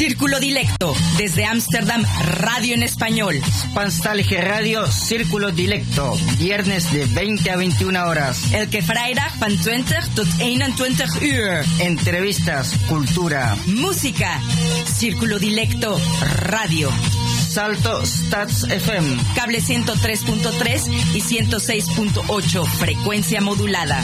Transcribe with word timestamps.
Círculo 0.00 0.40
Dilecto, 0.40 0.94
desde 1.18 1.44
Ámsterdam, 1.44 2.02
radio 2.24 2.72
en 2.72 2.82
español. 2.82 3.38
Panstalge 3.74 4.40
Radio, 4.40 4.90
Círculo 4.90 5.50
Dilecto, 5.50 6.16
viernes 6.38 6.90
de 6.90 7.04
20 7.04 7.50
a 7.50 7.56
21 7.56 8.06
horas. 8.06 8.50
Elke 8.54 8.80
vrijdag 8.80 9.38
van 9.38 9.62
20 9.62 9.94
tot 10.14 10.26
21 10.38 11.04
uur. 11.20 11.66
Entrevistas, 11.80 12.76
cultura, 12.88 13.58
música. 13.66 14.40
Círculo 14.86 15.38
Dilecto, 15.38 16.00
radio. 16.44 16.90
Salto 17.50 18.02
Stats 18.06 18.62
FM. 18.70 19.18
Cable 19.34 19.60
103.3 19.60 21.14
y 21.14 21.20
106.8, 21.20 22.66
frecuencia 22.66 23.42
modulada. 23.42 24.02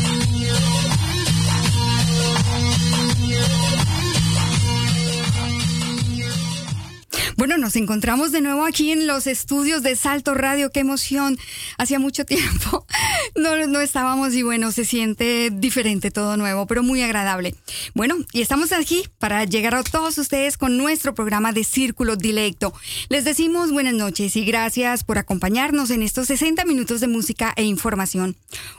Bueno, 7.37 7.59
nos 7.59 7.77
encontramos 7.77 8.33
de 8.33 8.41
nuevo 8.41 8.65
aquí 8.65 8.93
en 8.93 9.07
los 9.07 9.27
estudios 9.27 9.83
de 9.83 9.95
Salto 9.95 10.33
Radio. 10.33 10.71
Qué 10.71 10.81
emoción. 10.81 11.39
Hacía 11.77 11.99
mucho 11.99 12.25
tiempo 12.27 12.87
no, 13.35 13.67
no 13.67 13.81
estábamos 13.81 14.35
y 14.35 14.43
bueno, 14.43 14.73
se 14.73 14.85
siente 14.85 15.51
diferente, 15.53 16.11
todo 16.11 16.37
nuevo, 16.37 16.67
pero 16.67 16.83
muy 16.83 17.03
agradable. 17.03 17.55
Bueno, 17.95 18.17
y 18.33 18.41
estamos 18.41 18.73
aquí 18.73 19.05
para 19.19 19.45
llegar 19.45 19.75
a 19.75 19.83
todos 19.83 20.19
ustedes 20.19 20.57
con 20.57 20.77
nuestro 20.77 21.15
programa 21.15 21.53
de 21.53 21.65
Círculo 21.65 22.17
Dilecto. 22.17 22.73
Les 23.09 23.25
decimos 23.25 23.73
buenas 23.73 23.95
noches 23.95 24.37
y 24.37 24.45
gracias 24.45 25.05
por 25.05 25.19
acompañarnos 25.19 25.91
en 25.91 26.03
estos 26.03 26.29
60 26.29 26.65
minutos 26.65 27.01
de 27.01 27.09
música 27.09 27.53
e 27.57 27.65
información. 27.65 28.37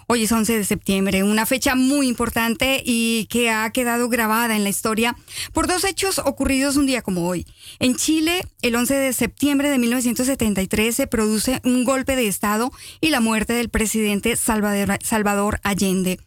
Hoy 0.08 0.24
es 0.24 0.32
11 0.32 0.58
de 0.58 0.66
septiembre, 0.66 1.24
una 1.24 1.46
fecha 1.46 1.76
muy 1.76 2.08
importante 2.08 2.82
y 2.84 3.28
que 3.30 3.50
ha 3.50 3.70
quedado 3.72 4.10
grabada 4.10 4.56
en 4.56 4.64
la 4.64 4.70
historia 4.70 5.16
por 5.54 5.68
dos 5.68 5.84
hechos 5.84 6.20
ocurridos 6.20 6.78
un 6.78 6.86
día 6.86 7.02
como 7.02 7.28
hoy. 7.28 7.46
En 7.80 7.96
Chile, 7.96 8.47
el 8.62 8.76
11 8.76 8.96
de 8.96 9.14
septiembre 9.14 9.70
de 9.70 9.80
1973 9.80 10.96
se 10.96 11.08
produce 11.08 11.62
un 11.64 11.84
golpe 11.84 12.16
de 12.16 12.28
Estado 12.28 12.72
y 13.02 13.10
la 13.10 13.22
muerte 13.22 13.54
del 13.54 13.70
presidente 13.70 14.36
Salvador, 14.36 15.60
Allende 15.64 16.20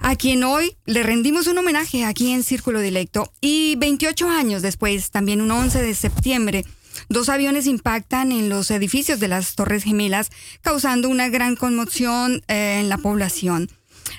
a 0.00 0.16
quien 0.16 0.44
hoy 0.44 0.76
le 0.84 1.02
rendimos 1.02 1.46
un 1.46 1.58
homenaje 1.58 2.04
aquí 2.04 2.32
en 2.32 2.42
Círculo 2.42 2.80
Dilecto. 2.80 3.32
Y 3.40 3.76
28 3.76 4.28
años 4.28 4.62
después, 4.62 5.10
también 5.10 5.40
un 5.40 5.50
11 5.50 5.82
de 5.82 5.94
septiembre, 5.94 6.64
dos 7.08 7.28
aviones 7.28 7.66
impactan 7.66 8.32
en 8.32 8.48
los 8.48 8.70
edificios 8.70 9.20
de 9.20 9.28
las 9.28 9.54
Torres 9.54 9.84
Gemelas, 9.84 10.30
causando 10.60 11.08
una 11.08 11.28
gran 11.28 11.56
conmoción 11.56 12.42
eh, 12.48 12.80
en 12.80 12.88
la 12.88 12.98
población. 12.98 13.70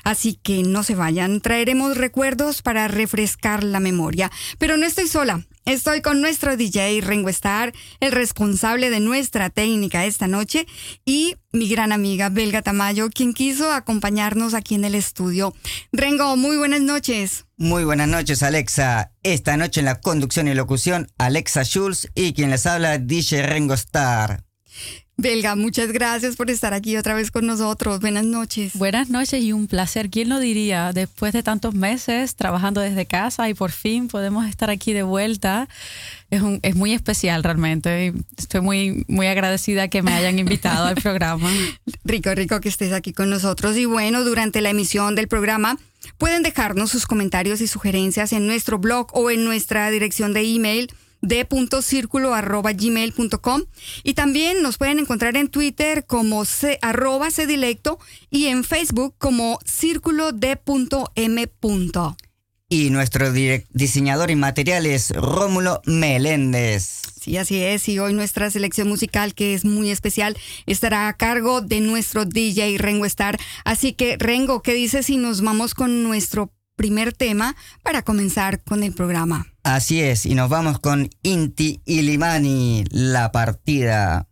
Así 0.03 0.39
que 0.41 0.63
no 0.63 0.83
se 0.83 0.95
vayan, 0.95 1.41
traeremos 1.41 1.97
recuerdos 1.97 2.61
para 2.61 2.87
refrescar 2.87 3.63
la 3.63 3.80
memoria. 3.80 4.31
Pero 4.57 4.77
no 4.77 4.85
estoy 4.85 5.07
sola. 5.07 5.45
Estoy 5.66 6.03
con 6.03 6.21
nuestro 6.21 6.58
DJ 6.58 7.02
Rengo 7.02 7.30
Star, 7.30 7.73
el 7.99 8.11
responsable 8.11 8.91
de 8.91 8.99
nuestra 8.99 9.49
técnica 9.49 10.05
esta 10.05 10.27
noche, 10.27 10.67
y 11.05 11.38
mi 11.52 11.67
gran 11.67 11.91
amiga 11.91 12.30
Belga 12.30 12.61
Tamayo, 12.61 13.09
quien 13.09 13.33
quiso 13.33 13.71
acompañarnos 13.71 14.53
aquí 14.53 14.75
en 14.75 14.86
el 14.86 14.93
estudio. 14.93 15.55
Rengo, 15.91 16.38
muy 16.38 16.58
buenas 16.58 16.81
noches. 16.81 17.45
Muy 17.58 17.83
buenas 17.83 18.08
noches, 18.08 18.43
Alexa. 18.43 19.11
Esta 19.23 19.58
noche 19.58 19.80
en 19.80 19.86
la 19.86 20.02
conducción 20.02 20.47
y 20.47 20.53
locución, 20.53 21.08
Alexa 21.17 21.63
Schulz 21.63 22.09
y 22.13 22.33
quien 22.33 22.52
les 22.52 22.67
habla, 22.67 22.99
DJ 22.99 23.41
Rengo 23.41 23.73
Star. 23.73 24.43
Belga, 25.17 25.55
muchas 25.55 25.94
gracias 25.94 26.35
por 26.35 26.49
estar 26.49 26.73
aquí 26.73 26.97
otra 26.97 27.13
vez 27.13 27.31
con 27.31 27.45
nosotros. 27.45 28.02
Buenas 28.02 28.25
noches. 28.25 28.73
Buenas 28.73 29.09
noches 29.09 29.41
y 29.41 29.53
un 29.53 29.67
placer. 29.67 30.09
¿Quién 30.09 30.27
lo 30.27 30.39
diría? 30.39 30.91
Después 30.91 31.31
de 31.31 31.41
tantos 31.41 31.73
meses 31.73 32.35
trabajando 32.35 32.81
desde 32.81 33.05
casa 33.05 33.47
y 33.49 33.53
por 33.53 33.71
fin 33.71 34.09
podemos 34.09 34.45
estar 34.45 34.69
aquí 34.69 34.91
de 34.91 35.03
vuelta. 35.03 35.69
Es, 36.31 36.41
un, 36.41 36.59
es 36.63 36.75
muy 36.75 36.93
especial 36.93 37.43
realmente. 37.43 38.14
Estoy 38.37 38.59
muy, 38.59 39.05
muy 39.08 39.27
agradecida 39.27 39.87
que 39.87 40.02
me 40.02 40.14
hayan 40.14 40.37
invitado 40.37 40.86
al 40.86 40.95
programa. 40.95 41.49
Rico, 42.03 42.36
rico 42.36 42.59
que 42.59 42.67
estés 42.67 42.92
aquí 42.92 43.14
con 43.14 43.30
nosotros. 43.30 43.77
Y 43.77 43.86
bueno, 43.86 44.26
durante 44.26 44.59
la 44.59 44.71
emisión 44.71 45.15
del 45.15 45.30
programa 45.30 45.77
pueden 46.17 46.43
dejarnos 46.43 46.92
sus 46.92 47.08
comentarios 47.08 47.61
y 47.61 47.67
sugerencias 47.67 48.33
en 48.33 48.47
nuestro 48.47 48.80
blog 48.80 49.08
o 49.14 49.32
en 49.32 49.45
nuestra 49.45 49.89
dirección 49.92 50.33
de 50.33 50.42
email 50.42 50.89
d.circulo.gmail.com 51.25 53.63
y 54.03 54.13
también 54.13 54.61
nos 54.61 54.77
pueden 54.77 54.99
encontrar 54.99 55.36
en 55.37 55.49
Twitter 55.49 56.05
como 56.05 56.45
c, 56.45 56.77
arroba 56.81 57.31
cdilecto 57.31 57.99
y 58.30 58.47
en 58.47 58.63
Facebook 58.63 59.15
como 59.17 59.59
círculo 59.65 60.31
d.m. 60.31 61.47
Y 62.67 62.89
nuestro 62.89 63.31
diseñador 63.31 64.31
y 64.31 64.35
material 64.35 64.85
es 64.85 65.11
Rómulo 65.11 65.81
Meléndez. 65.85 67.02
Sí, 67.21 67.37
así 67.37 67.64
es. 67.64 67.87
Y 67.89 67.99
hoy 67.99 68.14
nuestra 68.14 68.52
selección 68.52 68.87
musical, 68.87 69.33
que 69.33 69.53
es 69.53 69.65
muy 69.65 69.91
especial, 69.91 70.37
estará 70.65 71.08
a 71.08 71.14
cargo 71.14 71.61
de 71.61 71.80
nuestro 71.80 72.25
DJ 72.25 72.77
Rengo 72.77 73.05
Star. 73.05 73.39
Así 73.64 73.93
que, 73.93 74.17
Rengo, 74.17 74.61
¿qué 74.61 74.73
dices 74.73 75.08
si 75.08 75.17
nos 75.17 75.41
vamos 75.41 75.73
con 75.73 76.03
nuestro 76.03 76.52
primer 76.75 77.13
tema 77.13 77.55
para 77.83 78.02
comenzar 78.02 78.61
con 78.63 78.83
el 78.83 78.93
programa. 78.93 79.47
Así 79.63 80.02
es, 80.02 80.25
y 80.25 80.36
nos 80.36 80.49
vamos 80.49 80.80
con 80.80 81.09
Inti 81.23 81.81
Ilimani, 81.86 82.86
la 82.91 83.31
partida. 83.31 84.27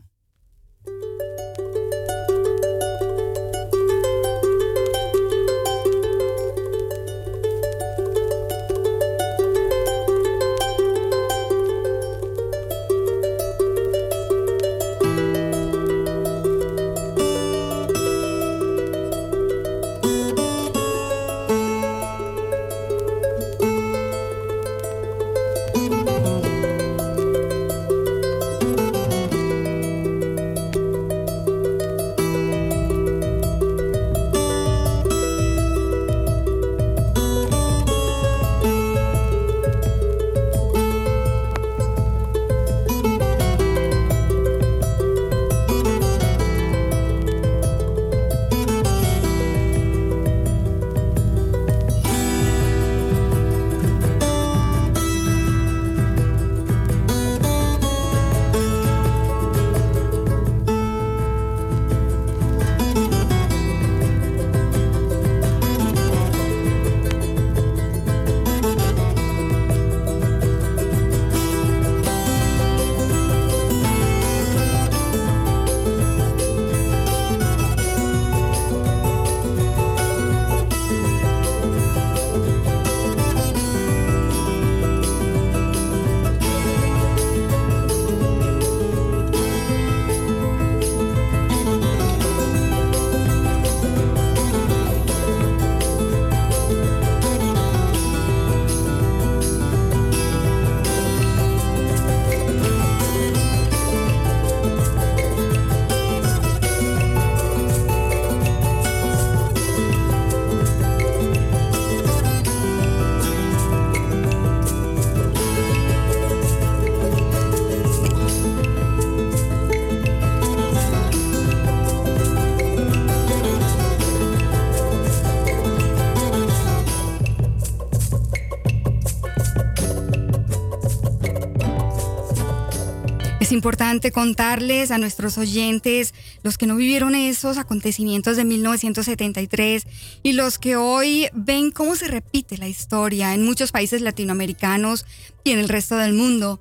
Importante 133.53 134.11
contarles 134.11 134.91
a 134.91 134.97
nuestros 134.97 135.37
oyentes, 135.37 136.13
los 136.43 136.57
que 136.57 136.67
no 136.67 136.75
vivieron 136.75 137.15
esos 137.15 137.57
acontecimientos 137.57 138.37
de 138.37 138.45
1973 138.45 139.87
y 140.23 140.33
los 140.33 140.59
que 140.59 140.75
hoy 140.75 141.27
ven 141.33 141.71
cómo 141.71 141.95
se 141.95 142.07
repite 142.07 142.57
la 142.57 142.67
historia 142.67 143.33
en 143.33 143.45
muchos 143.45 143.71
países 143.71 144.01
latinoamericanos 144.01 145.05
y 145.43 145.51
en 145.51 145.59
el 145.59 145.69
resto 145.69 145.97
del 145.97 146.13
mundo. 146.13 146.59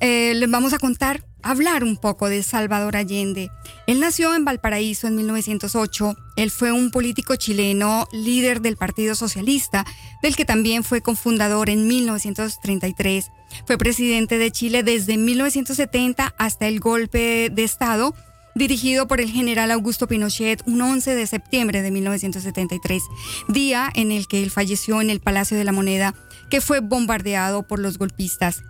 Eh, 0.00 0.34
les 0.34 0.50
vamos 0.50 0.72
a 0.72 0.78
contar, 0.78 1.24
hablar 1.42 1.84
un 1.84 1.96
poco 1.96 2.28
de 2.28 2.42
Salvador 2.42 2.96
Allende. 2.96 3.50
Él 3.86 4.00
nació 4.00 4.34
en 4.34 4.44
Valparaíso 4.44 5.06
en 5.06 5.16
1908. 5.16 6.16
Él 6.36 6.50
fue 6.50 6.72
un 6.72 6.90
político 6.90 7.36
chileno, 7.36 8.06
líder 8.12 8.60
del 8.60 8.76
Partido 8.76 9.14
Socialista, 9.14 9.86
del 10.22 10.36
que 10.36 10.44
también 10.44 10.84
fue 10.84 11.00
cofundador 11.00 11.70
en 11.70 11.86
1933. 11.86 13.30
Fue 13.66 13.78
presidente 13.78 14.38
de 14.38 14.50
Chile 14.50 14.82
desde 14.82 15.16
1970 15.16 16.34
hasta 16.38 16.66
el 16.66 16.80
golpe 16.80 17.50
de 17.50 17.64
Estado 17.64 18.14
dirigido 18.58 19.06
por 19.06 19.20
el 19.20 19.30
general 19.30 19.70
Augusto 19.70 20.08
Pinochet 20.08 20.62
un 20.66 20.82
11 20.82 21.14
de 21.14 21.26
septiembre 21.26 21.80
de 21.80 21.90
1973, 21.90 23.02
día 23.46 23.88
en 23.94 24.10
el 24.10 24.26
que 24.26 24.42
él 24.42 24.50
falleció 24.50 25.00
en 25.00 25.10
el 25.10 25.20
Palacio 25.20 25.56
de 25.56 25.64
la 25.64 25.72
Moneda, 25.72 26.14
que 26.50 26.60
fue 26.60 26.80
bombardeado 26.80 27.62
por 27.62 27.78
los 27.78 27.98
golpistas. 27.98 28.64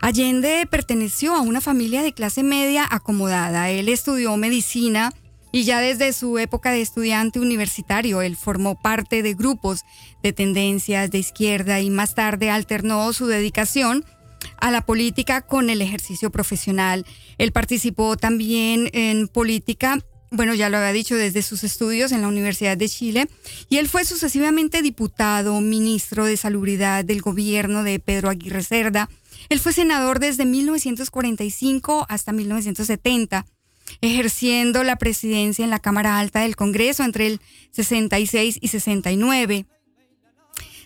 Allende 0.00 0.66
perteneció 0.70 1.34
a 1.34 1.40
una 1.40 1.60
familia 1.60 2.02
de 2.02 2.12
clase 2.12 2.42
media 2.42 2.86
acomodada. 2.88 3.70
Él 3.70 3.88
estudió 3.88 4.36
medicina 4.36 5.12
y 5.50 5.64
ya 5.64 5.80
desde 5.80 6.12
su 6.12 6.38
época 6.38 6.70
de 6.70 6.82
estudiante 6.82 7.40
universitario, 7.40 8.20
él 8.20 8.36
formó 8.36 8.80
parte 8.80 9.22
de 9.22 9.34
grupos 9.34 9.80
de 10.22 10.32
tendencias 10.32 11.10
de 11.10 11.18
izquierda 11.18 11.80
y 11.80 11.90
más 11.90 12.14
tarde 12.14 12.50
alternó 12.50 13.12
su 13.12 13.26
dedicación 13.26 14.04
a 14.58 14.70
la 14.70 14.82
política 14.82 15.40
con 15.40 15.70
el 15.70 15.80
ejercicio 15.80 16.30
profesional. 16.30 17.06
Él 17.38 17.52
participó 17.52 18.16
también 18.16 18.90
en 18.92 19.28
política 19.28 20.04
bueno, 20.30 20.54
ya 20.54 20.68
lo 20.68 20.76
había 20.76 20.92
dicho, 20.92 21.14
desde 21.14 21.40
sus 21.42 21.64
estudios 21.64 22.12
en 22.12 22.20
la 22.20 22.28
Universidad 22.28 22.76
de 22.76 22.88
Chile, 22.88 23.28
y 23.70 23.78
él 23.78 23.88
fue 23.88 24.04
sucesivamente 24.04 24.82
diputado, 24.82 25.58
ministro 25.60 26.26
de 26.26 26.36
Salubridad 26.36 27.02
del 27.04 27.22
gobierno 27.22 27.82
de 27.82 27.98
Pedro 27.98 28.28
Aguirre 28.28 28.62
Cerda, 28.62 29.08
él 29.48 29.60
fue 29.60 29.72
senador 29.72 30.18
desde 30.18 30.44
1945 30.44 32.06
hasta 32.08 32.32
1970, 32.32 33.46
ejerciendo 34.00 34.84
la 34.84 34.96
presidencia 34.96 35.64
en 35.64 35.70
la 35.70 35.78
Cámara 35.78 36.18
Alta 36.18 36.40
del 36.40 36.56
Congreso 36.56 37.02
entre 37.02 37.26
el 37.26 37.40
66 37.72 38.58
y 38.60 38.68
69. 38.68 39.66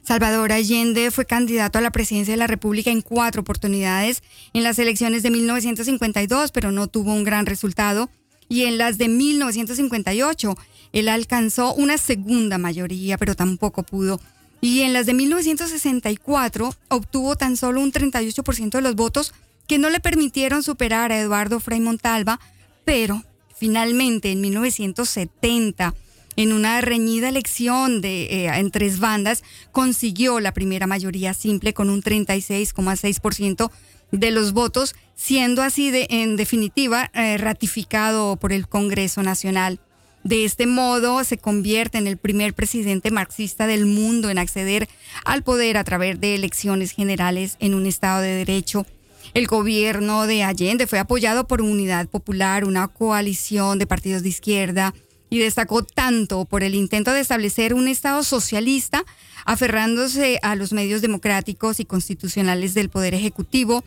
Salvador 0.02 0.52
Allende 0.52 1.10
fue 1.10 1.26
candidato 1.26 1.78
a 1.78 1.82
la 1.82 1.92
presidencia 1.92 2.32
de 2.32 2.38
la 2.38 2.48
República 2.48 2.90
en 2.90 3.02
cuatro 3.02 3.42
oportunidades 3.42 4.22
en 4.52 4.64
las 4.64 4.78
elecciones 4.78 5.22
de 5.22 5.30
1952, 5.30 6.50
pero 6.50 6.72
no 6.72 6.88
tuvo 6.88 7.12
un 7.12 7.24
gran 7.24 7.46
resultado. 7.46 8.10
Y 8.48 8.64
en 8.64 8.78
las 8.78 8.98
de 8.98 9.08
1958, 9.08 10.56
él 10.92 11.08
alcanzó 11.08 11.72
una 11.74 11.98
segunda 11.98 12.58
mayoría, 12.58 13.16
pero 13.16 13.34
tampoco 13.34 13.84
pudo 13.84 14.20
y 14.62 14.82
en 14.82 14.92
las 14.92 15.06
de 15.06 15.12
1964 15.12 16.74
obtuvo 16.88 17.36
tan 17.36 17.56
solo 17.56 17.80
un 17.80 17.92
38% 17.92 18.70
de 18.70 18.80
los 18.80 18.94
votos 18.94 19.34
que 19.66 19.76
no 19.76 19.90
le 19.90 19.98
permitieron 19.98 20.62
superar 20.62 21.10
a 21.10 21.18
Eduardo 21.18 21.58
Frei 21.58 21.80
Montalva, 21.80 22.38
pero 22.84 23.22
finalmente 23.54 24.30
en 24.30 24.40
1970 24.40 25.94
en 26.36 26.52
una 26.52 26.80
reñida 26.80 27.28
elección 27.28 28.00
de, 28.00 28.22
eh, 28.22 28.46
en 28.46 28.70
tres 28.70 29.00
bandas, 29.00 29.42
consiguió 29.72 30.40
la 30.40 30.54
primera 30.54 30.86
mayoría 30.86 31.34
simple 31.34 31.74
con 31.74 31.90
un 31.90 32.00
36,6% 32.00 33.70
de 34.12 34.30
los 34.30 34.52
votos, 34.52 34.94
siendo 35.14 35.62
así 35.62 35.90
de, 35.90 36.06
en 36.08 36.36
definitiva 36.36 37.10
eh, 37.12 37.36
ratificado 37.36 38.36
por 38.36 38.52
el 38.52 38.68
Congreso 38.68 39.22
Nacional. 39.22 39.80
De 40.24 40.44
este 40.44 40.66
modo 40.66 41.24
se 41.24 41.38
convierte 41.38 41.98
en 41.98 42.06
el 42.06 42.16
primer 42.16 42.54
presidente 42.54 43.10
marxista 43.10 43.66
del 43.66 43.86
mundo 43.86 44.30
en 44.30 44.38
acceder 44.38 44.88
al 45.24 45.42
poder 45.42 45.76
a 45.76 45.84
través 45.84 46.20
de 46.20 46.36
elecciones 46.36 46.92
generales 46.92 47.56
en 47.58 47.74
un 47.74 47.86
Estado 47.86 48.22
de 48.22 48.36
Derecho. 48.36 48.86
El 49.34 49.46
gobierno 49.46 50.26
de 50.26 50.44
Allende 50.44 50.86
fue 50.86 51.00
apoyado 51.00 51.48
por 51.48 51.60
Unidad 51.60 52.06
Popular, 52.06 52.64
una 52.64 52.86
coalición 52.86 53.78
de 53.78 53.86
partidos 53.86 54.22
de 54.22 54.28
izquierda, 54.28 54.94
y 55.28 55.38
destacó 55.38 55.82
tanto 55.82 56.44
por 56.44 56.62
el 56.62 56.74
intento 56.74 57.12
de 57.12 57.20
establecer 57.20 57.72
un 57.72 57.88
Estado 57.88 58.22
socialista, 58.22 59.04
aferrándose 59.44 60.38
a 60.42 60.54
los 60.54 60.72
medios 60.72 61.00
democráticos 61.00 61.80
y 61.80 61.84
constitucionales 61.84 62.74
del 62.74 62.90
Poder 62.90 63.14
Ejecutivo, 63.14 63.82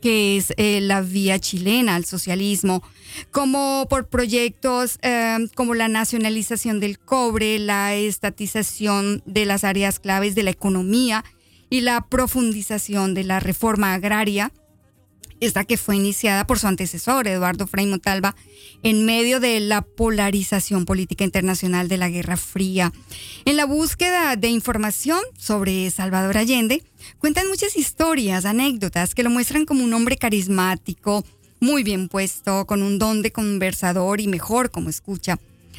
que 0.00 0.36
es 0.36 0.52
eh, 0.56 0.80
la 0.80 1.00
vía 1.00 1.38
chilena 1.38 1.94
al 1.96 2.04
socialismo, 2.04 2.82
como 3.30 3.86
por 3.88 4.08
proyectos 4.08 4.98
eh, 5.02 5.38
como 5.54 5.74
la 5.74 5.88
nacionalización 5.88 6.80
del 6.80 6.98
cobre, 6.98 7.58
la 7.58 7.94
estatización 7.94 9.22
de 9.26 9.44
las 9.44 9.64
áreas 9.64 9.98
claves 9.98 10.34
de 10.34 10.42
la 10.42 10.50
economía 10.50 11.24
y 11.70 11.80
la 11.82 12.06
profundización 12.06 13.14
de 13.14 13.24
la 13.24 13.40
reforma 13.40 13.94
agraria, 13.94 14.52
esta 15.40 15.64
que 15.64 15.76
fue 15.76 15.96
iniciada 15.96 16.46
por 16.46 16.58
su 16.58 16.66
antecesor, 16.66 17.26
Eduardo 17.28 17.66
Frei 17.66 17.86
Montalva, 17.86 18.34
en 18.82 19.04
medio 19.06 19.40
de 19.40 19.60
la 19.60 19.82
polarización 19.82 20.84
política 20.84 21.24
internacional 21.24 21.88
de 21.88 21.96
la 21.96 22.08
Guerra 22.08 22.36
Fría. 22.36 22.92
En 23.44 23.56
la 23.56 23.64
búsqueda 23.64 24.36
de 24.36 24.48
información 24.48 25.20
sobre 25.36 25.90
Salvador 25.90 26.38
Allende, 26.38 26.82
cuentan 27.18 27.48
muchas 27.48 27.76
historias, 27.76 28.44
anécdotas 28.44 29.14
que 29.14 29.22
lo 29.22 29.30
muestran 29.30 29.64
como 29.64 29.84
un 29.84 29.94
hombre 29.94 30.16
carismático, 30.16 31.24
muy 31.60 31.82
bien 31.82 32.08
puesto, 32.08 32.66
con 32.66 32.82
un 32.82 32.98
don 32.98 33.22
de 33.22 33.32
conversador 33.32 34.20
y 34.20 34.28
mejor 34.28 34.70
como 34.70 34.90
escucha. 34.90 35.38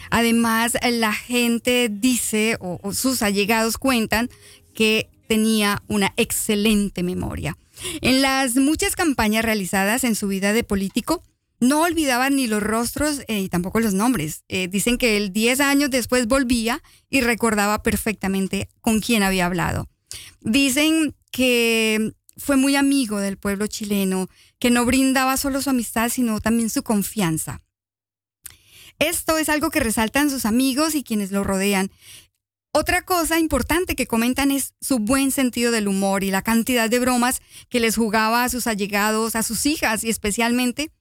Además, 0.10 0.78
la 0.92 1.14
gente 1.14 1.90
dice, 1.92 2.58
o, 2.60 2.94
sus 2.94 3.22
allegados 3.22 3.78
cuentan, 3.78 4.30
que 4.74 5.10
tenía 5.28 5.84
una 5.88 6.14
excelente 6.18 7.04
memoria. 7.04 7.58
En 8.02 8.22
las 8.22 8.56
muchas 8.56 8.96
campañas 8.96 9.46
realizadas 9.46 10.04
en 10.04 10.16
su 10.16 10.28
vida 10.28 10.54
de 10.54 10.64
político, 10.64 11.24
no 11.60 11.82
olvidaba 11.82 12.30
ni 12.30 12.48
los 12.48 12.64
rostros 12.64 13.22
eh, 13.28 13.40
y 13.40 13.50
tampoco 13.50 13.80
los 13.80 13.94
nombres. 13.94 14.44
Eh, 14.48 14.68
dicen 14.68 14.98
que 14.98 15.18
él 15.18 15.34
10 15.34 15.60
años 15.60 15.90
después 15.90 16.28
volvía 16.28 16.82
y 17.10 17.22
recordaba 17.22 17.84
perfectamente 17.84 18.70
con 18.82 19.02
quién 19.02 19.24
había 19.24 19.46
hablado. 19.46 19.90
Dicen 20.42 21.16
que 21.32 22.14
fue 22.38 22.56
muy 22.56 22.76
amigo 22.76 23.20
del 23.20 23.38
pueblo 23.38 23.68
chileno, 23.68 24.30
que 24.58 24.72
no 24.72 24.86
brindaba 24.86 25.38
solo 25.38 25.62
su 25.62 25.70
amistad, 25.70 26.10
sino 26.10 26.40
también 26.40 26.70
su 26.70 26.84
confianza. 26.84 27.62
Esto 28.98 29.38
es 29.38 29.50
algo 29.50 29.70
que 29.70 29.80
resaltan 29.80 30.30
sus 30.30 30.46
amigos 30.46 30.96
y 30.96 31.04
quienes 31.04 31.32
lo 31.32 31.44
rodean. 31.44 31.92
Otra 32.72 33.02
cosa 33.02 33.40
importante 33.40 33.96
que 33.96 34.06
comentan 34.06 34.52
es 34.52 34.76
su 34.80 35.00
buen 35.00 35.32
sentido 35.32 35.72
del 35.72 35.88
humor 35.88 36.24
y 36.24 36.30
la 36.30 36.44
cantidad 36.44 36.88
de 36.88 37.00
bromas 37.00 37.42
que 37.68 37.80
les 37.80 37.96
jugaba 37.96 38.44
a 38.44 38.50
sus 38.50 38.68
allegados, 38.68 39.36
a 39.36 39.42
sus 39.42 39.66
hijas 39.66 40.04
y 40.04 40.10
especialmente 40.10 40.92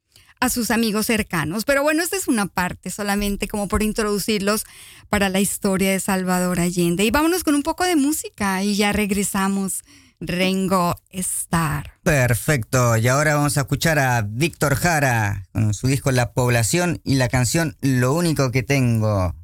a 0.40 0.48
sus 0.48 0.70
amigos 0.70 1.06
cercanos. 1.06 1.66
Pero 1.66 1.82
bueno, 1.82 2.02
esta 2.02 2.16
es 2.16 2.26
una 2.26 2.46
parte 2.46 2.88
solamente 2.88 3.48
como 3.48 3.68
por 3.68 3.82
introducirlos 3.82 4.64
para 5.10 5.28
la 5.28 5.40
historia 5.40 5.90
de 5.90 6.00
Salvador 6.00 6.58
Allende. 6.58 7.04
Y 7.04 7.10
vámonos 7.10 7.44
con 7.44 7.54
un 7.54 7.62
poco 7.62 7.84
de 7.84 7.96
música 7.96 8.62
y 8.62 8.76
ya 8.76 8.92
regresamos. 8.92 9.82
Rengo 10.20 10.96
Star. 11.10 11.92
Perfecto, 12.02 12.96
y 12.96 13.06
ahora 13.06 13.36
vamos 13.36 13.56
a 13.56 13.60
escuchar 13.60 14.00
a 14.00 14.22
Víctor 14.22 14.74
Jara 14.74 15.46
con 15.52 15.72
su 15.74 15.86
disco 15.86 16.10
La 16.10 16.32
Población 16.32 17.00
y 17.04 17.14
la 17.14 17.28
canción 17.28 17.76
Lo 17.80 18.14
único 18.14 18.50
que 18.50 18.64
tengo. 18.64 19.37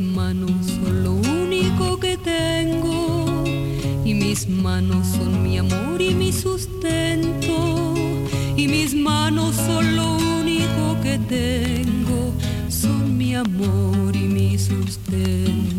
manos 0.00 0.50
son 0.66 1.04
lo 1.04 1.12
único 1.12 1.98
que 1.98 2.16
tengo 2.16 3.44
y 4.04 4.14
mis 4.14 4.48
manos 4.48 5.06
son 5.06 5.42
mi 5.42 5.58
amor 5.58 6.00
y 6.00 6.14
mi 6.14 6.32
sustento 6.32 7.94
y 8.56 8.68
mis 8.68 8.94
manos 8.94 9.54
son 9.54 9.96
lo 9.96 10.16
único 10.40 10.96
que 11.02 11.18
tengo 11.18 12.32
son 12.68 13.16
mi 13.16 13.34
amor 13.34 14.14
y 14.14 14.28
mi 14.28 14.58
sustento. 14.58 15.75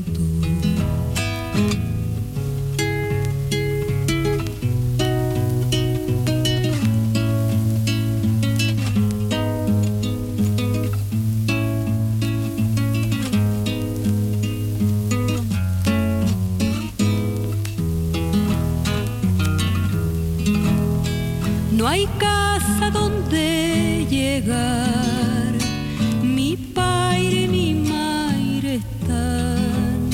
Mi 26.24 26.56
padre 26.58 27.44
y 27.44 27.48
mi 27.48 27.74
madre 27.90 28.76
están 28.76 30.10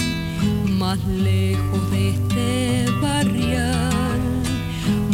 más 0.77 0.99
lejos 1.07 1.91
de 1.91 2.09
este 2.09 2.91
barrial, 3.01 4.21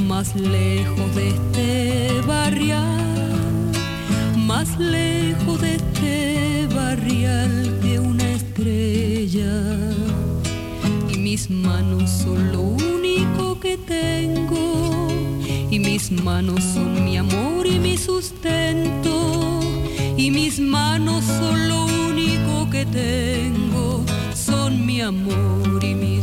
más 0.07 0.35
lejos 0.35 1.15
de 1.15 1.29
este 1.29 2.21
barrial, 2.27 3.71
más 4.35 4.77
lejos 4.79 5.61
de 5.61 5.75
este 5.75 6.67
barrial 6.75 7.79
que 7.81 7.99
una 7.99 8.31
estrella. 8.31 9.53
Y 11.13 11.17
mis 11.17 11.49
manos 11.49 12.09
son 12.09 12.51
lo 12.51 12.61
único 12.61 13.59
que 13.59 13.77
tengo 13.77 14.88
manos 16.11 16.63
son 16.63 17.05
mi 17.05 17.17
amor 17.17 17.67
y 17.67 17.79
mi 17.79 17.97
sustento, 17.97 19.59
y 20.17 20.31
mis 20.31 20.59
manos 20.59 21.23
son 21.23 21.69
lo 21.69 21.85
único 21.85 22.69
que 22.69 22.85
tengo, 22.85 24.03
son 24.33 24.85
mi 24.85 25.01
amor 25.01 25.83
y 25.83 25.93
mi 25.93 26.18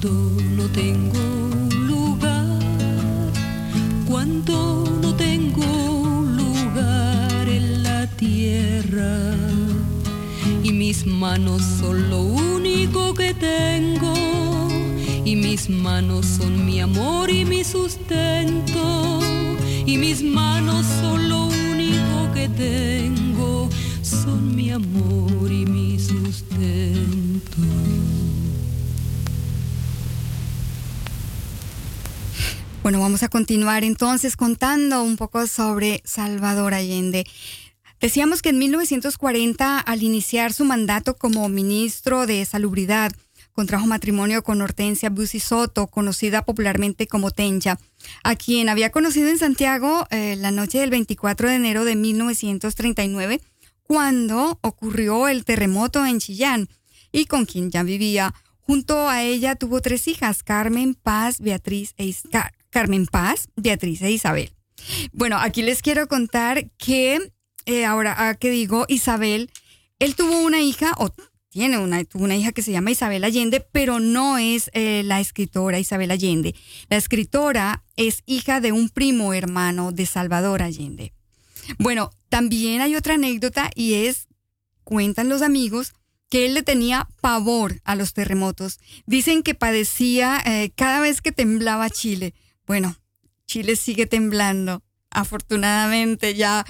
cuando 0.00 0.30
no 0.54 0.68
tengo 0.68 1.18
un 1.18 1.86
lugar, 1.88 2.60
cuando 4.06 4.84
no 5.02 5.12
tengo 5.14 5.64
un 5.90 6.36
lugar 6.36 7.48
en 7.48 7.82
la 7.82 8.06
tierra? 8.06 9.34
y 10.62 10.72
mis 10.72 11.04
manos 11.04 11.62
son 11.80 12.10
lo 12.10 12.20
único 12.20 13.12
que 13.14 13.34
tengo. 13.34 14.14
Y 15.24 15.34
mis 15.34 15.68
manos 15.68 16.26
son 16.26 16.64
mi 16.64 16.80
amor 16.80 17.28
y 17.28 17.44
mi 17.44 17.64
sustento. 17.64 19.18
Y 19.84 19.98
mis 19.98 20.22
manos 20.22 20.86
son 21.00 21.28
lo 21.28 21.46
único 21.46 22.32
que 22.34 22.48
tengo 22.48 23.17
Bueno, 32.88 33.00
vamos 33.00 33.22
a 33.22 33.28
continuar 33.28 33.84
entonces 33.84 34.34
contando 34.34 35.02
un 35.02 35.18
poco 35.18 35.46
sobre 35.46 36.00
Salvador 36.06 36.72
Allende. 36.72 37.26
Decíamos 38.00 38.40
que 38.40 38.48
en 38.48 38.56
1940, 38.56 39.78
al 39.78 40.02
iniciar 40.02 40.54
su 40.54 40.64
mandato 40.64 41.14
como 41.18 41.46
ministro 41.50 42.24
de 42.24 42.42
Salubridad, 42.46 43.12
contrajo 43.52 43.86
matrimonio 43.86 44.42
con 44.42 44.62
Hortensia 44.62 45.10
Bussi 45.10 45.38
Soto, 45.38 45.88
conocida 45.88 46.46
popularmente 46.46 47.06
como 47.06 47.30
Tencha, 47.30 47.78
a 48.24 48.36
quien 48.36 48.70
había 48.70 48.88
conocido 48.90 49.28
en 49.28 49.36
Santiago 49.36 50.06
eh, 50.08 50.36
la 50.38 50.50
noche 50.50 50.78
del 50.78 50.88
24 50.88 51.50
de 51.50 51.56
enero 51.56 51.84
de 51.84 51.94
1939, 51.94 53.42
cuando 53.82 54.58
ocurrió 54.62 55.28
el 55.28 55.44
terremoto 55.44 56.06
en 56.06 56.20
Chillán, 56.20 56.70
y 57.12 57.26
con 57.26 57.44
quien 57.44 57.70
ya 57.70 57.82
vivía. 57.82 58.32
Junto 58.60 59.10
a 59.10 59.24
ella 59.24 59.56
tuvo 59.56 59.82
tres 59.82 60.08
hijas, 60.08 60.42
Carmen 60.42 60.94
Paz, 60.94 61.38
Beatriz 61.38 61.92
e 61.98 62.06
Is 62.06 62.22
Car 62.32 62.57
Carmen 62.70 63.06
Paz, 63.06 63.48
Beatriz 63.56 64.02
e 64.02 64.10
Isabel. 64.10 64.50
Bueno, 65.12 65.38
aquí 65.38 65.62
les 65.62 65.82
quiero 65.82 66.08
contar 66.08 66.70
que 66.78 67.32
eh, 67.66 67.84
ahora 67.84 68.34
que 68.40 68.50
digo 68.50 68.86
Isabel, 68.88 69.50
él 69.98 70.14
tuvo 70.14 70.40
una 70.40 70.60
hija, 70.60 70.92
o 70.98 71.12
tiene 71.50 71.78
una, 71.78 72.04
tuvo 72.04 72.24
una 72.24 72.36
hija 72.36 72.52
que 72.52 72.62
se 72.62 72.72
llama 72.72 72.90
Isabel 72.90 73.24
Allende, 73.24 73.60
pero 73.60 74.00
no 74.00 74.38
es 74.38 74.70
eh, 74.74 75.02
la 75.04 75.20
escritora 75.20 75.78
Isabel 75.78 76.10
Allende. 76.10 76.54
La 76.88 76.96
escritora 76.96 77.84
es 77.96 78.22
hija 78.26 78.60
de 78.60 78.72
un 78.72 78.90
primo 78.90 79.34
hermano 79.34 79.92
de 79.92 80.06
Salvador 80.06 80.62
Allende. 80.62 81.12
Bueno, 81.78 82.10
también 82.28 82.80
hay 82.80 82.96
otra 82.96 83.14
anécdota 83.14 83.70
y 83.74 83.94
es, 83.94 84.28
cuentan 84.84 85.28
los 85.28 85.42
amigos, 85.42 85.94
que 86.30 86.46
él 86.46 86.54
le 86.54 86.62
tenía 86.62 87.08
pavor 87.20 87.80
a 87.84 87.96
los 87.96 88.12
terremotos. 88.12 88.78
Dicen 89.06 89.42
que 89.42 89.54
padecía 89.54 90.40
eh, 90.44 90.70
cada 90.74 91.00
vez 91.00 91.20
que 91.20 91.32
temblaba 91.32 91.90
Chile. 91.90 92.34
Bueno, 92.68 92.94
Chile 93.46 93.76
sigue 93.76 94.06
temblando. 94.06 94.82
Afortunadamente 95.10 96.34
ya 96.34 96.64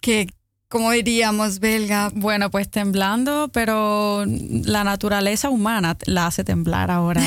que, 0.00 0.26
como 0.68 0.90
diríamos, 0.90 1.60
belga. 1.60 2.10
Bueno, 2.14 2.50
pues 2.50 2.70
temblando, 2.70 3.48
pero 3.54 4.24
la 4.26 4.84
naturaleza 4.84 5.48
humana 5.48 5.96
la 6.04 6.26
hace 6.26 6.44
temblar 6.44 6.90
ahora 6.90 7.22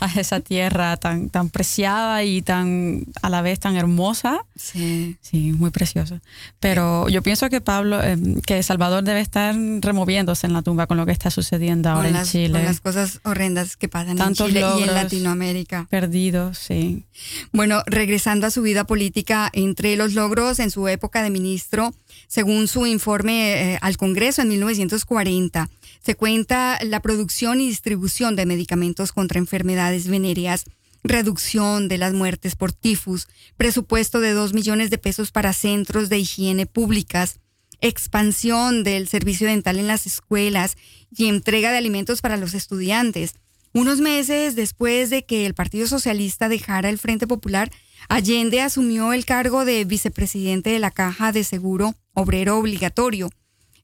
a, 0.00 0.20
esa 0.20 0.40
tierra 0.40 0.98
tan, 0.98 1.30
tan 1.30 1.48
preciada 1.48 2.22
y 2.24 2.42
tan 2.42 3.06
a 3.22 3.30
la 3.30 3.40
vez 3.40 3.58
tan 3.58 3.76
hermosa. 3.76 4.44
Sí. 4.54 5.16
Sí, 5.22 5.52
muy 5.52 5.70
preciosa. 5.70 6.20
Pero 6.60 7.08
yo 7.08 7.22
pienso 7.22 7.48
que 7.48 7.62
Pablo, 7.62 8.02
eh, 8.02 8.18
que 8.46 8.62
Salvador 8.62 9.02
debe 9.02 9.20
estar 9.20 9.54
removiéndose 9.80 10.46
en 10.46 10.52
la 10.52 10.60
tumba 10.60 10.86
con 10.86 10.98
lo 10.98 11.06
que 11.06 11.12
está 11.12 11.30
sucediendo 11.30 11.88
ahora 11.88 12.02
con 12.02 12.06
en 12.08 12.12
las, 12.14 12.30
Chile. 12.30 12.52
Con 12.52 12.64
las 12.64 12.80
cosas 12.82 13.20
horrendas 13.22 13.78
que 13.78 13.88
pasan 13.88 14.18
Tantos 14.18 14.48
en 14.48 14.54
Chile 14.56 14.66
y 14.80 14.82
en 14.82 14.94
Latinoamérica. 14.94 15.86
Perdidos, 15.88 16.58
sí. 16.58 17.06
Bueno, 17.50 17.82
regresando 17.86 18.46
a 18.46 18.50
su 18.50 18.60
vida 18.60 18.84
política, 18.84 19.48
entre 19.54 19.96
los 19.96 20.12
logros 20.12 20.58
en 20.58 20.70
su 20.70 20.86
época 20.86 21.22
de 21.22 21.30
ministro, 21.30 21.94
según 22.28 22.68
su 22.68 22.73
informe 22.86 23.74
eh, 23.74 23.78
al 23.80 23.96
Congreso 23.96 24.42
en 24.42 24.48
1940, 24.48 25.70
se 26.00 26.14
cuenta 26.14 26.78
la 26.82 27.00
producción 27.00 27.60
y 27.60 27.68
distribución 27.68 28.36
de 28.36 28.46
medicamentos 28.46 29.12
contra 29.12 29.38
enfermedades 29.38 30.08
venéreas, 30.08 30.64
reducción 31.02 31.88
de 31.88 31.98
las 31.98 32.14
muertes 32.14 32.56
por 32.56 32.72
tifus, 32.72 33.28
presupuesto 33.56 34.20
de 34.20 34.32
2 34.32 34.54
millones 34.54 34.90
de 34.90 34.98
pesos 34.98 35.30
para 35.30 35.52
centros 35.52 36.08
de 36.08 36.18
higiene 36.18 36.66
públicas, 36.66 37.40
expansión 37.80 38.82
del 38.82 39.08
servicio 39.08 39.46
dental 39.46 39.78
en 39.78 39.86
las 39.86 40.06
escuelas 40.06 40.76
y 41.14 41.26
entrega 41.26 41.70
de 41.70 41.78
alimentos 41.78 42.22
para 42.22 42.36
los 42.36 42.54
estudiantes. 42.54 43.34
Unos 43.72 44.00
meses 44.00 44.54
después 44.54 45.10
de 45.10 45.24
que 45.24 45.46
el 45.46 45.54
Partido 45.54 45.86
Socialista 45.86 46.48
dejara 46.48 46.88
el 46.88 46.98
Frente 46.98 47.26
Popular, 47.26 47.70
Allende 48.08 48.60
asumió 48.60 49.12
el 49.12 49.24
cargo 49.24 49.64
de 49.64 49.84
vicepresidente 49.84 50.70
de 50.70 50.78
la 50.78 50.90
Caja 50.90 51.32
de 51.32 51.44
Seguro 51.44 51.94
Obrero 52.12 52.58
Obligatorio. 52.58 53.30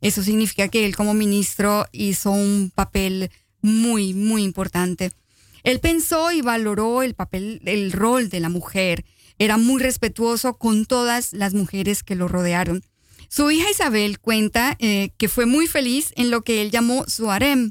Eso 0.00 0.22
significa 0.22 0.68
que 0.68 0.84
él 0.86 0.96
como 0.96 1.14
ministro 1.14 1.86
hizo 1.92 2.30
un 2.30 2.72
papel 2.74 3.30
muy, 3.60 4.14
muy 4.14 4.42
importante. 4.42 5.12
Él 5.62 5.80
pensó 5.80 6.32
y 6.32 6.40
valoró 6.40 7.02
el 7.02 7.14
papel, 7.14 7.60
el 7.64 7.92
rol 7.92 8.30
de 8.30 8.40
la 8.40 8.48
mujer. 8.48 9.04
Era 9.38 9.56
muy 9.56 9.82
respetuoso 9.82 10.56
con 10.56 10.86
todas 10.86 11.32
las 11.32 11.54
mujeres 11.54 12.02
que 12.02 12.14
lo 12.14 12.28
rodearon. 12.28 12.82
Su 13.28 13.50
hija 13.50 13.70
Isabel 13.70 14.18
cuenta 14.18 14.76
eh, 14.80 15.10
que 15.16 15.28
fue 15.28 15.46
muy 15.46 15.66
feliz 15.66 16.12
en 16.16 16.30
lo 16.30 16.42
que 16.42 16.62
él 16.62 16.70
llamó 16.70 17.04
su 17.06 17.30
harem, 17.30 17.70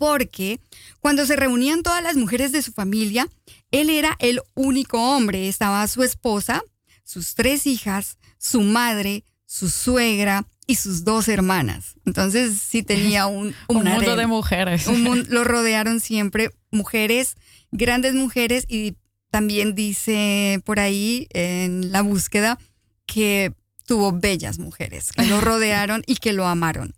porque 0.00 0.60
cuando 1.00 1.26
se 1.26 1.36
reunían 1.36 1.82
todas 1.82 2.02
las 2.02 2.16
mujeres 2.16 2.52
de 2.52 2.62
su 2.62 2.72
familia, 2.72 3.28
él 3.70 3.90
era 3.90 4.16
el 4.18 4.40
único 4.54 4.98
hombre. 4.98 5.46
Estaba 5.46 5.86
su 5.88 6.02
esposa, 6.02 6.64
sus 7.04 7.34
tres 7.34 7.66
hijas, 7.66 8.16
su 8.38 8.62
madre, 8.62 9.24
su 9.44 9.68
suegra 9.68 10.46
y 10.66 10.76
sus 10.76 11.04
dos 11.04 11.28
hermanas. 11.28 11.96
Entonces 12.06 12.58
sí 12.66 12.82
tenía 12.82 13.26
un, 13.26 13.54
un 13.68 13.84
mundo 13.84 14.16
de 14.16 14.26
mujeres. 14.26 14.86
lo 15.28 15.44
rodearon 15.44 16.00
siempre 16.00 16.48
mujeres, 16.70 17.36
grandes 17.70 18.14
mujeres 18.14 18.64
y 18.68 18.96
también 19.30 19.74
dice 19.74 20.62
por 20.64 20.80
ahí 20.80 21.28
en 21.34 21.92
la 21.92 22.00
búsqueda 22.00 22.58
que 23.04 23.52
tuvo 23.84 24.12
bellas 24.12 24.58
mujeres 24.58 25.12
que 25.12 25.26
lo 25.26 25.40
rodearon 25.42 26.02
y 26.06 26.16
que 26.16 26.32
lo 26.32 26.46
amaron. 26.46 26.94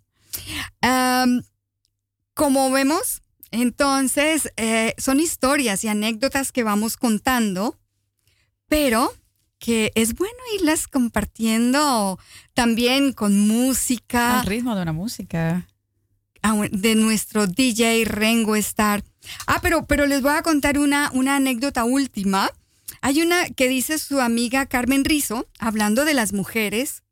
Como 2.33 2.71
vemos, 2.71 3.21
entonces 3.51 4.51
eh, 4.57 4.95
son 4.97 5.19
historias 5.19 5.83
y 5.83 5.87
anécdotas 5.87 6.51
que 6.51 6.63
vamos 6.63 6.97
contando, 6.97 7.77
pero 8.67 9.13
que 9.59 9.91
es 9.95 10.15
bueno 10.15 10.37
irlas 10.59 10.87
compartiendo 10.87 12.19
también 12.53 13.13
con 13.13 13.47
música. 13.47 14.41
Al 14.41 14.47
ritmo 14.47 14.75
de 14.75 14.81
una 14.81 14.93
música. 14.93 15.67
De 16.71 16.95
nuestro 16.95 17.47
DJ 17.47 18.03
Rengo 18.03 18.57
Star. 18.57 19.03
Ah, 19.47 19.59
pero, 19.61 19.85
pero 19.85 20.05
les 20.07 20.21
voy 20.21 20.33
a 20.33 20.41
contar 20.41 20.77
una, 20.77 21.09
una 21.13 21.37
anécdota 21.37 21.85
última. 21.85 22.49
Hay 22.99 23.21
una 23.21 23.49
que 23.49 23.69
dice 23.69 23.99
su 23.99 24.19
amiga 24.19 24.65
Carmen 24.65 25.05
Rizo, 25.05 25.47
hablando 25.59 26.03
de 26.03 26.13
las 26.13 26.33
mujeres 26.33 27.02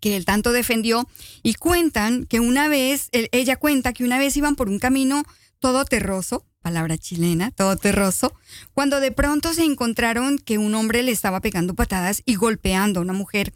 que 0.00 0.16
él 0.16 0.24
tanto 0.24 0.52
defendió, 0.52 1.08
y 1.42 1.54
cuentan 1.54 2.24
que 2.24 2.40
una 2.40 2.68
vez, 2.68 3.08
ella 3.12 3.56
cuenta 3.56 3.92
que 3.92 4.04
una 4.04 4.18
vez 4.18 4.36
iban 4.36 4.56
por 4.56 4.68
un 4.68 4.78
camino 4.78 5.24
todo 5.58 5.84
terroso, 5.84 6.44
palabra 6.60 6.98
chilena, 6.98 7.50
todo 7.50 7.76
terroso, 7.76 8.34
cuando 8.74 9.00
de 9.00 9.12
pronto 9.12 9.54
se 9.54 9.64
encontraron 9.64 10.38
que 10.38 10.58
un 10.58 10.74
hombre 10.74 11.02
le 11.02 11.12
estaba 11.12 11.40
pegando 11.40 11.74
patadas 11.74 12.22
y 12.24 12.34
golpeando 12.34 13.00
a 13.00 13.02
una 13.02 13.12
mujer. 13.12 13.54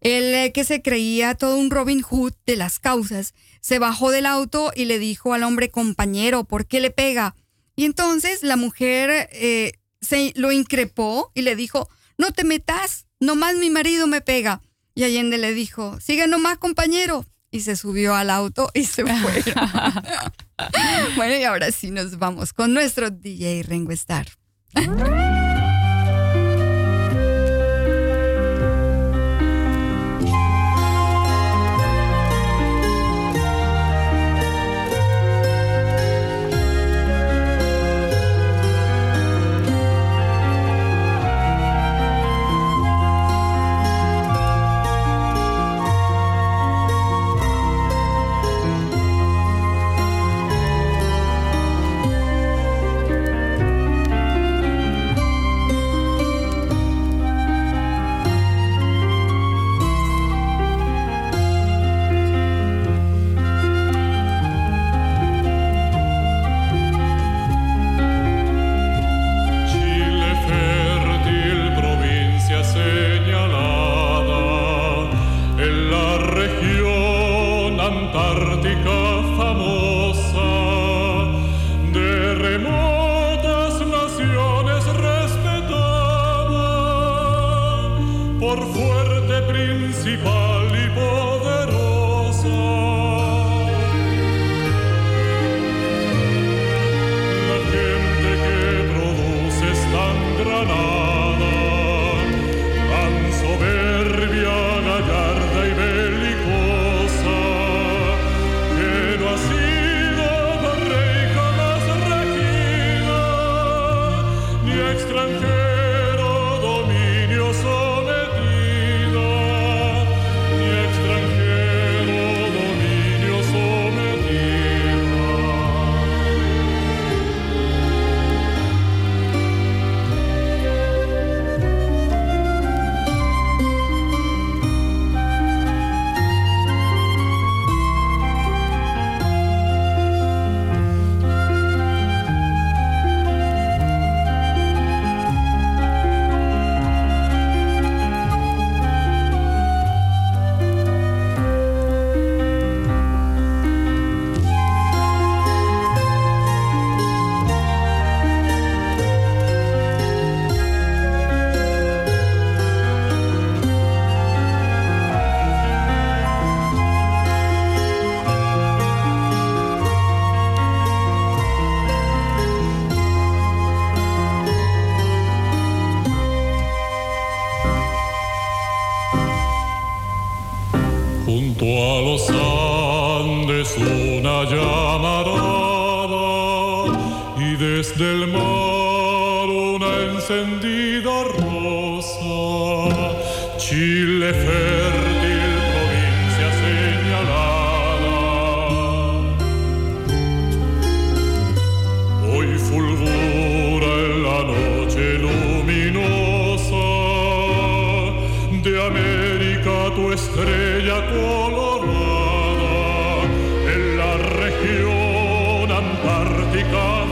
Él, 0.00 0.34
eh, 0.34 0.52
que 0.52 0.64
se 0.64 0.82
creía 0.82 1.34
todo 1.34 1.56
un 1.56 1.70
Robin 1.70 2.02
Hood 2.02 2.34
de 2.46 2.56
las 2.56 2.78
causas, 2.78 3.34
se 3.60 3.78
bajó 3.78 4.10
del 4.10 4.26
auto 4.26 4.72
y 4.74 4.84
le 4.84 4.98
dijo 4.98 5.34
al 5.34 5.42
hombre, 5.44 5.70
compañero, 5.70 6.44
¿por 6.44 6.66
qué 6.66 6.80
le 6.80 6.90
pega? 6.90 7.34
Y 7.76 7.84
entonces 7.84 8.42
la 8.42 8.56
mujer 8.56 9.28
eh, 9.32 9.72
se 10.00 10.32
lo 10.36 10.52
increpó 10.52 11.30
y 11.34 11.42
le 11.42 11.56
dijo, 11.56 11.88
no 12.18 12.32
te 12.32 12.44
metas, 12.44 13.06
nomás 13.20 13.56
mi 13.56 13.70
marido 13.70 14.06
me 14.06 14.20
pega. 14.20 14.60
Y 14.94 15.04
Allende 15.04 15.38
le 15.38 15.54
dijo, 15.54 15.98
sigue 16.00 16.26
nomás 16.26 16.58
compañero. 16.58 17.24
Y 17.50 17.60
se 17.60 17.76
subió 17.76 18.14
al 18.14 18.30
auto 18.30 18.70
y 18.72 18.84
se 18.84 19.04
fue. 19.04 19.42
bueno, 21.16 21.36
y 21.36 21.44
ahora 21.44 21.70
sí 21.70 21.90
nos 21.90 22.18
vamos 22.18 22.54
con 22.54 22.72
nuestro 22.72 23.10
DJ 23.10 23.62
Rengo 23.62 23.92
Star. 23.92 24.26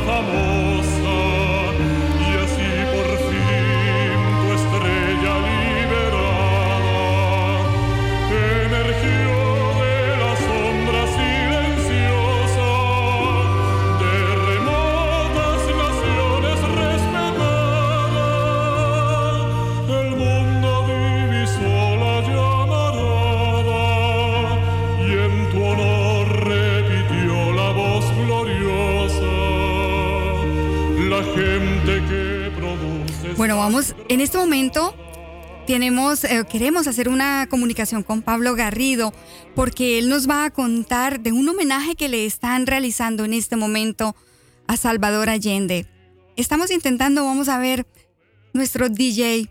famoso. 0.06 0.59
Bueno, 33.40 33.56
vamos, 33.56 33.94
en 34.10 34.20
este 34.20 34.36
momento 34.36 34.94
tenemos, 35.66 36.24
eh, 36.24 36.44
queremos 36.46 36.86
hacer 36.86 37.08
una 37.08 37.46
comunicación 37.48 38.02
con 38.02 38.20
Pablo 38.20 38.54
Garrido 38.54 39.14
porque 39.54 39.98
él 39.98 40.10
nos 40.10 40.28
va 40.28 40.44
a 40.44 40.50
contar 40.50 41.20
de 41.20 41.32
un 41.32 41.48
homenaje 41.48 41.94
que 41.94 42.10
le 42.10 42.26
están 42.26 42.66
realizando 42.66 43.24
en 43.24 43.32
este 43.32 43.56
momento 43.56 44.14
a 44.66 44.76
Salvador 44.76 45.30
Allende. 45.30 45.86
Estamos 46.36 46.70
intentando, 46.70 47.24
vamos 47.24 47.48
a 47.48 47.58
ver, 47.58 47.86
nuestro 48.52 48.90
DJ, 48.90 49.48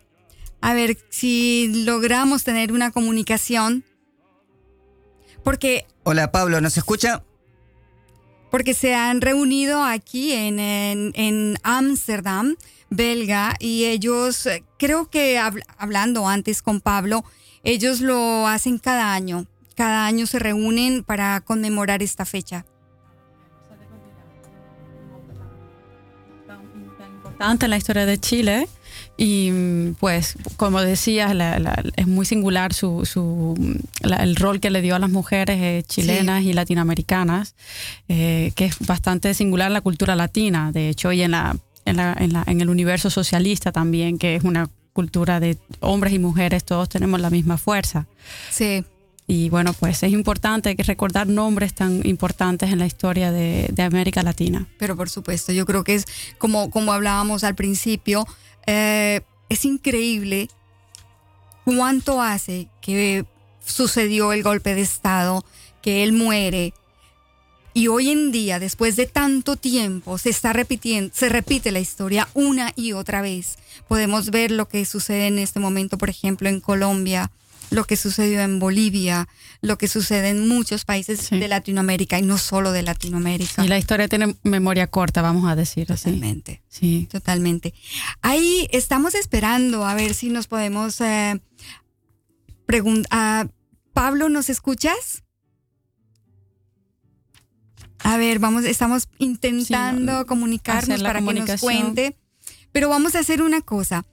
a 0.61 0.75
ver 0.75 0.95
si 1.09 1.83
logramos 1.83 2.43
tener 2.43 2.71
una 2.71 2.91
comunicación. 2.91 3.83
Porque... 5.43 5.87
Hola 6.03 6.31
Pablo, 6.31 6.61
¿nos 6.61 6.77
escucha? 6.77 7.23
Porque 8.51 8.75
se 8.75 8.93
han 8.93 9.19
reunido 9.19 9.83
aquí 9.83 10.31
en 10.33 11.57
Ámsterdam 11.63 12.55
belga 12.89 13.55
y 13.59 13.85
ellos, 13.85 14.45
eh, 14.45 14.63
creo 14.77 15.09
que 15.09 15.39
hablando 15.77 16.27
antes 16.27 16.61
con 16.61 16.81
Pablo, 16.81 17.23
ellos 17.63 18.01
lo 18.01 18.47
hacen 18.47 18.77
cada 18.77 19.13
año. 19.13 19.45
Cada 19.75 20.05
año 20.05 20.27
se 20.27 20.39
reúnen 20.39 21.03
para 21.03 21.39
conmemorar 21.41 22.03
esta 22.03 22.25
fecha. 22.25 22.65
Importante 27.15 27.65
en 27.65 27.69
la 27.69 27.77
historia 27.77 28.05
de 28.05 28.17
Chile 28.17 28.67
y 29.15 29.91
pues 29.99 30.35
como 30.57 30.81
decías 30.81 31.33
es 31.95 32.07
muy 32.07 32.25
singular 32.25 32.73
su, 32.73 33.55
el 34.01 34.35
rol 34.35 34.59
que 34.59 34.69
le 34.69 34.81
dio 34.81 34.95
a 34.95 34.99
las 34.99 35.09
mujeres 35.09 35.57
eh, 35.61 35.83
chilenas 35.87 36.43
y 36.43 36.53
latinoamericanas 36.53 37.55
eh, 38.07 38.51
que 38.55 38.65
es 38.65 38.79
bastante 38.79 39.33
singular 39.33 39.67
en 39.67 39.73
la 39.73 39.81
cultura 39.81 40.15
latina 40.15 40.71
de 40.71 40.89
hecho 40.89 41.11
y 41.11 41.21
en 41.21 41.31
la 41.31 41.55
en, 41.85 42.61
el 42.61 42.69
universo 42.69 43.09
socialista 43.09 43.71
también, 43.71 44.17
que 44.17 44.35
es 44.35 44.43
una 44.43 44.69
cultura 44.93 45.39
de 45.39 45.57
hombres 45.79 46.13
y 46.13 46.19
mujeres, 46.19 46.63
todos 46.63 46.89
tenemos 46.89 47.19
la 47.19 47.29
misma 47.29 47.57
fuerza. 47.57 48.07
Sí. 48.49 48.83
Y 49.27 49.49
bueno, 49.49 49.73
pues 49.73 50.01
es 50.01 50.11
importante 50.11 50.75
que 50.75 50.81
recordar 50.83 51.27
nombres 51.27 51.75
tan 51.75 52.05
importantes 52.05 52.71
en 52.71 52.79
la 52.79 52.87
historia 52.87 53.31
de, 53.31 53.71
América 53.77 54.23
Latina. 54.23 54.67
Pero 54.79 54.95
por 54.95 55.09
supuesto, 55.09 55.51
yo 55.51 55.65
creo 55.65 55.83
que 55.83 55.95
es 55.95 56.05
como, 56.39 56.71
como 56.71 56.93
hablábamos 56.93 57.43
al 57.43 57.53
principio, 57.53 58.27
eh, 58.65 59.21
es 59.47 59.65
increíble 59.65 60.49
cuánto 61.63 62.21
hace 62.21 62.69
que 62.81 63.25
sucedió 63.63 64.33
el 64.33 64.41
golpe 64.41 64.73
de 64.73 64.81
Estado, 64.81 65.45
que 65.81 66.03
él 66.03 66.11
muere, 66.13 66.73
y 67.73 67.87
hoy 67.87 68.09
en 68.09 68.31
día, 68.31 68.59
después 68.59 68.95
de 68.95 69.05
tanto 69.05 69.55
tiempo, 69.55 70.17
se 70.17 70.29
está 70.29 70.53
repitiendo, 70.53 71.11
se 71.13 71.29
repite 71.29 71.71
la 71.71 71.79
historia 71.79 72.27
una 72.33 72.73
y 72.75 72.93
otra 72.93 73.21
vez. 73.21 73.57
Podemos 73.87 74.31
ver 74.31 74.51
lo 74.51 74.67
que 74.67 74.85
sucede 74.85 75.27
en 75.27 75.39
este 75.39 75.59
momento, 75.59 75.97
por 75.97 76.09
ejemplo, 76.09 76.49
en 76.49 76.59
Colombia, 76.59 77.31
lo 77.69 77.85
que 77.85 77.95
sucedió 77.95 78.41
en 78.41 78.59
Bolivia, 78.59 79.27
lo 79.61 79.77
que 79.77 79.87
sucede 79.87 80.29
en 80.29 80.47
muchos 80.47 80.85
países 80.85 81.29
de 81.29 81.47
Latinoamérica 81.47 82.17
y 82.17 82.23
no 82.23 82.37
solo 82.37 82.71
de 82.71 82.81
Latinoamérica. 82.81 83.63
Y 83.63 83.67
la 83.67 83.77
historia 83.77 84.07
tiene 84.07 84.35
memoria 84.43 84.87
corta, 84.87 85.21
vamos 85.21 85.49
a 85.49 85.55
decir 85.55 85.87
Totalmente. 85.87 86.63
Sí. 86.67 87.07
Totalmente. 87.11 87.73
Ahí 88.21 88.67
estamos 88.71 89.15
esperando 89.15 89.85
a 89.85 89.93
ver 89.93 90.13
si 90.13 90.29
nos 90.29 90.47
podemos 90.47 90.99
eh, 91.01 91.39
preguntar. 92.65 93.51
Pablo, 93.93 94.29
¿nos 94.29 94.49
escuchas? 94.49 95.23
A 98.03 98.17
ver, 98.17 98.39
vamos, 98.39 98.65
estamos 98.65 99.07
intentando 99.17 100.25
comunicarnos 100.25 101.01
para 101.03 101.21
que 101.21 101.33
nos 101.33 101.59
cuente, 101.61 102.17
pero 102.71 102.89
vamos 102.89 103.15
a 103.15 103.19
hacer 103.19 103.41
una 103.41 103.61
cosa. 103.61 104.05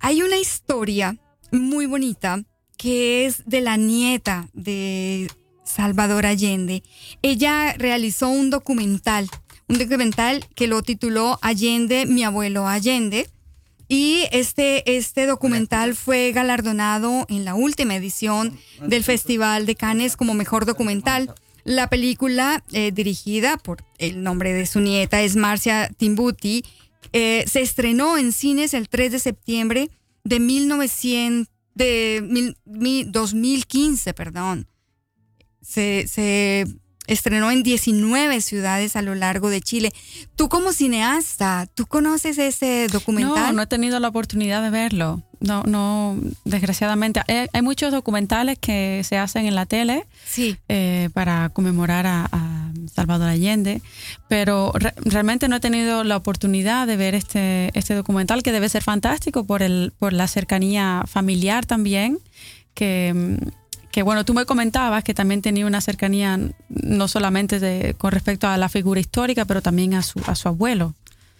Hay 0.00 0.22
una 0.22 0.36
historia 0.36 1.16
muy 1.52 1.86
bonita 1.86 2.42
que 2.76 3.26
es 3.26 3.44
de 3.46 3.60
la 3.60 3.76
nieta 3.76 4.48
de 4.52 5.30
Salvador 5.64 6.26
Allende. 6.26 6.82
Ella 7.22 7.74
realizó 7.78 8.28
un 8.28 8.50
documental, 8.50 9.28
un 9.68 9.78
documental 9.78 10.46
que 10.54 10.66
lo 10.66 10.82
tituló 10.82 11.38
Allende, 11.42 12.06
mi 12.06 12.24
abuelo 12.24 12.66
Allende. 12.66 13.28
Y 13.86 14.24
este, 14.32 14.96
este 14.96 15.26
documental 15.26 15.94
fue 15.94 16.32
galardonado 16.32 17.26
en 17.28 17.44
la 17.44 17.54
última 17.54 17.94
edición 17.94 18.58
del 18.82 19.04
Festival 19.04 19.66
de 19.66 19.74
Cannes 19.74 20.16
como 20.16 20.34
mejor 20.34 20.64
documental. 20.64 21.34
La 21.64 21.88
película, 21.88 22.62
eh, 22.72 22.92
dirigida 22.92 23.56
por 23.56 23.84
el 23.98 24.22
nombre 24.22 24.52
de 24.52 24.66
su 24.66 24.80
nieta, 24.80 25.22
es 25.22 25.34
Marcia 25.34 25.88
Timbuti, 25.96 26.62
eh, 27.12 27.44
se 27.46 27.62
estrenó 27.62 28.18
en 28.18 28.32
cines 28.32 28.74
el 28.74 28.88
3 28.88 29.12
de 29.12 29.18
septiembre 29.18 29.90
de, 30.24 30.40
1900, 30.40 31.52
de 31.74 32.54
2015, 33.06 34.14
perdón. 34.14 34.66
Se, 35.62 36.06
se 36.06 36.66
estrenó 37.06 37.50
en 37.50 37.62
19 37.62 38.40
ciudades 38.40 38.96
a 38.96 39.02
lo 39.02 39.14
largo 39.14 39.50
de 39.50 39.60
Chile. 39.60 39.92
Tú 40.36 40.48
como 40.48 40.72
cineasta, 40.72 41.66
¿tú 41.74 41.86
conoces 41.86 42.38
ese 42.38 42.88
documental? 42.90 43.48
No, 43.48 43.52
no 43.52 43.62
he 43.62 43.66
tenido 43.66 44.00
la 44.00 44.08
oportunidad 44.08 44.62
de 44.62 44.70
verlo. 44.70 45.22
No, 45.44 45.62
no, 45.64 46.18
desgraciadamente. 46.44 47.20
Hay, 47.52 47.62
muchos 47.62 47.92
documentales 47.92 48.58
que 48.58 49.02
se 49.04 49.18
hacen 49.18 49.46
en 49.46 49.54
la 49.54 49.66
tele 49.66 50.06
sí. 50.24 50.56
Eh, 50.68 51.10
para 51.12 51.50
conmemorar 51.50 52.06
a, 52.06 52.70
Salvador 52.92 53.28
Allende, 53.28 53.82
pero 54.28 54.72
realmente 54.96 55.48
no 55.48 55.56
he 55.56 55.60
tenido 55.60 56.04
la 56.04 56.16
oportunidad 56.16 56.86
de 56.86 56.96
ver 56.96 57.14
este, 57.14 57.70
este 57.76 57.94
documental 57.94 58.42
que 58.42 58.52
debe 58.52 58.68
ser 58.68 58.82
fantástico 58.82 59.44
por, 59.44 59.62
el, 59.62 59.92
por 59.98 60.12
la 60.12 60.28
cercanía 60.28 61.02
familiar 61.06 61.66
también 61.66 62.18
que 62.74 63.38
que 63.94 64.02
bueno, 64.02 64.24
tú 64.24 64.34
me 64.34 64.44
comentabas 64.44 65.04
que 65.04 65.14
también 65.14 65.40
tenía 65.40 65.66
una 65.66 65.80
cercanía 65.80 66.36
no 66.68 67.06
solamente 67.06 67.60
de, 67.60 67.94
con 67.94 68.10
respecto 68.10 68.48
a 68.48 68.56
la 68.56 68.68
figura 68.68 68.98
histórica, 68.98 69.44
pero 69.44 69.62
también 69.62 69.94
a 69.94 70.02
su, 70.02 70.20
a 70.26 70.34
su 70.34 70.48
abuelo. 70.48 70.94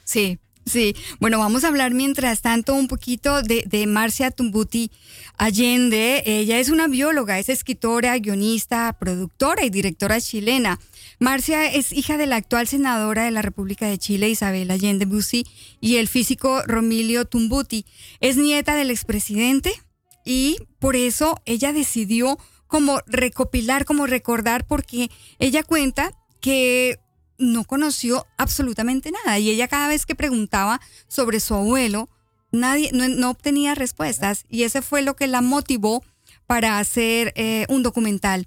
Sí, 0.05 0.39
sí. 0.67 0.95
Bueno, 1.21 1.39
vamos 1.39 1.65
a 1.65 1.69
hablar 1.69 1.93
mientras 1.93 2.43
tanto 2.43 2.75
un 2.75 2.89
poquito 2.89 3.43
de, 3.43 3.65
de 3.67 3.87
Marcia 3.87 4.31
Tumbuti 4.31 4.91
Allende. 5.37 6.23
Ella 6.27 6.59
es 6.59 6.69
una 6.69 6.89
bióloga, 6.89 7.39
es 7.39 7.49
escritora, 7.49 8.19
guionista, 8.19 8.97
productora 8.99 9.65
y 9.65 9.71
directora 9.71 10.21
chilena. 10.21 10.79
Marcia 11.19 11.73
es 11.73 11.93
hija 11.93 12.17
de 12.17 12.27
la 12.27 12.37
actual 12.37 12.67
senadora 12.69 13.25
de 13.25 13.31
la 13.31 13.43
República 13.43 13.87
de 13.87 13.99
Chile, 13.99 14.29
Isabel 14.29 14.71
Allende 14.71 15.07
Bussi, 15.07 15.45
y 15.81 15.97
el 15.97 16.09
físico 16.09 16.63
Romilio 16.67 17.25
Tumbuti. 17.25 17.87
Es 18.21 18.37
nieta 18.37 18.75
del 18.75 18.91
expresidente 18.91 19.73
y 20.25 20.57
por 20.79 20.97
eso 20.97 21.41
ella 21.45 21.73
decidió 21.73 22.39
como 22.67 23.01
recopilar, 23.07 23.85
como 23.85 24.07
recordar, 24.07 24.67
porque 24.67 25.11
ella 25.39 25.63
cuenta 25.63 26.11
que 26.41 26.99
no 27.39 27.65
conoció 27.65 28.27
absolutamente 28.37 29.11
nada 29.11 29.39
y 29.39 29.51
ella 29.51 29.69
cada 29.69 29.89
vez 29.89 30.07
que 30.07 30.15
preguntaba 30.15 30.81
sobre 31.09 31.41
su 31.41 31.55
abuelo, 31.55 32.09
nadie 32.53 32.91
no, 32.93 33.31
obtenía 33.31 33.75
respuestas 33.75 34.45
y 34.49 34.63
ese 34.63 34.83
fue 34.83 35.03
lo 35.03 35.17
que 35.17 35.27
la 35.27 35.41
motivó 35.41 36.03
para 36.47 36.79
hacer 36.79 37.33
eh, 37.37 37.67
un 37.69 37.83
documental. 37.83 38.47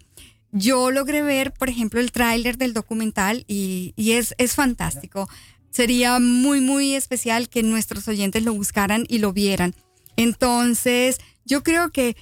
Yo 0.51 0.91
logré 0.91 1.21
ver, 1.21 1.53
por 1.53 1.69
ejemplo, 1.69 1.99
el 1.99 2.11
tráiler 2.11 2.57
del 2.57 2.73
documental 2.73 3.43
y, 3.47 3.93
es, 3.97 4.33
es 4.37 4.55
fantástico. 4.55 5.29
Sería 5.71 6.19
muy, 6.19 6.61
muy 6.61 6.93
especial 6.93 7.49
que 7.49 7.63
nuestros 7.63 8.07
oyentes 8.07 8.43
lo 8.43 8.53
buscaran 8.53 9.05
y 9.09 9.19
lo 9.19 9.33
vieran. 9.33 9.75
Entonces, 10.15 11.17
yo 11.45 11.63
creo 11.63 11.91
que 11.91 12.15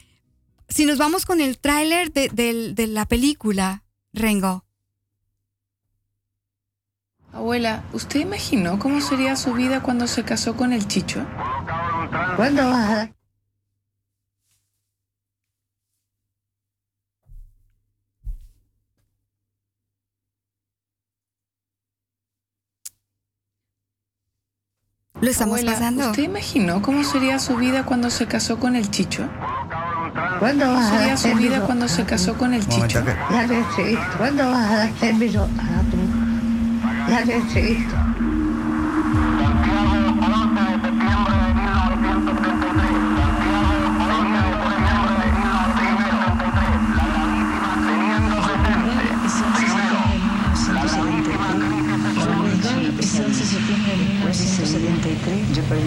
si 0.70 0.86
nos 0.86 0.98
vamos 0.98 1.26
con 1.26 1.40
el 1.40 1.58
tráiler 1.60 2.12
de, 2.12 2.88
la 2.88 3.06
película, 3.06 3.84
Rengo. 4.12 4.65
Abuela, 7.36 7.84
¿usted 7.92 8.22
imaginó 8.22 8.80
cómo 8.80 9.02
sería 9.02 9.36
su 9.36 9.54
vida 9.54 9.84
cuando 9.84 10.08
se 10.08 10.24
casó 10.24 10.56
con 10.56 10.72
el 10.72 10.88
Chicho? 10.88 11.26
¿Cuándo 12.38 12.64
vas 12.70 12.90
a 12.90 13.12
Lo 25.20 25.30
estamos 25.30 25.62
pasando. 25.64 26.12
¿Usted 26.12 26.24
imaginó 26.24 26.82
cómo 26.82 27.04
sería 27.04 27.40
su 27.40 27.58
vida 27.58 27.84
cuando 27.84 28.10
se 28.10 28.28
casó 28.28 28.60
con 28.60 28.78
el 28.78 28.90
Chicho? 28.90 29.28
¿Cuándo 30.40 30.72
vas 30.72 30.92
a 30.92 31.00
dar 31.08 31.18
su 31.18 31.34
vida 31.36 31.62
cuando 31.66 31.90
se 31.90 32.06
casó 32.06 32.38
con 32.38 32.54
el 32.54 32.66
Chicho? 32.66 33.04
¿Cuándo 34.18 34.50
vas 34.52 34.72
a 34.72 34.78
dar 34.78 34.90
término 34.94 35.44
a 35.44 35.82
tu... 35.92 36.05
Dale 37.08 37.36
entrevista. 37.36 38.16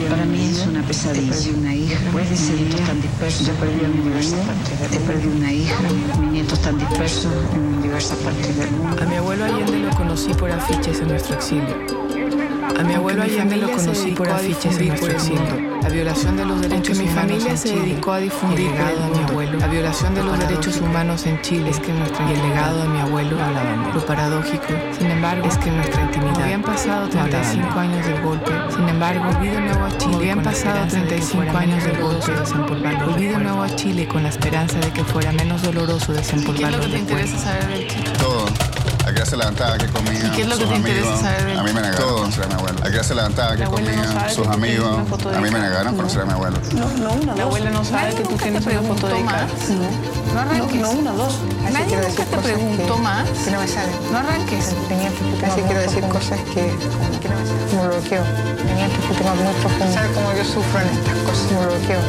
Para 0.09 0.25
mí 0.25 0.45
es 0.51 0.67
una 0.67 0.83
pesadilla. 0.83 1.33
Perdí 1.33 1.51
una 1.51 1.75
hija. 1.75 2.01
Después 2.01 2.29
de 2.29 2.35
ese 2.35 2.57
día 2.57 2.87
tan 2.87 3.01
dispersos. 3.03 3.47
Yo 3.47 3.53
perdí 3.55 3.85
a 3.85 3.89
mi 3.89 4.99
perdido 5.07 5.37
una 5.37 5.53
hija. 5.53 5.75
Mis 6.21 6.33
nietos 6.33 6.59
están 6.59 6.79
dispersos 6.79 7.33
en 7.99 8.05
diversas 8.05 8.19
partes 8.19 8.57
del 8.57 8.71
mundo. 8.71 9.03
A 9.03 9.07
mi 9.07 9.17
abuelo 9.17 9.45
Allende 9.45 9.79
lo 9.81 9.91
conocí 9.91 10.33
por 10.35 10.51
afiches 10.51 11.01
en 11.01 11.09
nuestro 11.09 11.35
exilio. 11.35 11.77
A 12.79 12.85
mi 12.85 12.95
abuelo 12.95 13.23
Allende 13.23 13.57
lo 13.57 13.71
conocí 13.73 14.13
por 14.13 14.29
afiches 14.29 14.79
en 14.79 14.89
nuestro 14.89 15.13
exilio. 15.13 15.68
La 15.83 15.89
violación 15.89 16.37
de 16.37 16.45
los 16.45 16.61
derechos 16.61 16.99
mi 16.99 17.07
familia 17.09 17.57
se 17.57 17.75
dedicó 17.75 18.13
a 18.13 18.19
difundir 18.19 18.67
el 18.67 18.73
legado 18.73 19.01
de 19.01 19.11
mi 19.11 19.25
abuelo. 19.25 19.59
La 19.59 19.67
violación 19.69 20.15
de 20.15 20.23
los 20.23 20.39
derechos 20.39 20.81
humanos 20.81 21.27
en 21.27 21.41
Chile 21.43 21.71
es 21.71 21.79
que 21.79 21.93
nuestra 21.93 22.29
y 22.31 22.35
el 22.35 22.49
legado 22.49 22.83
de 22.83 22.89
mi 22.89 23.01
abuelo 23.01 23.37
Lo 23.95 24.05
paradójico, 24.05 24.67
sin 24.99 25.11
embargo, 25.11 25.47
es 25.47 25.57
que 25.59 25.71
nuestra 25.71 26.03
intimidad. 26.03 26.43
Habían 26.43 26.63
pasado 26.63 27.09
35 27.09 27.79
años 27.79 28.07
del 28.07 28.23
golpe. 28.23 28.51
Sin 28.75 28.89
embargo, 28.89 29.25
volví 29.33 29.49
de 29.49 29.61
nuevo 29.61 29.85
a 29.85 29.99
Chile. 29.99 30.17
Habían 30.17 30.43
pasado 30.43 30.87
35 30.89 31.57
años 31.57 31.85
del 31.85 31.99
golpe. 32.01 32.33
Volví 33.05 33.27
de 33.27 33.39
nuevo 33.39 33.63
a 33.63 33.77
Chile 33.77 34.09
con 34.09 34.23
la 34.23 34.29
esperanza 34.29 34.79
de 34.79 34.91
que 34.91 35.05
fuera 35.05 35.33
menos 35.33 35.63
doloroso 35.63 36.13
desempolvarlo. 36.13 36.79
¿Qué 36.81 36.87
es 36.87 36.91
lo 36.93 36.93
que 36.93 36.93
te 36.93 36.99
interesa 36.99 37.39
saber 37.39 37.69
del 37.69 37.87
chico? 37.89 38.13
Todo. 38.19 38.68
¿A 39.19 39.23
qué 39.23 39.31
se 39.31 39.37
levantaba? 39.37 39.77
¿Qué 39.77 39.87
comía? 39.89 40.27
¿Y 40.27 40.31
qué 40.31 40.43
es 40.43 40.47
lo 40.47 40.57
que 40.57 40.65
te 40.65 40.77
interesa 40.77 41.17
saber 41.17 41.59
A 41.59 41.63
mí 41.65 41.73
me 41.73 41.81
negaron 41.81 42.19
conocer 42.21 42.45
a 42.45 42.47
mi 42.47 42.55
abuelo. 42.55 42.79
¿A 42.85 42.91
qué 42.91 43.03
se 43.03 43.15
levantaba? 43.17 43.57
¿Qué 43.57 43.65
comía? 43.65 44.31
Sus 44.31 44.47
amigos. 44.47 44.97
A 45.35 45.41
mí 45.41 45.51
me 45.51 45.59
negaron 45.59 45.97
conocer 45.97 46.23
a 46.23 46.25
mi 46.25 46.33
abuelo. 46.35 46.57
No, 46.73 46.89
no, 47.03 47.13
una, 47.15 47.35
La 47.35 47.43
abuela 47.43 47.71
no 47.71 47.85
sabe 47.85 48.15
que 48.15 48.23
tú 48.23 48.37
tienes 48.37 48.65
una 48.65 48.81
foto 48.81 49.09
de 49.09 49.19
más. 49.25 49.51
No. 49.71 50.35
No 50.35 50.41
arranques. 50.41 50.81
No, 50.81 50.91
una, 50.93 51.13
dos. 51.15 51.35
Nadie 51.65 51.97
nunca 51.97 52.25
te 52.27 52.37
preguntó 52.37 52.99
más. 52.99 53.29
Que 53.45 53.51
no 53.51 53.61
me 53.61 53.67
sale. 53.67 53.91
No 54.13 54.19
arranques. 54.19 54.73
Tenía 54.87 55.11
Casi 55.41 55.63
quiero 55.63 55.81
decir 55.81 56.05
cosas 56.05 56.39
que, 56.55 56.71
que 57.19 57.29
no 57.29 57.35
me 57.35 57.45
salen. 57.45 57.77
Me 57.77 57.89
bloqueo. 57.89 58.23
Tenía 58.69 58.87
que 58.87 58.99
muy 59.43 59.55
profundos. 59.63 59.95
¿Sabes 59.95 60.11
cómo 60.15 60.33
yo 60.33 60.45
sufro 60.45 60.81
en 60.81 60.89
estas 60.91 61.19
cosas? 61.27 61.51
Me 61.51 61.67
bloqueo. 61.67 62.01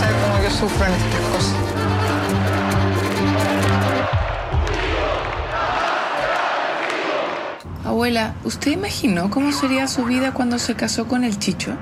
¿Sabes 0.00 0.16
cómo 0.26 0.42
yo 0.42 0.50
sufro 0.50 0.86
en 0.86 0.92
estas 0.92 1.20
cosas? 1.20 1.25
Abuela, 7.96 8.34
¿usted 8.44 8.72
imaginó 8.72 9.30
cómo 9.30 9.52
sería 9.52 9.88
su 9.88 10.04
vida 10.04 10.34
cuando 10.34 10.58
se 10.58 10.74
casó 10.74 11.08
con 11.08 11.24
el 11.24 11.38
Chicho? 11.38 11.74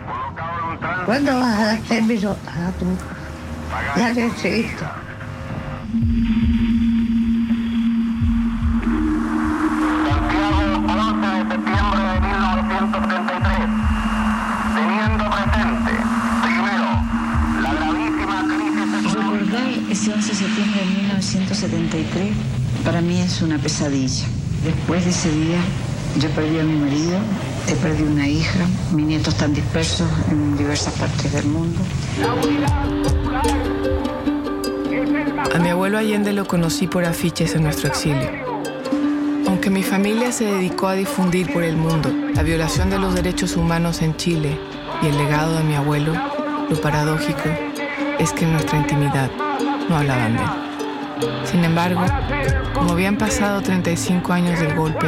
¿Cuándo 1.06 1.34
vas 1.40 1.58
a 1.58 1.64
dar 1.64 1.80
permiso 1.80 2.38
a 2.46 2.70
tu 2.78 2.86
la 3.96 4.10
entrevista? 4.10 4.94
Ese 19.90 20.12
11 20.12 20.28
de 20.28 20.34
septiembre 20.36 20.80
de 20.80 20.86
1973 20.86 22.32
para 22.84 23.00
mí 23.00 23.20
es 23.20 23.42
una 23.42 23.58
pesadilla. 23.58 24.26
Después 24.62 25.04
de 25.04 25.10
ese 25.10 25.32
día 25.32 25.58
yo 26.16 26.28
perdí 26.30 26.58
a 26.58 26.64
mi 26.64 26.76
marido, 26.76 27.18
he 27.68 27.74
perdido 27.74 28.10
una 28.10 28.28
hija, 28.28 28.66
mis 28.92 29.06
nietos 29.06 29.34
están 29.34 29.52
dispersos 29.52 30.08
en 30.30 30.56
diversas 30.56 30.94
partes 30.94 31.32
del 31.32 31.46
mundo. 31.46 31.80
A 35.52 35.58
mi 35.58 35.68
abuelo 35.68 35.98
Allende 35.98 36.32
lo 36.32 36.46
conocí 36.46 36.86
por 36.86 37.04
afiches 37.04 37.54
en 37.54 37.64
nuestro 37.64 37.88
exilio. 37.88 38.30
Aunque 39.46 39.70
mi 39.70 39.82
familia 39.82 40.32
se 40.32 40.44
dedicó 40.44 40.88
a 40.88 40.94
difundir 40.94 41.52
por 41.52 41.62
el 41.62 41.76
mundo 41.76 42.10
la 42.34 42.42
violación 42.42 42.90
de 42.90 42.98
los 42.98 43.14
derechos 43.14 43.56
humanos 43.56 44.02
en 44.02 44.16
Chile 44.16 44.58
y 45.02 45.06
el 45.06 45.16
legado 45.16 45.56
de 45.56 45.64
mi 45.64 45.74
abuelo, 45.74 46.12
lo 46.68 46.80
paradójico 46.80 47.48
es 48.18 48.32
que 48.32 48.44
en 48.44 48.52
nuestra 48.52 48.78
intimidad 48.78 49.30
no 49.88 49.96
hablaban 49.96 50.36
de 50.36 50.42
él. 50.42 50.64
Sin 51.44 51.64
embargo, 51.64 52.02
como 52.72 52.92
habían 52.92 53.16
pasado 53.16 53.60
35 53.62 54.32
años 54.32 54.58
del 54.58 54.74
golpe, 54.74 55.06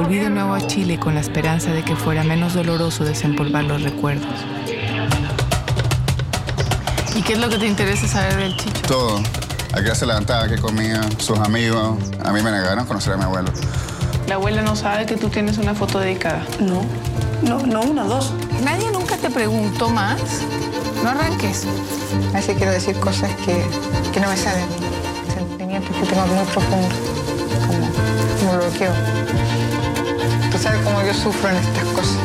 volví 0.00 0.18
de 0.18 0.30
nuevo 0.30 0.54
a 0.54 0.66
Chile 0.66 0.98
con 0.98 1.14
la 1.14 1.20
esperanza 1.20 1.72
de 1.72 1.82
que 1.82 1.94
fuera 1.94 2.24
menos 2.24 2.54
doloroso 2.54 3.04
desempolvar 3.04 3.64
los 3.64 3.82
recuerdos. 3.82 4.34
¿Y 7.14 7.20
qué 7.20 7.34
es 7.34 7.38
lo 7.38 7.50
que 7.50 7.58
te 7.58 7.66
interesa 7.66 8.08
saber 8.08 8.36
del 8.36 8.56
Chicho? 8.56 8.80
Todo. 8.88 9.20
¿A 9.74 9.82
qué 9.82 9.94
se 9.94 10.06
levantaba? 10.06 10.48
¿Qué 10.48 10.56
comía? 10.56 11.02
Sus 11.18 11.38
amigos. 11.40 11.98
A 12.24 12.32
mí 12.32 12.40
me 12.40 12.50
negaron 12.50 12.86
conocer 12.86 13.12
a 13.12 13.16
mi 13.18 13.24
abuelo. 13.24 13.52
La 14.26 14.36
abuela 14.36 14.62
no 14.62 14.74
sabe 14.74 15.04
que 15.04 15.16
tú 15.16 15.28
tienes 15.28 15.58
una 15.58 15.74
foto 15.74 15.98
dedicada. 15.98 16.46
No, 16.60 16.82
no, 17.42 17.58
no 17.66 17.82
una, 17.82 18.04
dos. 18.04 18.32
Nadie 18.64 18.90
nunca 18.92 19.18
te 19.18 19.28
preguntó 19.28 19.90
más. 19.90 20.18
No 21.04 21.10
arranques. 21.10 21.66
Así 22.32 22.54
quiero 22.54 22.72
decir 22.72 22.96
cosas 22.96 23.30
que, 23.44 23.62
que 24.14 24.20
no 24.20 24.30
me 24.30 24.36
salen. 24.38 24.64
Sentimientos 25.34 25.94
que 25.94 26.06
tengo 26.06 26.26
muy 26.26 26.46
profundos. 26.46 26.92
Como, 27.66 27.86
como 28.38 28.58
bloqueo. 28.60 28.92
Tú 30.60 30.64
sabes 30.64 30.82
cómo 30.82 31.02
yo 31.02 31.14
sufro 31.14 31.48
en 31.48 31.56
estas 31.56 31.84
cosas. 31.84 32.18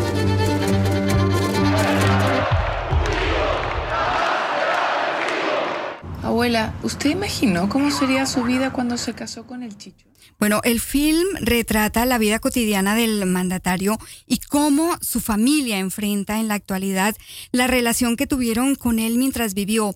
Abuela, 6.21 6.73
¿usted 6.83 7.11
imaginó 7.11 7.69
cómo 7.69 7.89
sería 7.91 8.25
su 8.25 8.43
vida 8.43 8.73
cuando 8.73 8.97
se 8.97 9.13
casó 9.13 9.47
con 9.47 9.63
el 9.63 9.77
Chicho? 9.77 10.05
Bueno, 10.37 10.59
el 10.65 10.81
film 10.81 11.25
retrata 11.39 12.05
la 12.05 12.17
vida 12.17 12.39
cotidiana 12.39 12.93
del 12.93 13.25
mandatario 13.25 13.97
y 14.27 14.39
cómo 14.39 14.97
su 14.99 15.21
familia 15.21 15.79
enfrenta 15.79 16.37
en 16.41 16.49
la 16.49 16.55
actualidad 16.55 17.15
la 17.53 17.67
relación 17.67 18.17
que 18.17 18.27
tuvieron 18.27 18.75
con 18.75 18.99
él 18.99 19.17
mientras 19.17 19.53
vivió. 19.53 19.95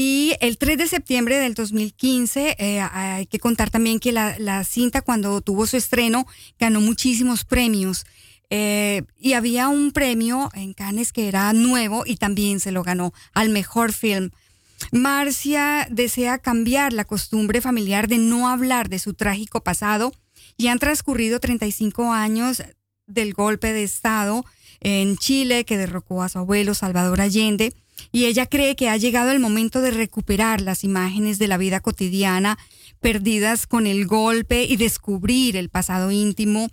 Y 0.00 0.36
el 0.38 0.58
3 0.58 0.78
de 0.78 0.86
septiembre 0.86 1.40
del 1.40 1.54
2015, 1.54 2.54
eh, 2.60 2.80
hay 2.80 3.26
que 3.26 3.40
contar 3.40 3.68
también 3.68 3.98
que 3.98 4.12
la, 4.12 4.38
la, 4.38 4.62
cinta 4.62 5.02
cuando 5.02 5.40
tuvo 5.40 5.66
su 5.66 5.76
estreno 5.76 6.24
ganó 6.56 6.80
muchísimos 6.80 7.44
premios. 7.44 8.06
Eh, 8.48 9.02
y 9.18 9.32
había 9.32 9.66
un 9.66 9.90
premio 9.90 10.50
en 10.54 10.72
Cannes 10.72 11.12
que 11.12 11.26
era 11.26 11.52
nuevo 11.52 12.04
y 12.06 12.14
también 12.14 12.60
se 12.60 12.70
lo 12.70 12.84
ganó 12.84 13.12
al 13.34 13.48
mejor 13.48 13.92
film. 13.92 14.30
Marcia 14.92 15.88
desea 15.90 16.38
cambiar 16.38 16.92
la 16.92 17.04
costumbre 17.04 17.60
familiar 17.60 18.06
de 18.06 18.18
no 18.18 18.48
hablar 18.48 18.88
de 18.90 19.00
su 19.00 19.14
trágico 19.14 19.64
pasado 19.64 20.12
y 20.56 20.68
han 20.68 20.78
transcurrido 20.78 21.40
35 21.40 22.12
años 22.12 22.62
del 23.08 23.34
golpe 23.34 23.72
de 23.72 23.82
Estado 23.82 24.44
en 24.78 25.16
Chile 25.16 25.64
que 25.64 25.76
derrocó 25.76 26.22
a 26.22 26.28
su 26.28 26.38
abuelo 26.38 26.74
Salvador 26.74 27.20
Allende 27.20 27.74
y 28.12 28.26
ella 28.26 28.46
cree 28.46 28.76
que 28.76 28.88
ha 28.88 28.96
llegado 28.96 29.30
el 29.30 29.40
momento 29.40 29.80
de 29.80 29.90
recuperar 29.90 30.60
las 30.60 30.84
imágenes 30.84 31.38
de 31.38 31.48
la 31.48 31.58
vida 31.58 31.80
cotidiana 31.80 32.58
perdidas 33.00 33.66
con 33.66 33.86
el 33.86 34.06
golpe 34.06 34.64
y 34.64 34.76
descubrir 34.76 35.56
el 35.56 35.68
pasado 35.68 36.10
íntimo 36.10 36.68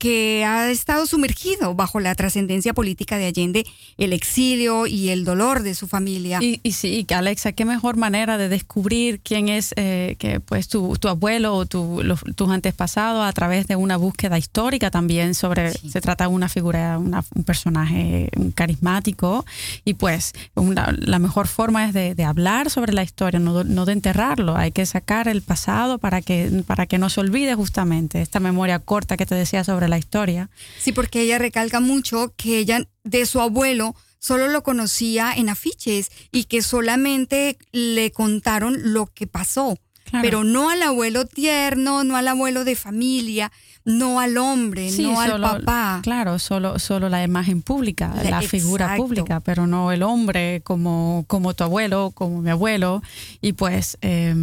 que 0.00 0.46
ha 0.46 0.70
estado 0.70 1.04
sumergido 1.04 1.74
bajo 1.74 2.00
la 2.00 2.14
trascendencia 2.14 2.72
política 2.72 3.18
de 3.18 3.26
Allende, 3.26 3.66
el 3.98 4.14
exilio 4.14 4.86
y 4.86 5.10
el 5.10 5.26
dolor 5.26 5.62
de 5.62 5.74
su 5.74 5.88
familia. 5.88 6.38
Y, 6.40 6.58
y 6.62 6.72
sí, 6.72 7.06
Alexa, 7.14 7.52
qué 7.52 7.66
mejor 7.66 7.98
manera 7.98 8.38
de 8.38 8.48
descubrir 8.48 9.20
quién 9.20 9.50
es 9.50 9.74
eh, 9.76 10.16
que, 10.18 10.40
pues, 10.40 10.68
tu, 10.68 10.96
tu, 10.96 11.08
abuelo 11.08 11.54
o 11.54 11.66
tu, 11.66 12.02
los, 12.02 12.20
tus 12.34 12.48
antepasados 12.48 13.22
a 13.26 13.32
través 13.34 13.66
de 13.66 13.76
una 13.76 13.98
búsqueda 13.98 14.38
histórica 14.38 14.90
también 14.90 15.34
sobre, 15.34 15.72
sí. 15.72 15.90
se 15.90 16.00
trata 16.00 16.24
de 16.24 16.30
una 16.30 16.48
figura, 16.48 16.98
una, 16.98 17.22
un 17.34 17.44
personaje 17.44 18.30
carismático 18.54 19.44
y 19.84 19.94
pues 19.94 20.32
una, 20.54 20.94
la 20.98 21.18
mejor 21.18 21.46
forma 21.46 21.86
es 21.86 21.92
de, 21.92 22.14
de 22.14 22.24
hablar 22.24 22.70
sobre 22.70 22.94
la 22.94 23.02
historia, 23.02 23.38
no, 23.38 23.64
no, 23.64 23.84
de 23.84 23.92
enterrarlo, 23.92 24.56
hay 24.56 24.72
que 24.72 24.86
sacar 24.86 25.28
el 25.28 25.42
pasado 25.42 25.98
para 25.98 26.22
que, 26.22 26.62
para 26.66 26.86
que 26.86 26.96
no 26.96 27.10
se 27.10 27.20
olvide 27.20 27.54
justamente 27.54 28.22
esta 28.22 28.40
memoria 28.40 28.78
corta 28.78 29.18
que 29.18 29.26
te 29.26 29.34
decía 29.34 29.62
sobre 29.62 29.89
la 29.90 29.98
historia. 29.98 30.50
Sí, 30.78 30.92
porque 30.92 31.22
ella 31.22 31.38
recalca 31.38 31.80
mucho 31.80 32.32
que 32.36 32.58
ella 32.58 32.86
de 33.04 33.26
su 33.26 33.40
abuelo 33.40 33.94
solo 34.18 34.48
lo 34.48 34.62
conocía 34.62 35.32
en 35.34 35.48
afiches 35.48 36.10
y 36.30 36.44
que 36.44 36.62
solamente 36.62 37.58
le 37.72 38.12
contaron 38.12 38.92
lo 38.92 39.06
que 39.06 39.26
pasó, 39.26 39.78
claro. 40.04 40.22
pero 40.22 40.44
no 40.44 40.70
al 40.70 40.82
abuelo 40.82 41.26
tierno, 41.26 42.04
no 42.04 42.16
al 42.16 42.28
abuelo 42.28 42.64
de 42.64 42.76
familia, 42.76 43.50
no 43.84 44.20
al 44.20 44.36
hombre, 44.36 44.90
sí, 44.90 45.02
no 45.02 45.14
solo, 45.16 45.46
al 45.46 45.60
papá. 45.60 46.00
Claro, 46.02 46.38
solo, 46.38 46.78
solo 46.78 47.08
la 47.08 47.24
imagen 47.24 47.62
pública, 47.62 48.14
la, 48.22 48.30
la 48.30 48.42
figura 48.42 48.94
pública, 48.96 49.40
pero 49.40 49.66
no 49.66 49.90
el 49.90 50.02
hombre 50.02 50.60
como, 50.64 51.24
como 51.26 51.54
tu 51.54 51.64
abuelo, 51.64 52.12
como 52.14 52.42
mi 52.42 52.50
abuelo. 52.50 53.02
Y 53.40 53.54
pues... 53.54 53.98
Eh, 54.02 54.34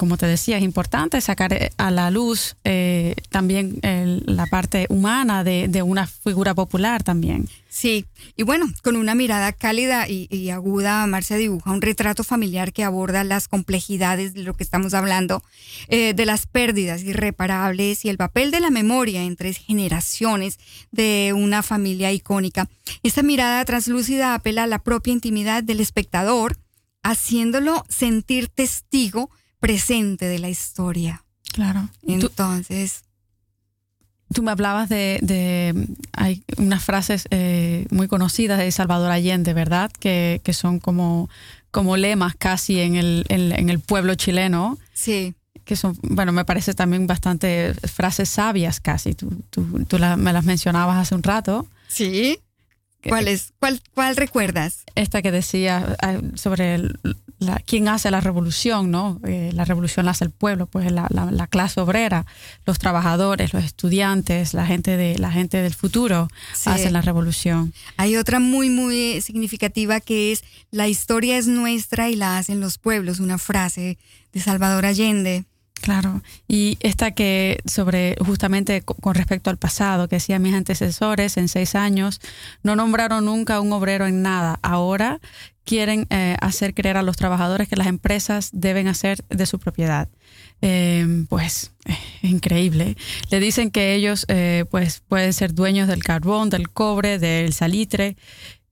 como 0.00 0.16
te 0.16 0.24
decía, 0.24 0.56
es 0.56 0.62
importante 0.62 1.20
sacar 1.20 1.52
eh, 1.52 1.72
a 1.76 1.90
la 1.90 2.10
luz 2.10 2.56
eh, 2.64 3.14
también 3.28 3.80
la 3.82 4.46
parte 4.46 4.86
humana 4.88 5.44
de, 5.44 5.82
una 5.82 6.06
figura 6.06 6.54
popular 6.54 7.02
también. 7.02 7.50
Sí, 7.68 8.06
y 8.34 8.42
bueno, 8.42 8.64
con 8.82 8.96
una 8.96 9.14
mirada 9.14 9.52
cálida 9.52 10.08
y, 10.08 10.48
aguda, 10.48 11.06
Marcia 11.06 11.36
dibuja 11.36 11.70
un 11.70 11.82
retrato 11.82 12.24
familiar 12.24 12.72
que 12.72 12.82
aborda 12.82 13.24
las 13.24 13.46
complejidades 13.46 14.32
de 14.32 14.42
lo 14.42 14.54
que 14.54 14.64
estamos 14.64 14.94
hablando, 14.94 15.42
eh, 15.88 16.14
de 16.14 16.24
las 16.24 16.46
pérdidas 16.46 17.02
irreparables 17.02 18.06
y 18.06 18.08
el 18.08 18.16
papel 18.16 18.50
de 18.52 18.60
la 18.60 18.70
memoria 18.70 19.22
en 19.24 19.36
tres 19.36 19.58
generaciones 19.58 20.58
de 20.92 21.34
una 21.36 21.62
familia 21.62 22.10
icónica. 22.10 22.70
Esta 23.02 23.22
mirada 23.22 23.62
translúcida 23.66 24.32
apela 24.32 24.62
a 24.62 24.66
la 24.66 24.78
propia 24.78 25.12
intimidad 25.12 25.62
del 25.62 25.80
espectador, 25.80 26.56
haciéndolo 27.02 27.84
sentir 27.90 28.48
testigo 28.48 29.30
presente 29.60 30.26
de 30.26 30.38
la 30.38 30.48
historia. 30.48 31.24
Claro. 31.52 31.88
Entonces. 32.02 33.04
Tú, 34.32 34.42
me 34.42 34.52
hablabas 34.52 34.88
de, 34.88 35.74
hay 36.12 36.44
unas 36.56 36.84
frases 36.84 37.26
eh, 37.30 37.86
muy 37.90 38.06
conocidas 38.06 38.58
de 38.58 38.70
Salvador 38.70 39.10
Allende, 39.10 39.54
¿verdad? 39.54 39.90
Que, 39.90 40.40
son 40.52 40.78
como, 40.78 41.28
como 41.70 41.96
lemas 41.96 42.34
casi 42.36 42.80
en 42.80 42.94
el, 42.94 43.24
en, 43.28 43.68
el 43.68 43.80
pueblo 43.80 44.14
chileno. 44.14 44.78
Sí 44.92 45.34
que 45.64 45.76
son, 45.76 45.96
bueno, 46.02 46.32
me 46.32 46.44
parece 46.44 46.74
también 46.74 47.06
bastante 47.06 47.74
frases 47.74 48.28
sabias 48.28 48.80
casi. 48.80 49.14
Tú, 49.14 49.30
tú, 49.50 49.84
tú 49.84 49.98
me 50.16 50.32
las 50.32 50.44
mencionabas 50.44 50.96
hace 50.96 51.14
un 51.14 51.22
rato. 51.22 51.68
Sí. 51.86 52.40
¿Cuál 53.08 53.28
es? 53.28 53.52
¿Cuál, 53.58 53.80
cuál 53.94 54.16
recuerdas? 54.16 54.84
Esta 54.94 55.22
que 55.22 55.30
decía 55.32 55.96
ah, 56.02 56.18
sobre 56.34 56.80
quién 57.64 57.88
hace 57.88 58.10
la 58.10 58.20
revolución, 58.20 58.90
¿no? 58.90 59.18
Eh, 59.26 59.50
la 59.54 59.64
revolución 59.64 60.04
la 60.04 60.12
hace 60.12 60.24
el 60.24 60.30
pueblo, 60.30 60.66
pues 60.66 60.92
la, 60.92 61.08
la, 61.10 61.46
clase 61.46 61.80
obrera, 61.80 62.26
los 62.66 62.78
trabajadores, 62.78 63.54
los 63.54 63.64
estudiantes, 63.64 64.52
la 64.52 64.66
gente 64.66 64.96
de 64.96 65.18
la 65.18 65.32
gente 65.32 65.62
del 65.62 65.74
futuro 65.74 66.28
hacen 66.66 66.92
la 66.92 67.00
revolución. 67.00 67.72
Hay 67.96 68.16
otra 68.16 68.40
muy 68.40 68.68
muy 68.68 69.20
significativa 69.22 70.00
que 70.00 70.32
es 70.32 70.44
la 70.70 70.88
historia 70.88 71.38
es 71.38 71.46
nuestra 71.46 72.10
y 72.10 72.16
la 72.16 72.36
hacen 72.36 72.60
los 72.60 72.76
pueblos, 72.76 73.20
una 73.20 73.38
frase 73.38 73.98
de 74.32 74.40
Salvador 74.40 74.84
Allende. 74.84 75.44
Claro, 75.80 76.22
y 76.46 76.76
esta 76.80 77.12
que 77.12 77.60
sobre 77.64 78.16
justamente 78.24 78.82
con 78.82 79.14
respecto 79.14 79.48
al 79.48 79.56
pasado, 79.56 80.08
que 80.08 80.16
decían 80.16 80.42
mis 80.42 80.54
antecesores 80.54 81.38
en 81.38 81.48
seis 81.48 81.74
años, 81.74 82.20
no 82.62 82.76
nombraron 82.76 83.24
nunca 83.24 83.56
a 83.56 83.60
un 83.60 83.72
obrero 83.72 84.06
en 84.06 84.20
nada. 84.20 84.58
Ahora 84.60 85.20
quieren 85.64 86.06
eh, 86.10 86.36
hacer 86.40 86.74
creer 86.74 86.98
a 86.98 87.02
los 87.02 87.16
trabajadores 87.16 87.68
que 87.68 87.76
las 87.76 87.86
empresas 87.86 88.50
deben 88.52 88.88
hacer 88.88 89.24
de 89.30 89.46
su 89.46 89.58
propiedad. 89.58 90.08
Eh, 90.62 91.24
pues 91.30 91.72
es 91.86 92.30
increíble. 92.30 92.96
Le 93.30 93.40
dicen 93.40 93.70
que 93.70 93.94
ellos 93.94 94.26
eh, 94.28 94.66
pues 94.70 95.02
pueden 95.08 95.32
ser 95.32 95.54
dueños 95.54 95.88
del 95.88 96.04
carbón, 96.04 96.50
del 96.50 96.68
cobre, 96.68 97.18
del 97.18 97.54
salitre 97.54 98.16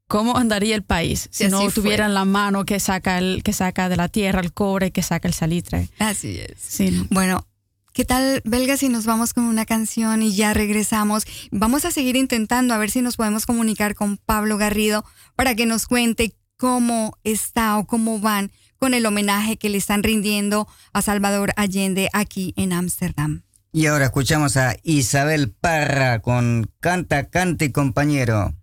¿Cómo 0.09 0.39
andaría 0.39 0.75
el 0.75 0.83
país 0.83 1.29
si, 1.31 1.49
no 1.49 1.71
tuvieran 1.71 2.15
la 2.15 2.25
mano 2.25 2.65
que 2.65 2.81
saca 2.81 3.19
el 3.19 3.43
que 3.43 3.53
saca 3.53 3.91
de 3.91 3.97
la 3.97 4.09
tierra 4.09 4.41
el 4.41 4.55
cobre, 4.55 4.91
que 4.91 5.03
saca 5.03 5.29
el 5.29 5.35
salitre? 5.35 5.91
Así 5.99 6.41
es. 6.41 7.07
Bueno, 7.11 7.47
¿qué 7.93 8.07
tal, 8.07 8.41
Belga, 8.47 8.79
si 8.79 8.89
nos 8.89 9.05
vamos 9.05 9.35
con 9.35 9.45
una 9.45 9.67
canción 9.67 10.23
y 10.23 10.35
ya 10.35 10.55
regresamos? 10.55 11.27
Vamos 11.51 11.85
a 11.85 11.91
seguir 11.91 12.17
intentando 12.17 12.73
a 12.73 12.79
ver 12.79 12.91
si 12.91 13.03
nos 13.03 13.17
podemos 13.17 13.45
comunicar 13.45 13.95
con 13.95 14.17
Pablo 14.17 14.57
Garrido 14.57 15.05
para 15.37 15.55
que 15.55 15.67
nos 15.67 15.87
cuente 15.87 16.35
cómo 16.57 17.19
está 17.23 17.77
o 17.77 17.87
cómo 17.87 18.19
van 18.19 18.51
con 18.79 18.95
el 18.95 19.05
homenaje 19.05 19.59
que 19.59 19.69
le 19.69 19.77
están 19.77 20.03
rindiendo 20.03 20.67
a 20.95 21.03
Salvador 21.03 21.53
Allende 21.57 22.09
aquí 22.15 22.55
en 22.57 22.73
Ámsterdam. 22.73 23.43
Y 23.73 23.85
ahora 23.85 24.07
escuchamos 24.07 24.57
a 24.57 24.75
Isabel 24.85 25.51
Parra 25.51 26.21
con 26.23 26.71
Canta, 26.81 27.29
Cante, 27.29 27.73
compañero. 27.73 28.55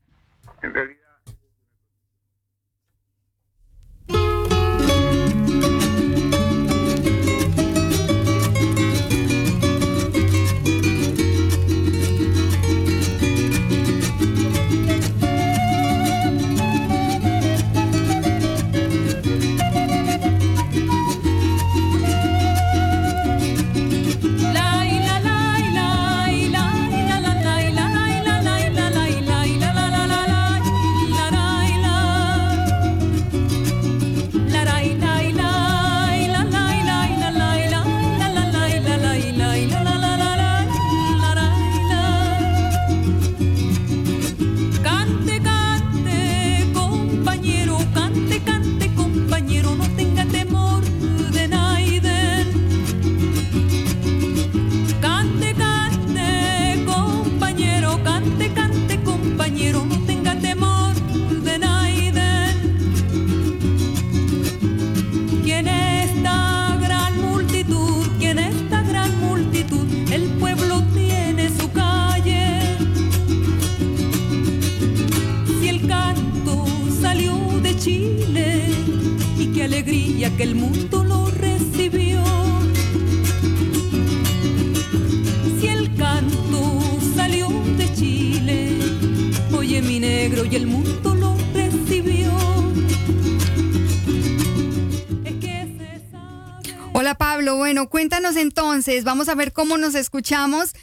Vamos 99.04 99.30
a 99.30 99.36
ver 99.36 99.54
cómo 99.54 99.78
nos 99.78 99.96
escuchamos. 99.96 100.74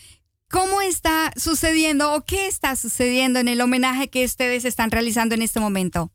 ¿Cómo 0.50 0.82
está 0.82 1.32
sucediendo 1.36 2.12
o 2.12 2.24
qué 2.26 2.46
está 2.46 2.76
sucediendo 2.76 3.38
en 3.38 3.48
el 3.48 3.60
homenaje 3.60 4.10
que 4.10 4.24
ustedes 4.24 4.66
están 4.66 4.90
realizando 4.90 5.34
en 5.34 5.42
este 5.42 5.60
momento? 5.60 6.10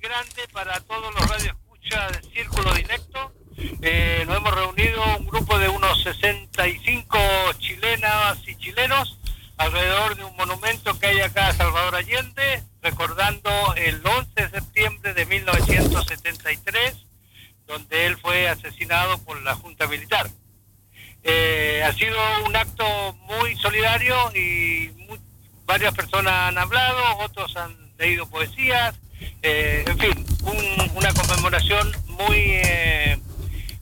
grande 0.00 0.48
para 0.52 0.80
todos 0.80 1.14
los 1.14 1.28
radioescuchas 1.28 2.12
de 2.12 2.30
Círculo 2.30 2.72
Directo. 2.74 3.32
Eh, 3.82 4.24
nos 4.26 4.38
hemos 4.38 4.54
reunido 4.54 5.02
un 5.18 5.26
grupo 5.26 5.58
de 5.58 5.68
unos 5.68 6.02
65 6.02 7.18
chilenas 7.58 8.38
y 8.46 8.56
chilenos 8.56 9.18
alrededor 9.58 10.16
de 10.16 10.24
un 10.24 10.34
monumento 10.36 10.98
que 10.98 11.06
hay 11.06 11.20
acá 11.20 11.48
a 11.48 11.54
Salvador 11.54 11.94
Allende, 11.94 12.64
recordando 12.82 13.50
el 13.76 14.04
11 14.04 14.30
de 14.34 14.50
septiembre 14.50 15.14
de 15.14 15.26
1973, 15.26 16.99
donde 17.70 18.06
él 18.06 18.16
fue 18.18 18.48
asesinado 18.48 19.16
por 19.24 19.40
la 19.42 19.54
Junta 19.54 19.86
Militar. 19.86 20.28
Eh, 21.22 21.82
ha 21.86 21.92
sido 21.92 22.18
un 22.44 22.56
acto 22.56 22.84
muy 23.26 23.54
solidario 23.56 24.16
y 24.34 24.90
varias 25.66 25.94
personas 25.94 26.32
han 26.32 26.58
hablado, 26.58 27.18
otros 27.18 27.56
han 27.56 27.76
leído 27.96 28.28
poesías, 28.28 28.98
eh, 29.42 29.84
en 29.86 29.98
fin, 29.98 30.26
una 30.94 31.12
conmemoración 31.12 31.92
muy, 32.06 32.38
eh, 32.38 33.18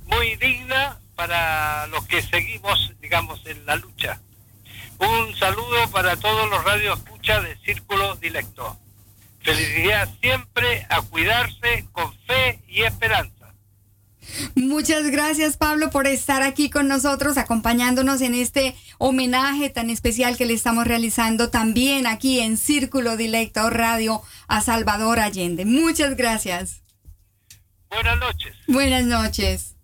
muy 0.05 0.37
digna 0.37 0.99
para 1.15 1.87
los 1.87 2.07
que 2.07 2.21
seguimos, 2.21 2.93
digamos, 3.01 3.41
en 3.47 3.65
la 3.65 3.77
lucha. 3.77 4.21
Un 4.99 5.35
saludo 5.37 5.89
para 5.91 6.17
todos 6.17 6.51
los 6.51 6.63
radioescuchas 6.63 7.43
de 7.45 7.57
Círculo 7.65 8.17
Directo. 8.17 8.77
Felicidad 9.41 10.09
siempre 10.21 10.87
a 10.91 11.01
cuidarse 11.01 11.87
con 11.93 12.13
fe 12.27 12.61
y 12.69 12.83
esperanza. 12.83 13.38
Muchas 14.55 15.07
gracias 15.11 15.57
Pablo 15.57 15.91
por 15.91 16.07
estar 16.07 16.43
aquí 16.43 16.71
con 16.71 16.89
nosotros, 16.89 17.39
acompañándonos 17.39 18.21
en 18.21 18.35
este 18.35 18.75
homenaje 18.99 19.71
tan 19.71 19.91
especial 19.91 20.37
que 20.37 20.47
le 20.47 20.55
estamos 20.55 20.87
realizando 20.87 21.51
también 21.51 22.07
aquí 22.07 22.41
en 22.41 22.57
Círculo 22.57 23.17
Directo 23.17 23.71
Radio 23.71 24.23
a 24.47 24.61
Salvador 24.61 25.19
Allende. 25.21 25.65
Muchas 25.65 26.17
gracias. 26.17 26.83
Buenas 27.91 28.19
noches. 28.19 28.55
Buenas 28.67 29.05
noches. 29.05 29.75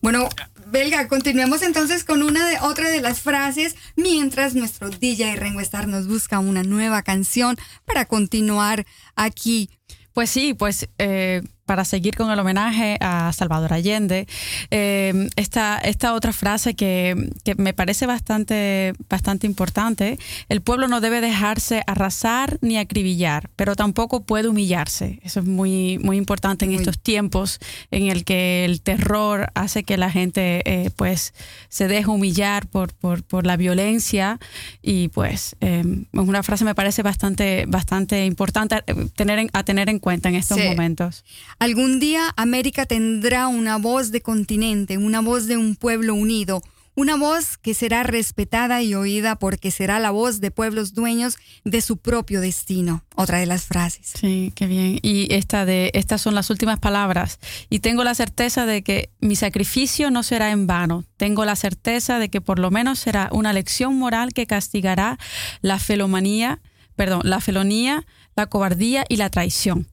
Bueno, 0.00 0.28
Belga, 0.66 1.06
continuemos 1.08 1.62
entonces 1.62 2.04
con 2.04 2.22
una 2.22 2.48
de 2.48 2.58
otra 2.60 2.88
de 2.88 3.00
las 3.00 3.20
frases 3.20 3.76
mientras 3.94 4.54
nuestro 4.54 4.90
DJ 4.90 5.36
Rengo 5.36 5.60
Star 5.60 5.86
nos 5.86 6.08
busca 6.08 6.38
una 6.38 6.62
nueva 6.62 7.02
canción 7.02 7.56
para 7.84 8.04
continuar 8.06 8.86
aquí. 9.14 9.70
Pues 10.12 10.30
sí, 10.30 10.54
pues 10.54 10.88
eh, 10.98 11.42
para 11.66 11.84
seguir 11.84 12.16
con 12.16 12.30
el 12.30 12.38
homenaje 12.38 12.96
a 13.00 13.32
Salvador 13.32 13.72
Allende, 13.72 14.26
eh, 14.70 15.28
esta, 15.34 15.78
esta 15.78 16.14
otra 16.14 16.32
frase 16.32 16.74
que, 16.74 17.30
me 17.58 17.74
parece 17.74 18.06
bastante, 18.06 18.94
bastante 19.08 19.46
importante, 19.46 20.18
el 20.48 20.60
pueblo 20.60 20.86
no 20.86 21.00
debe 21.00 21.20
dejarse 21.20 21.82
arrasar 21.86 22.58
ni 22.60 22.78
acribillar, 22.78 23.50
pero 23.56 23.74
tampoco 23.74 24.22
puede 24.22 24.48
humillarse. 24.48 25.18
Eso 25.22 25.40
es 25.40 25.46
muy, 25.46 25.98
muy 25.98 26.16
importante 26.16 26.64
en 26.64 26.72
estos 26.72 27.00
tiempos 27.00 27.58
en 27.90 28.08
el 28.08 28.24
que 28.24 28.64
el 28.64 28.80
terror 28.80 29.50
hace 29.54 29.82
que 29.82 29.96
la 29.96 30.10
gente 30.10 30.62
eh, 30.64 30.90
pues 30.94 31.34
se 31.68 31.88
deje 31.88 32.08
humillar 32.08 32.68
por, 32.68 32.92
por, 32.92 33.46
la 33.46 33.56
violencia 33.56 34.38
y 34.82 35.08
pues 35.08 35.56
eh, 35.60 35.84
es 36.12 36.20
una 36.20 36.42
frase 36.42 36.64
me 36.64 36.74
parece 36.74 37.02
bastante, 37.02 37.64
bastante 37.66 38.24
importante 38.24 38.82
tener 39.14 39.48
a 39.52 39.62
tener 39.62 39.88
en 39.88 39.98
cuenta 39.98 40.28
en 40.28 40.36
estos 40.36 40.58
momentos. 40.58 41.24
Algún 41.58 42.00
día 42.00 42.34
América 42.36 42.84
tendrá 42.84 43.48
una 43.48 43.78
voz 43.78 44.10
de 44.10 44.20
continente, 44.20 44.98
una 44.98 45.20
voz 45.20 45.46
de 45.46 45.56
un 45.56 45.74
pueblo 45.74 46.14
unido, 46.14 46.62
una 46.94 47.16
voz 47.16 47.56
que 47.56 47.72
será 47.72 48.02
respetada 48.02 48.82
y 48.82 48.94
oída 48.94 49.36
porque 49.36 49.70
será 49.70 49.98
la 49.98 50.10
voz 50.10 50.40
de 50.40 50.50
pueblos 50.50 50.92
dueños 50.92 51.38
de 51.64 51.80
su 51.80 51.96
propio 51.96 52.42
destino. 52.42 53.04
Otra 53.14 53.38
de 53.38 53.46
las 53.46 53.64
frases. 53.64 54.12
Sí, 54.20 54.52
qué 54.54 54.66
bien. 54.66 54.98
Y 55.00 55.32
esta 55.34 55.64
de 55.64 55.90
estas 55.94 56.20
son 56.20 56.34
las 56.34 56.50
últimas 56.50 56.78
palabras. 56.78 57.38
Y 57.70 57.78
tengo 57.78 58.04
la 58.04 58.14
certeza 58.14 58.66
de 58.66 58.82
que 58.82 59.10
mi 59.20 59.34
sacrificio 59.34 60.10
no 60.10 60.22
será 60.22 60.50
en 60.50 60.66
vano. 60.66 61.04
Tengo 61.16 61.46
la 61.46 61.56
certeza 61.56 62.18
de 62.18 62.28
que 62.28 62.42
por 62.42 62.58
lo 62.58 62.70
menos 62.70 62.98
será 62.98 63.30
una 63.32 63.54
lección 63.54 63.98
moral 63.98 64.34
que 64.34 64.46
castigará 64.46 65.18
la 65.62 65.78
felomanía, 65.78 66.60
perdón, 66.96 67.22
la 67.24 67.40
felonía, 67.40 68.06
la 68.36 68.46
cobardía 68.46 69.06
y 69.08 69.16
la 69.16 69.30
traición. 69.30 69.88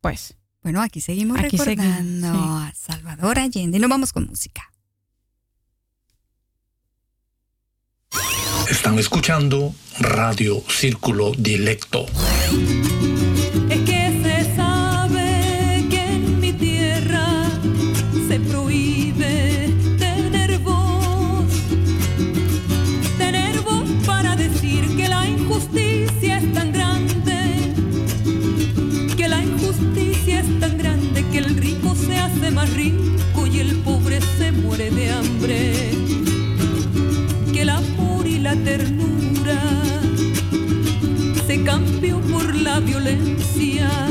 Pues 0.00 0.36
bueno, 0.62 0.82
aquí 0.82 1.00
seguimos 1.00 1.40
recordando 1.40 2.28
a 2.28 2.72
Salvador 2.74 3.38
Allende. 3.38 3.78
Nos 3.78 3.90
vamos 3.90 4.12
con 4.12 4.26
música. 4.26 4.70
Están 8.68 8.98
escuchando 8.98 9.74
Radio 9.98 10.62
Círculo 10.68 11.32
Directo. 11.36 12.06
Cambio 41.64 42.20
por 42.22 42.54
la 42.54 42.80
violencia, 42.80 44.09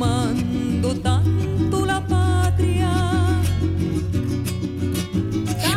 amando 0.00 0.94
tanto 1.02 1.84
la 1.84 2.00
patria. 2.06 2.88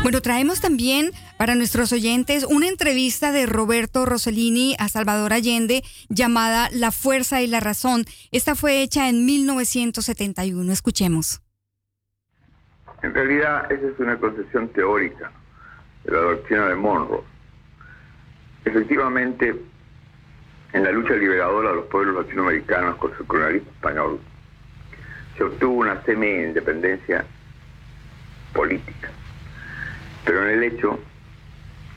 Bueno, 0.01 0.21
traemos 0.21 0.61
también 0.61 1.11
para 1.38 1.55
nuestros 1.55 1.91
oyentes 1.91 2.45
una 2.45 2.67
entrevista 2.67 3.32
de 3.32 3.45
Roberto 3.45 4.05
Rossellini 4.05 4.76
a 4.80 4.88
Salvador 4.88 5.34
Allende 5.34 5.84
llamada 6.07 6.69
La 6.71 6.91
Fuerza 6.91 7.41
y 7.41 7.47
la 7.47 7.59
Razón. 7.59 8.05
Esta 8.32 8.55
fue 8.55 8.82
hecha 8.82 9.09
en 9.09 9.26
1971. 9.26 10.71
Escuchemos. 10.71 11.41
En 13.01 13.13
realidad, 13.13 13.69
esa 13.69 13.88
es 13.88 13.99
una 13.99 14.17
concepción 14.17 14.69
teórica 14.69 15.32
de 16.05 16.11
la 16.13 16.19
doctrina 16.19 16.67
de 16.67 16.76
Monroe. 16.76 17.24
Efectivamente, 18.63 19.53
en 20.74 20.84
la 20.84 20.91
lucha 20.91 21.13
liberadora 21.13 21.69
de 21.69 21.76
los 21.76 21.86
pueblos 21.86 22.26
latinoamericanos 22.26 22.97
con 22.97 23.11
el 23.11 23.28
colonialismo 23.28 23.71
español, 23.71 24.19
se 25.38 25.43
obtuvo 25.43 25.76
una 25.76 26.01
semi-independencia 26.03 27.24
política. 28.53 29.11
Pero 30.26 30.43
en 30.43 30.49
el 30.57 30.63
hecho, 30.63 30.99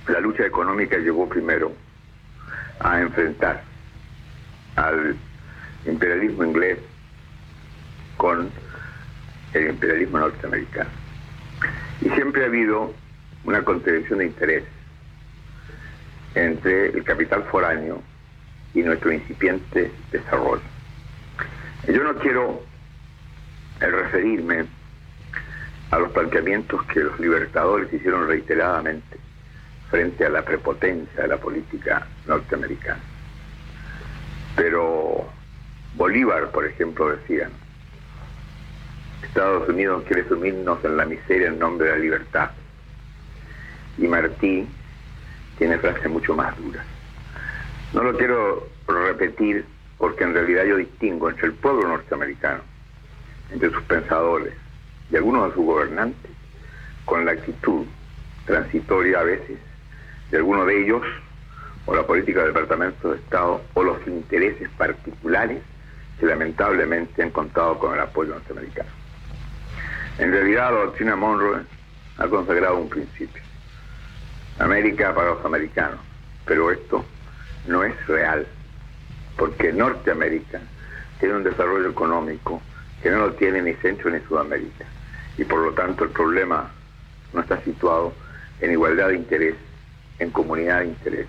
la 0.08 0.20
lucha 0.20 0.44
económica 0.44 0.98
llegó 0.98 1.26
primero 1.26 1.72
a 2.80 3.00
enfrentar 3.00 3.62
al 4.76 5.16
imperialismo 5.86 6.44
inglés 6.44 6.78
con 8.18 8.50
el 9.54 9.70
imperialismo 9.70 10.18
norteamericano. 10.18 10.90
Y 12.02 12.10
siempre 12.10 12.42
ha 12.42 12.46
habido 12.46 12.92
una 13.44 13.62
contradicción 13.62 14.18
de 14.18 14.26
interés 14.26 14.64
entre 16.34 16.90
el 16.90 17.02
capital 17.04 17.42
foráneo 17.44 18.02
y 18.76 18.82
nuestro 18.82 19.10
incipiente 19.10 19.90
desarrollo. 20.12 20.60
Yo 21.88 22.04
no 22.04 22.14
quiero 22.16 22.62
referirme 23.80 24.66
a 25.90 25.98
los 25.98 26.10
planteamientos 26.10 26.82
que 26.84 27.00
los 27.00 27.18
libertadores 27.18 27.90
hicieron 27.90 28.28
reiteradamente 28.28 29.16
frente 29.90 30.26
a 30.26 30.28
la 30.28 30.42
prepotencia 30.42 31.22
de 31.22 31.28
la 31.28 31.38
política 31.38 32.06
norteamericana. 32.26 33.00
Pero 34.56 35.26
Bolívar, 35.94 36.50
por 36.50 36.66
ejemplo, 36.66 37.16
decía, 37.16 37.48
Estados 39.22 39.68
Unidos 39.70 40.02
quiere 40.06 40.28
sumirnos 40.28 40.84
en 40.84 40.98
la 40.98 41.06
miseria 41.06 41.48
en 41.48 41.58
nombre 41.58 41.88
de 41.88 41.92
la 41.94 41.98
libertad. 41.98 42.50
Y 43.96 44.06
Martí 44.06 44.68
tiene 45.56 45.78
frases 45.78 46.10
mucho 46.10 46.34
más 46.34 46.54
duras. 46.58 46.84
No 47.96 48.02
lo 48.02 48.14
quiero 48.14 48.68
repetir 48.86 49.64
porque 49.96 50.24
en 50.24 50.34
realidad 50.34 50.64
yo 50.64 50.76
distingo 50.76 51.30
entre 51.30 51.46
el 51.46 51.54
pueblo 51.54 51.88
norteamericano, 51.88 52.60
entre 53.50 53.70
sus 53.70 53.82
pensadores 53.84 54.52
y 55.10 55.16
algunos 55.16 55.48
de 55.48 55.54
sus 55.54 55.64
gobernantes, 55.64 56.30
con 57.06 57.24
la 57.24 57.32
actitud 57.32 57.86
transitoria 58.44 59.20
a 59.20 59.22
veces 59.22 59.56
de 60.30 60.36
algunos 60.36 60.66
de 60.66 60.82
ellos, 60.82 61.02
o 61.86 61.94
la 61.94 62.06
política 62.06 62.40
del 62.40 62.52
Departamento 62.52 63.12
de 63.12 63.16
Estado, 63.16 63.62
o 63.72 63.82
los 63.82 64.06
intereses 64.06 64.68
particulares 64.76 65.62
que 66.20 66.26
lamentablemente 66.26 67.22
han 67.22 67.30
contado 67.30 67.78
con 67.78 67.94
el 67.94 68.00
apoyo 68.00 68.34
norteamericano. 68.34 68.90
En 70.18 70.32
realidad 70.32 70.70
la 70.70 70.80
doctrina 70.80 71.16
Monroe 71.16 71.62
ha 72.18 72.28
consagrado 72.28 72.76
un 72.76 72.90
principio. 72.90 73.42
América 74.58 75.14
para 75.14 75.30
los 75.30 75.44
americanos. 75.46 76.00
Pero 76.44 76.70
esto 76.70 77.02
no 77.66 77.84
es 77.84 78.06
real, 78.06 78.46
porque 79.36 79.72
Norteamérica 79.72 80.60
tiene 81.18 81.36
un 81.36 81.44
desarrollo 81.44 81.90
económico 81.90 82.60
que 83.02 83.10
no 83.10 83.18
lo 83.18 83.32
tiene 83.34 83.62
ni 83.62 83.74
Centro 83.74 84.10
ni 84.10 84.20
Sudamérica. 84.20 84.84
Y 85.38 85.44
por 85.44 85.60
lo 85.60 85.72
tanto 85.72 86.04
el 86.04 86.10
problema 86.10 86.70
no 87.32 87.40
está 87.40 87.60
situado 87.62 88.12
en 88.60 88.72
igualdad 88.72 89.08
de 89.08 89.16
interés, 89.16 89.54
en 90.18 90.30
comunidad 90.30 90.80
de 90.80 90.86
interés. 90.86 91.26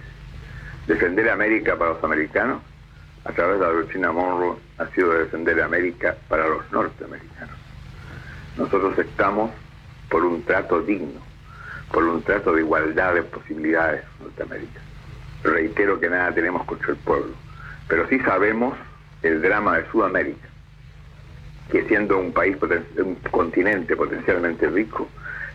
Defender 0.87 1.29
América 1.29 1.75
para 1.75 1.91
los 1.91 2.03
americanos 2.03 2.61
a 3.25 3.31
través 3.33 3.59
de 3.59 3.65
la 3.65 3.73
doctrina 3.73 4.11
Monroe 4.11 4.57
ha 4.77 4.87
sido 4.87 5.11
defender 5.11 5.61
América 5.61 6.15
para 6.29 6.47
los 6.47 6.71
norteamericanos. 6.71 7.55
Nosotros 8.57 8.97
estamos 8.97 9.51
por 10.09 10.23
un 10.23 10.43
trato 10.43 10.81
digno, 10.81 11.19
por 11.91 12.03
un 12.05 12.23
trato 12.23 12.53
de 12.53 12.61
igualdad 12.61 13.15
de 13.15 13.23
posibilidades 13.23 14.03
Norteamérica. 14.21 14.86
Reitero 15.43 15.99
que 15.99 16.09
nada 16.09 16.33
tenemos 16.33 16.65
contra 16.65 16.91
el 16.91 16.97
pueblo, 16.97 17.33
pero 17.87 18.07
sí 18.07 18.19
sabemos 18.19 18.77
el 19.21 19.41
drama 19.41 19.77
de 19.77 19.89
Sudamérica, 19.91 20.47
que 21.71 21.83
siendo 21.83 22.17
un 22.17 22.31
país, 22.33 22.57
un 22.97 23.15
continente 23.31 23.95
potencialmente 23.95 24.67
rico, 24.69 25.07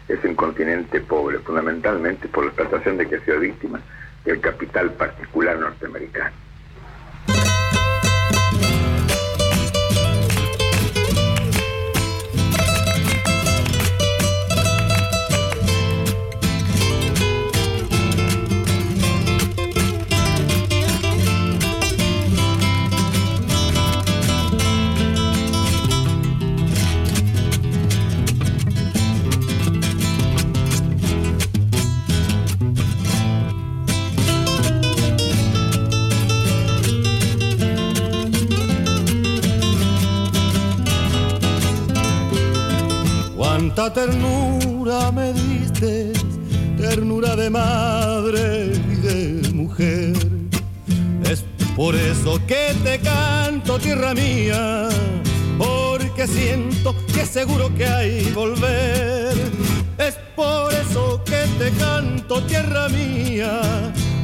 es 0.09 0.23
un 0.25 0.35
continente 0.35 1.01
pobre, 1.01 1.39
fundamentalmente 1.39 2.29
por 2.29 2.45
la 2.45 2.51
explotación 2.51 2.97
de 2.97 3.09
que 3.09 3.17
ha 3.17 3.25
sido 3.25 3.41
víctima 3.41 3.81
del 4.25 4.41
capital 4.41 4.91
particular 4.93 5.59
norteamericano. 5.59 6.42
Ternura 43.91 45.11
me 45.11 45.33
diste, 45.33 46.13
ternura 46.79 47.35
de 47.35 47.51
madre 47.51 48.73
y 48.73 48.95
de 48.95 49.53
mujer. 49.53 50.15
Es 51.29 51.45
por 51.75 51.97
eso 51.97 52.41
que 52.47 52.75
te 52.85 53.01
canto, 53.01 53.81
tierra 53.81 54.15
mía, 54.15 54.89
porque 55.59 56.29
siento 56.29 56.95
que 57.13 57.27
seguro 57.27 57.75
que 57.75 57.85
hay 57.85 58.31
volver. 58.31 59.35
Es 59.99 60.15
por 60.37 60.73
eso 60.73 61.21
que 61.25 61.45
te 61.59 61.71
canto, 61.73 62.41
tierra 62.45 62.89
mía, 62.89 63.61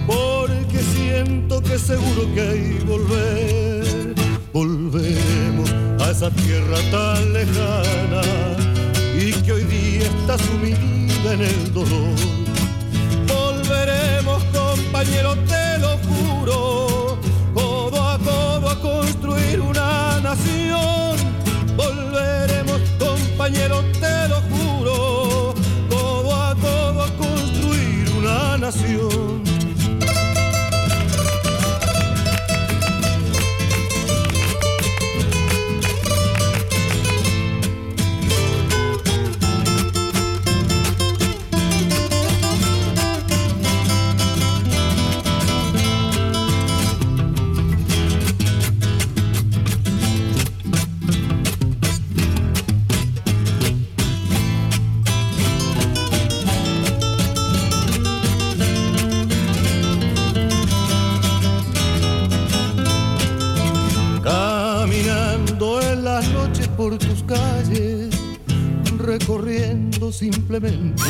porque 0.07 0.79
siento 0.95 1.61
que 1.61 1.79
seguro 1.79 2.33
que 2.33 2.41
hay 2.41 2.79
volver. 2.87 4.15
Volvemos 4.53 5.75
a 6.01 6.11
esa 6.13 6.31
tierra 6.31 6.79
tan 6.93 7.33
lejana 7.33 8.68
día 9.99 10.07
está 10.07 10.39
sumida 10.39 11.33
en 11.35 11.41
el 11.41 11.73
dolor. 11.73 12.15
Volveremos, 13.27 14.43
compañeros, 14.45 15.37
te 15.47 15.79
lo 15.79 15.99
juro, 16.09 17.19
codo 17.55 18.03
a 18.03 18.19
codo 18.19 18.71
a 18.71 18.81
construir 18.81 19.61
una 19.61 20.21
nación. 20.21 21.17
Volveremos, 21.77 22.81
compañeros, 22.99 23.85
te 24.01 24.29
lo 24.29 24.41
juro, 24.51 25.55
codo 25.89 26.35
a 26.35 26.55
codo 26.55 27.03
a 27.03 27.11
construir 27.17 28.11
una 28.19 28.59
nación. 28.59 29.38
Simplemente. 70.19 71.01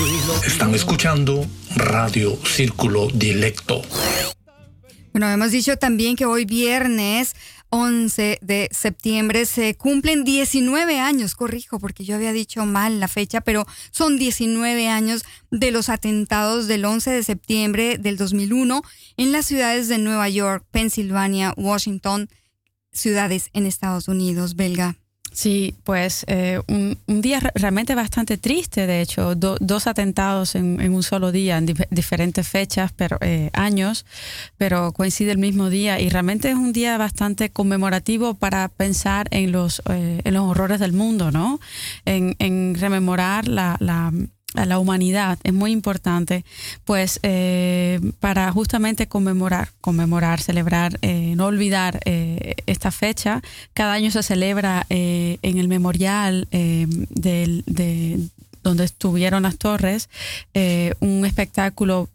Están 0.46 0.74
escuchando 0.74 1.46
Radio 1.76 2.38
Círculo 2.44 3.08
Directo. 3.08 3.80
Bueno, 5.12 5.30
hemos 5.30 5.50
dicho 5.50 5.78
también 5.78 6.14
que 6.14 6.26
hoy 6.26 6.44
viernes 6.44 7.34
11 7.70 8.38
de 8.42 8.68
septiembre 8.70 9.46
se 9.46 9.74
cumplen 9.76 10.24
19 10.24 11.00
años, 11.00 11.34
corrijo 11.34 11.78
porque 11.78 12.04
yo 12.04 12.16
había 12.16 12.32
dicho 12.32 12.66
mal 12.66 13.00
la 13.00 13.08
fecha, 13.08 13.40
pero 13.40 13.66
son 13.90 14.18
19 14.18 14.88
años 14.88 15.24
de 15.50 15.70
los 15.70 15.88
atentados 15.88 16.66
del 16.66 16.84
11 16.84 17.10
de 17.10 17.22
septiembre 17.22 17.96
del 17.98 18.18
2001 18.18 18.82
en 19.16 19.32
las 19.32 19.46
ciudades 19.46 19.88
de 19.88 19.98
Nueva 19.98 20.28
York, 20.28 20.66
Pensilvania, 20.70 21.54
Washington, 21.56 22.28
ciudades 22.92 23.48
en 23.54 23.64
Estados 23.64 24.06
Unidos, 24.08 24.54
belga. 24.54 24.96
Sí, 25.38 25.76
pues 25.84 26.24
eh, 26.26 26.60
un, 26.66 26.98
día 27.06 27.38
realmente 27.54 27.94
bastante 27.94 28.38
triste, 28.38 28.88
de 28.88 29.00
hecho, 29.00 29.36
dos 29.36 29.86
atentados 29.86 30.56
en, 30.56 30.92
un 30.92 31.04
solo 31.04 31.30
día, 31.30 31.58
en 31.58 31.66
diferentes 31.90 32.48
fechas, 32.48 32.90
pero 32.90 33.18
eh, 33.20 33.48
años, 33.52 34.04
pero 34.56 34.90
coincide 34.90 35.30
el 35.30 35.38
mismo 35.38 35.70
día 35.70 36.00
y 36.00 36.08
realmente 36.08 36.48
es 36.48 36.56
un 36.56 36.72
día 36.72 36.98
bastante 36.98 37.50
conmemorativo 37.50 38.34
para 38.34 38.66
pensar 38.66 39.28
en 39.30 39.52
los, 39.52 39.80
eh, 39.88 40.22
en 40.24 40.34
los 40.34 40.42
horrores 40.42 40.80
del 40.80 40.92
mundo, 40.92 41.30
¿no? 41.30 41.60
En, 42.04 42.34
en 42.40 42.74
rememorar 42.74 43.46
la 43.46 43.78
a 44.58 44.66
la 44.66 44.78
humanidad 44.78 45.38
es 45.44 45.52
muy 45.52 45.72
importante, 45.72 46.44
pues 46.84 47.20
eh, 47.22 48.00
para 48.20 48.50
justamente 48.52 49.06
conmemorar, 49.06 49.70
conmemorar, 49.80 50.40
celebrar, 50.40 50.98
eh, 51.02 51.34
no 51.36 51.46
olvidar 51.46 52.00
eh, 52.04 52.56
esta 52.66 52.90
fecha. 52.90 53.40
Cada 53.72 53.92
año 53.92 54.10
se 54.10 54.22
celebra 54.22 54.86
en 54.88 55.58
el 55.58 55.68
memorial 55.68 56.48
de, 56.50 58.28
donde 58.62 58.84
estuvieron 58.84 59.44
las 59.44 59.56
torres, 59.58 60.10
un 61.00 61.24
espectáculo 61.24 62.08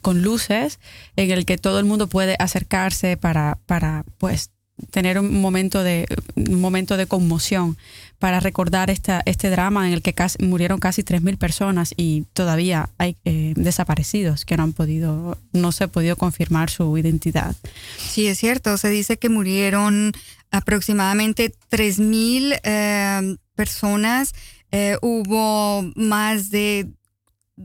con 0.00 0.22
luces 0.22 0.78
en 1.16 1.30
el 1.30 1.44
que 1.44 1.58
todo 1.58 1.78
el 1.78 1.84
mundo 1.84 2.06
puede 2.06 2.36
acercarse 2.38 3.16
para, 3.16 3.58
para 3.66 4.04
pues 4.18 4.51
tener 4.90 5.18
un 5.18 5.40
momento 5.40 5.82
de 5.82 6.06
un 6.36 6.60
momento 6.60 6.96
de 6.96 7.06
conmoción 7.06 7.76
para 8.18 8.40
recordar 8.40 8.88
esta, 8.88 9.22
este 9.26 9.50
drama 9.50 9.86
en 9.88 9.94
el 9.94 10.02
que 10.02 10.14
murieron 10.38 10.78
casi 10.78 11.02
3.000 11.02 11.38
personas 11.38 11.92
y 11.96 12.24
todavía 12.32 12.88
hay 12.96 13.16
eh, 13.24 13.52
desaparecidos 13.56 14.44
que 14.44 14.56
no 14.56 14.62
han 14.62 14.72
podido, 14.72 15.38
no 15.52 15.72
se 15.72 15.84
ha 15.84 15.88
podido 15.88 16.14
confirmar 16.16 16.70
su 16.70 16.96
identidad. 16.96 17.56
Sí, 17.98 18.28
es 18.28 18.38
cierto. 18.38 18.76
Se 18.78 18.90
dice 18.90 19.16
que 19.16 19.28
murieron 19.28 20.12
aproximadamente 20.52 21.52
3.000 21.70 22.60
eh, 22.62 23.36
personas. 23.56 24.34
Eh, 24.70 24.96
hubo 25.02 25.82
más 25.96 26.50
de 26.50 26.88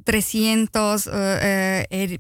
300 0.04 1.10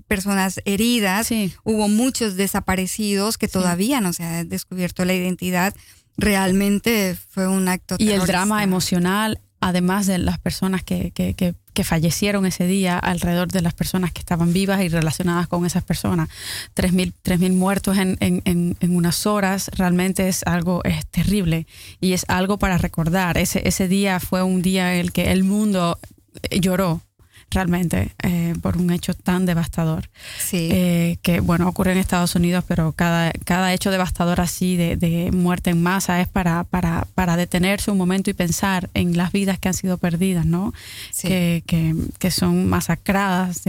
personas 0.07 0.61
heridas, 0.65 1.29
hubo 1.63 1.87
muchos 1.87 2.35
desaparecidos 2.35 3.37
que 3.37 3.47
todavía 3.47 4.01
no 4.01 4.13
se 4.13 4.23
ha 4.23 4.43
descubierto 4.43 5.05
la 5.05 5.13
identidad 5.13 5.73
realmente 6.17 7.15
fue 7.29 7.47
un 7.47 7.67
acto. 7.67 7.95
Y 7.97 8.09
el 8.09 8.25
drama 8.25 8.63
emocional, 8.63 9.39
además 9.61 10.07
de 10.07 10.17
las 10.17 10.39
personas 10.39 10.83
que, 10.83 11.11
que, 11.11 11.33
que, 11.35 11.55
fallecieron 11.83 12.47
ese 12.47 12.65
día, 12.65 12.97
alrededor 12.97 13.49
de 13.49 13.61
las 13.61 13.75
personas 13.75 14.11
que 14.11 14.19
estaban 14.19 14.51
vivas 14.51 14.81
y 14.81 14.89
relacionadas 14.89 15.47
con 15.47 15.63
esas 15.63 15.83
personas. 15.83 16.27
3.000 16.75 17.37
mil 17.37 17.53
muertos 17.53 17.99
en, 17.99 18.17
en, 18.19 18.41
en, 18.45 18.95
unas 18.95 19.27
horas 19.27 19.69
realmente 19.77 20.27
es 20.27 20.41
algo 20.47 20.83
es 20.83 21.05
terrible 21.05 21.67
y 22.01 22.13
es 22.13 22.25
algo 22.29 22.57
para 22.57 22.79
recordar. 22.79 23.37
Ese, 23.37 23.67
ese 23.67 23.87
día 23.87 24.19
fue 24.19 24.41
un 24.41 24.63
día 24.63 24.95
en 24.95 25.01
el 25.01 25.11
que 25.11 25.31
el 25.31 25.43
mundo 25.43 25.99
lloró 26.49 27.03
realmente 27.49 28.13
eh, 28.23 28.53
por 28.61 28.77
un 28.77 28.91
hecho 28.91 29.13
tan 29.13 29.45
devastador. 29.45 30.09
Sí. 30.37 30.69
Eh, 30.71 31.17
que, 31.21 31.39
bueno, 31.39 31.67
ocurre 31.67 31.93
en 31.93 31.97
Estados 31.97 32.35
Unidos, 32.35 32.63
pero 32.67 32.91
cada, 32.91 33.31
cada 33.45 33.73
hecho 33.73 33.91
devastador 33.91 34.41
así 34.41 34.75
de, 34.75 34.95
de 34.97 35.31
muerte 35.31 35.69
en 35.69 35.81
masa 35.81 36.21
es 36.21 36.27
para, 36.27 36.63
para, 36.65 37.07
para, 37.15 37.37
detenerse 37.37 37.91
un 37.91 37.97
momento 37.97 38.29
y 38.29 38.33
pensar 38.33 38.89
en 38.93 39.15
las 39.15 39.31
vidas 39.31 39.59
que 39.59 39.69
han 39.69 39.73
sido 39.73 39.97
perdidas, 39.97 40.45
¿no? 40.45 40.73
Que, 41.21 41.63
que, 41.65 41.95
que, 42.19 42.31
son 42.31 42.67
masacradas 42.67 43.61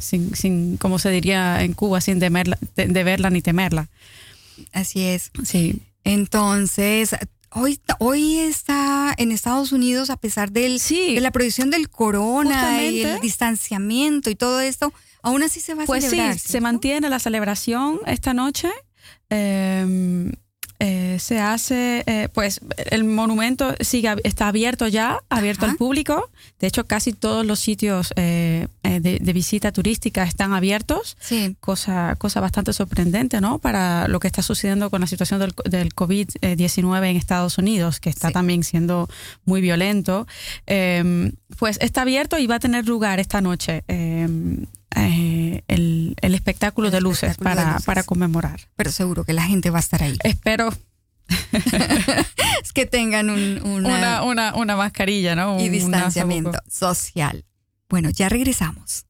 sin, 0.00 0.34
sin, 0.34 0.76
como 0.76 0.98
se 0.98 1.10
diría 1.10 1.62
en 1.62 1.72
Cuba, 1.72 2.00
sin 2.00 2.20
temerla, 2.20 2.58
de, 2.76 3.04
verla 3.04 3.30
ni 3.30 3.42
temerla. 3.42 3.88
Así 4.72 5.02
es. 5.02 5.30
Sí. 5.44 5.82
Entonces, 6.04 7.16
hoy, 7.54 7.80
hoy 7.98 8.38
está 8.38 9.14
en 9.16 9.32
Estados 9.32 9.72
Unidos, 9.72 10.10
a 10.10 10.16
pesar 10.16 10.52
del, 10.52 10.78
de 10.78 11.20
la 11.20 11.30
prohibición 11.30 11.70
del 11.70 11.88
corona 11.88 12.84
y 12.84 13.02
el 13.02 13.20
distanciamiento 13.20 14.30
y 14.30 14.34
todo 14.34 14.60
esto, 14.60 14.92
aún 15.22 15.42
así 15.42 15.60
se 15.60 15.74
va 15.74 15.84
a 15.84 15.86
pues 15.86 16.04
celebrar. 16.04 16.38
Sí, 16.38 16.48
se 16.48 16.60
mantiene 16.60 17.08
la 17.08 17.18
celebración 17.18 18.00
esta 18.06 18.34
noche. 18.34 18.70
Eh, 19.30 20.30
eh, 20.86 21.18
se 21.18 21.40
hace, 21.40 22.04
eh, 22.06 22.28
pues 22.34 22.60
el 22.90 23.04
monumento 23.04 23.74
sigue, 23.80 24.16
está 24.22 24.48
abierto 24.48 24.86
ya, 24.86 25.20
abierto 25.30 25.64
al 25.64 25.76
público. 25.76 26.28
De 26.60 26.66
hecho, 26.66 26.84
casi 26.84 27.14
todos 27.14 27.46
los 27.46 27.58
sitios 27.58 28.12
eh, 28.16 28.68
de, 28.82 29.32
visita 29.32 29.72
turística 29.72 30.24
están 30.24 30.52
abiertos. 30.52 31.16
Sí. 31.20 31.56
Cosa, 31.60 32.16
cosa 32.18 32.40
bastante 32.40 32.74
sorprendente, 32.74 33.40
¿no? 33.40 33.60
Para 33.60 34.08
lo 34.08 34.20
que 34.20 34.26
está 34.26 34.42
sucediendo 34.42 34.90
con 34.90 35.00
la 35.00 35.06
situación 35.06 35.40
del, 35.40 35.54
del 35.64 35.94
COVID-19 35.94 37.08
en 37.08 37.16
Estados 37.16 37.56
Unidos, 37.56 37.98
que 37.98 38.10
está 38.10 38.30
también 38.30 38.62
siendo 38.62 39.08
muy 39.46 39.62
violento. 39.62 40.26
Em, 40.66 41.32
pues 41.58 41.78
está 41.80 42.02
abierto 42.02 42.36
y 42.36 42.46
va 42.46 42.56
a 42.56 42.60
tener 42.60 42.86
lugar 42.86 43.20
esta 43.20 43.40
noche. 43.40 43.84
Em, 44.90 45.60
el, 45.66 46.34
espectáculo, 46.34 46.90
de, 46.90 47.00
luces 47.00 47.36
para, 47.36 47.78
para 47.84 48.02
conmemorar. 48.04 48.60
Pero 48.76 48.92
seguro 48.92 49.24
que 49.24 49.32
la 49.32 49.42
gente 49.42 49.70
va 49.70 49.78
a 49.78 49.80
estar 49.80 50.02
ahí. 50.02 50.16
Espero. 50.22 50.72
es 52.62 52.72
que 52.72 52.86
tengan 52.86 53.30
una, 53.30 54.22
una, 54.22 54.54
una, 54.54 54.76
mascarilla, 54.76 55.34
¿no? 55.34 55.58
Y 55.58 55.68
distanciamiento 55.68 56.58
social. 56.68 57.44
Bueno, 57.88 58.10
ya 58.10 58.28
regresamos. 58.28 59.06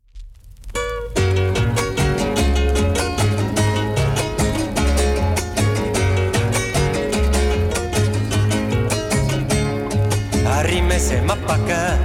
Arrímese 10.47 11.21
más 11.23 11.39
para 11.39 11.65
acá, 11.65 11.99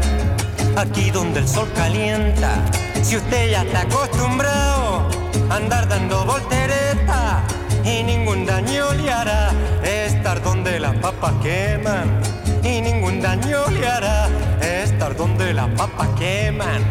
aquí 0.76 1.11
donde 1.11 1.39
el 1.41 1.47
sol 1.47 1.70
calienta 1.76 2.65
si 3.04 3.18
usted 3.18 3.52
ya 3.52 3.64
está 3.64 3.82
acostumbrado 3.82 5.08
a 5.50 5.56
andar 5.56 5.88
dando 5.88 6.26
voltereta 6.26 7.43
y 7.84 8.04
ningún 8.04 8.45
daño 8.45 8.93
le 8.93 9.12
hará 9.12 9.52
estar 9.84 10.41
donde 10.41 10.80
las 10.80 10.95
papas 10.97 11.34
queman 11.41 12.22
y 12.64 12.82
ningún 12.82 13.22
daño 13.22 13.68
le 13.70 13.88
hará 13.88 14.28
estar 14.62 15.16
donde 15.16 15.54
las 15.54 15.68
papas 15.70 16.10
queman. 16.18 16.84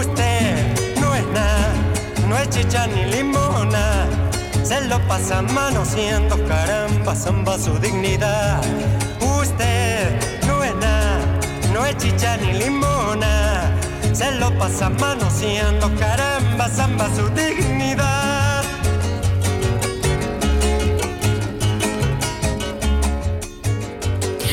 Usted 0.00 1.00
no 1.00 1.14
es 1.14 1.26
nada, 1.28 1.72
no 2.28 2.36
es 2.38 2.50
chicha 2.50 2.86
ni 2.86 3.04
limona, 3.06 4.06
se 4.62 4.80
lo 4.82 4.98
pasa 5.08 5.42
manoseando 5.42 6.36
caramba, 6.46 7.14
zamba 7.14 7.58
su 7.58 7.78
dignidad. 7.78 8.60
Usted 9.40 10.46
no 10.46 10.62
es 10.62 10.74
nada, 10.76 11.18
no 11.72 11.84
es 11.84 11.96
chicha 11.96 12.36
ni 12.36 12.52
limona 12.52 13.55
se 14.16 14.30
lo 14.36 14.56
pasa 14.58 14.88
manoseando, 14.88 15.94
caramba, 15.98 16.68
zamba 16.70 17.14
su 17.14 17.28
dignidad. 17.34 18.64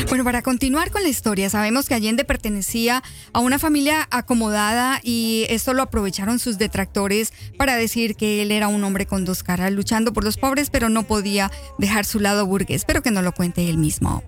Bueno, 0.09 0.25
para 0.25 0.41
continuar 0.41 0.91
con 0.91 1.01
la 1.01 1.07
historia, 1.07 1.49
sabemos 1.49 1.87
que 1.87 1.95
Allende 1.95 2.25
pertenecía 2.25 3.01
a 3.31 3.39
una 3.39 3.57
familia 3.57 4.05
acomodada 4.11 4.99
y 5.01 5.45
esto 5.49 5.73
lo 5.73 5.81
aprovecharon 5.81 6.39
sus 6.39 6.57
detractores 6.57 7.31
para 7.57 7.77
decir 7.77 8.15
que 8.15 8.41
él 8.41 8.51
era 8.51 8.67
un 8.67 8.83
hombre 8.83 9.05
con 9.05 9.23
dos 9.23 9.43
caras, 9.43 9.71
luchando 9.71 10.11
por 10.11 10.25
los 10.25 10.35
pobres, 10.35 10.69
pero 10.69 10.89
no 10.89 11.03
podía 11.03 11.51
dejar 11.79 12.03
su 12.03 12.19
lado 12.19 12.45
burgués. 12.45 12.83
Pero 12.85 13.01
que 13.01 13.11
no 13.11 13.21
lo 13.21 13.31
cuente 13.31 13.67
él 13.69 13.77
mismo. 13.77 14.23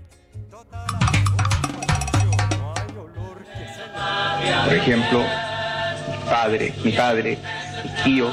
Por 4.45 4.73
ejemplo, 4.73 5.19
mi 5.21 6.29
padre, 6.29 6.73
mi 6.83 6.91
padre, 6.91 7.37
mi 7.83 8.03
tío, 8.03 8.31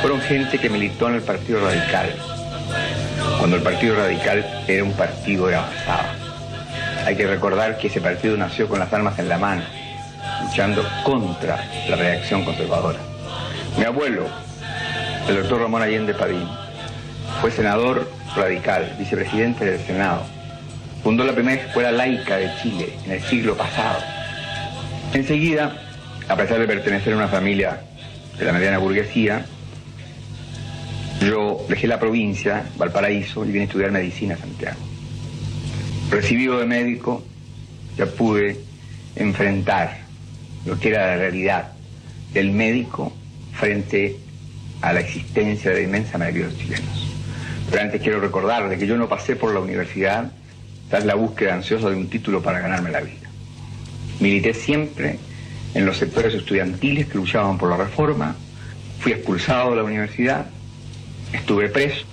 fueron 0.00 0.20
gente 0.22 0.58
que 0.58 0.70
militó 0.70 1.08
en 1.08 1.16
el 1.16 1.22
Partido 1.22 1.60
Radical, 1.60 2.14
cuando 3.38 3.56
el 3.56 3.62
Partido 3.62 3.96
Radical 3.96 4.64
era 4.66 4.84
un 4.84 4.92
partido 4.92 5.46
de 5.46 5.56
avanzada. 5.56 6.14
Hay 7.04 7.16
que 7.16 7.26
recordar 7.26 7.78
que 7.78 7.88
ese 7.88 8.00
partido 8.00 8.36
nació 8.36 8.68
con 8.68 8.78
las 8.78 8.92
armas 8.92 9.18
en 9.18 9.28
la 9.28 9.38
mano, 9.38 9.62
luchando 10.42 10.86
contra 11.04 11.64
la 11.88 11.96
reacción 11.96 12.44
conservadora. 12.44 12.98
Mi 13.76 13.84
abuelo, 13.84 14.26
el 15.28 15.36
doctor 15.36 15.60
Ramón 15.60 15.82
Allende 15.82 16.14
Padín, 16.14 16.48
fue 17.40 17.50
senador 17.50 18.10
radical, 18.36 18.94
vicepresidente 18.98 19.64
del 19.64 19.80
Senado. 19.80 20.22
Fundó 21.02 21.24
la 21.24 21.32
primera 21.32 21.62
escuela 21.62 21.90
laica 21.90 22.36
de 22.36 22.50
Chile 22.62 22.94
en 23.04 23.12
el 23.12 23.22
siglo 23.22 23.56
pasado 23.56 24.19
Enseguida, 25.12 25.76
a 26.28 26.36
pesar 26.36 26.60
de 26.60 26.66
pertenecer 26.66 27.12
a 27.12 27.16
una 27.16 27.28
familia 27.28 27.80
de 28.38 28.44
la 28.44 28.52
mediana 28.52 28.78
burguesía, 28.78 29.44
yo 31.20 31.66
dejé 31.68 31.88
la 31.88 31.98
provincia, 31.98 32.64
Valparaíso, 32.76 33.44
y 33.44 33.48
vine 33.48 33.62
a 33.62 33.66
estudiar 33.66 33.90
medicina 33.90 34.34
a 34.34 34.38
Santiago. 34.38 34.78
Recibido 36.10 36.58
de 36.58 36.66
médico, 36.66 37.24
ya 37.96 38.06
pude 38.06 38.60
enfrentar 39.16 39.98
lo 40.64 40.78
que 40.78 40.90
era 40.90 41.08
la 41.08 41.16
realidad 41.16 41.72
del 42.32 42.52
médico 42.52 43.12
frente 43.52 44.16
a 44.80 44.92
la 44.92 45.00
existencia 45.00 45.70
de 45.70 45.78
la 45.78 45.82
inmensa 45.82 46.18
mayoría 46.18 46.46
de 46.46 46.52
los 46.52 46.58
chilenos. 46.58 47.08
Pero 47.70 47.82
antes 47.82 48.00
quiero 48.00 48.20
recordar 48.20 48.76
que 48.78 48.86
yo 48.86 48.96
no 48.96 49.08
pasé 49.08 49.36
por 49.36 49.52
la 49.52 49.60
universidad 49.60 50.30
tras 50.88 51.04
la 51.04 51.14
búsqueda 51.14 51.54
ansiosa 51.54 51.90
de 51.90 51.96
un 51.96 52.08
título 52.08 52.42
para 52.42 52.60
ganarme 52.60 52.90
la 52.90 53.00
vida. 53.00 53.29
Milité 54.20 54.54
siempre 54.54 55.18
en 55.74 55.86
los 55.86 55.96
sectores 55.96 56.34
estudiantiles 56.34 57.06
que 57.06 57.16
luchaban 57.16 57.58
por 57.58 57.70
la 57.70 57.76
reforma. 57.76 58.36
Fui 58.98 59.12
expulsado 59.12 59.70
de 59.70 59.76
la 59.76 59.84
universidad, 59.84 60.46
estuve 61.32 61.70
preso, 61.70 62.04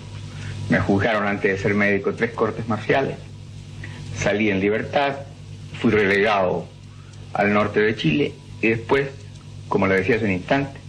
me 0.70 0.80
juzgaron 0.80 1.28
antes 1.28 1.52
de 1.52 1.58
ser 1.58 1.74
médico 1.74 2.14
tres 2.14 2.32
cortes 2.32 2.68
marciales, 2.68 3.18
salí 4.18 4.50
en 4.50 4.62
libertad, 4.62 5.16
fui 5.82 5.92
relegado 5.92 6.66
al 7.34 7.54
norte 7.54 7.82
de 7.82 7.96
Chile 7.96 8.34
y 8.62 8.70
después, 8.70 9.10
como 9.68 9.88
le 9.88 9.96
decía 9.96 10.16
hace 10.16 10.26
un 10.26 10.32
instante, 10.32 10.80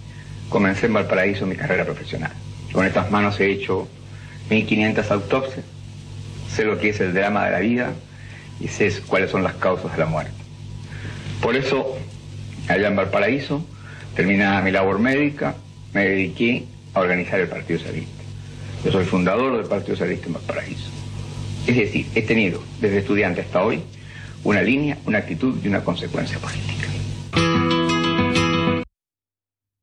comencé 0.49 0.87
en 0.87 0.95
Valparaíso 0.95 1.47
mi 1.47 1.57
carrera 1.57 1.85
profesional. 1.85 2.33
Con 2.73 2.87
estas 2.87 3.11
manos 3.11 3.41
he 3.41 3.51
hecho 3.51 3.89
1500 4.51 5.11
autopsias, 5.11 5.65
sé 6.55 6.65
lo 6.65 6.79
que 6.79 6.91
es 6.91 7.01
el 7.01 7.13
drama 7.13 7.47
de 7.47 7.51
la 7.51 7.59
vida 7.59 7.93
y 8.61 8.69
sé 8.69 8.93
cuáles 9.07 9.31
son 9.31 9.43
las 9.43 9.55
causas 9.55 9.93
de 9.93 9.99
la 9.99 10.07
muerte. 10.07 10.38
Por 11.43 11.57
eso, 11.57 11.97
allá 12.69 12.89
en 12.89 12.97
Valparaíso, 12.97 13.65
terminada 14.17 14.61
mi 14.61 14.71
labor 14.71 14.99
médica, 14.99 15.55
me 15.95 16.05
dediqué 16.05 16.65
a 16.95 17.01
organizar 17.01 17.39
el 17.41 17.49
Partido 17.49 17.79
Socialista. 17.79 18.23
Yo 18.85 18.93
soy 18.93 19.05
fundador 19.05 19.57
del 19.57 19.67
Partido 19.67 19.97
Socialista 19.97 20.27
en 20.27 20.33
Valparaíso. 20.35 20.91
Es 21.67 21.77
decir, 21.77 22.07
he 22.15 22.23
tenido, 22.23 22.63
desde 22.81 22.99
estudiante 22.99 23.43
hasta 23.43 23.63
hoy, 23.63 23.83
una 24.45 24.63
línea, 24.63 24.99
una 25.07 25.19
actitud 25.19 25.57
y 25.63 25.69
una 25.69 25.85
consecuencia 25.85 26.39
política. 26.39 26.88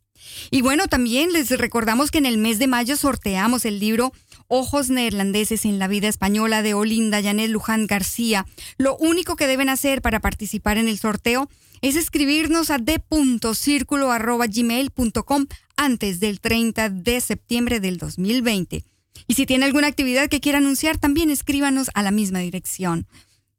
Y 0.51 0.63
bueno, 0.63 0.89
también 0.89 1.33
les 1.33 1.51
recordamos 1.51 2.11
que 2.11 2.19
en 2.19 2.27
el 2.27 2.39
mes 2.39 2.59
de 2.59 2.67
mayo 2.67 2.97
sorteamos 2.97 3.65
el 3.65 3.79
libro 3.81 4.13
Ojos 4.49 4.91
neerlandeses 4.91 5.65
en 5.65 5.79
la 5.79 5.87
vida 5.89 6.09
española 6.09 6.61
de 6.63 6.75
Olinda 6.75 7.23
Janet 7.23 7.49
Luján 7.51 7.87
García. 7.87 8.45
Lo 8.77 8.97
único 8.97 9.37
que 9.37 9.47
deben 9.47 9.69
hacer 9.69 10.03
para 10.03 10.19
participar 10.21 10.79
en 10.79 10.89
el 10.89 10.99
sorteo 10.99 11.49
es 11.81 11.95
escribirnos 11.97 12.71
a 12.71 12.79
d.circulo.gmail.com 12.79 15.47
antes 15.77 16.21
del 16.21 16.41
30 16.41 16.89
de 16.89 17.21
septiembre 17.21 17.81
del 17.81 17.99
2020. 17.99 18.85
Y 19.27 19.35
si 19.35 19.47
tiene 19.47 19.65
alguna 19.65 19.87
actividad 19.87 20.29
que 20.29 20.41
quiera 20.41 20.59
anunciar, 20.59 20.99
también 20.99 21.31
escríbanos 21.31 21.91
a 21.95 22.03
la 22.03 22.11
misma 22.11 22.41
dirección. 22.41 23.07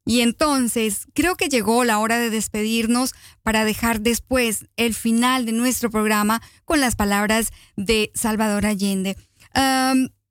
Y 0.05 0.21
entonces 0.21 1.07
creo 1.13 1.35
que 1.35 1.49
llegó 1.49 1.83
la 1.83 1.97
hora 1.97 2.19
de 2.19 2.29
despedirnos 2.29 3.15
para 3.41 3.65
dejar 3.65 4.01
después 4.01 4.65
el 4.77 4.93
final 4.93 5.45
de 5.45 5.51
nuestro 5.51 5.89
programa 5.89 6.41
con 6.63 6.79
las 6.79 6.95
palabras 6.95 7.51
de 7.75 8.11
Salvador 8.13 8.67
Allende. 8.67 9.17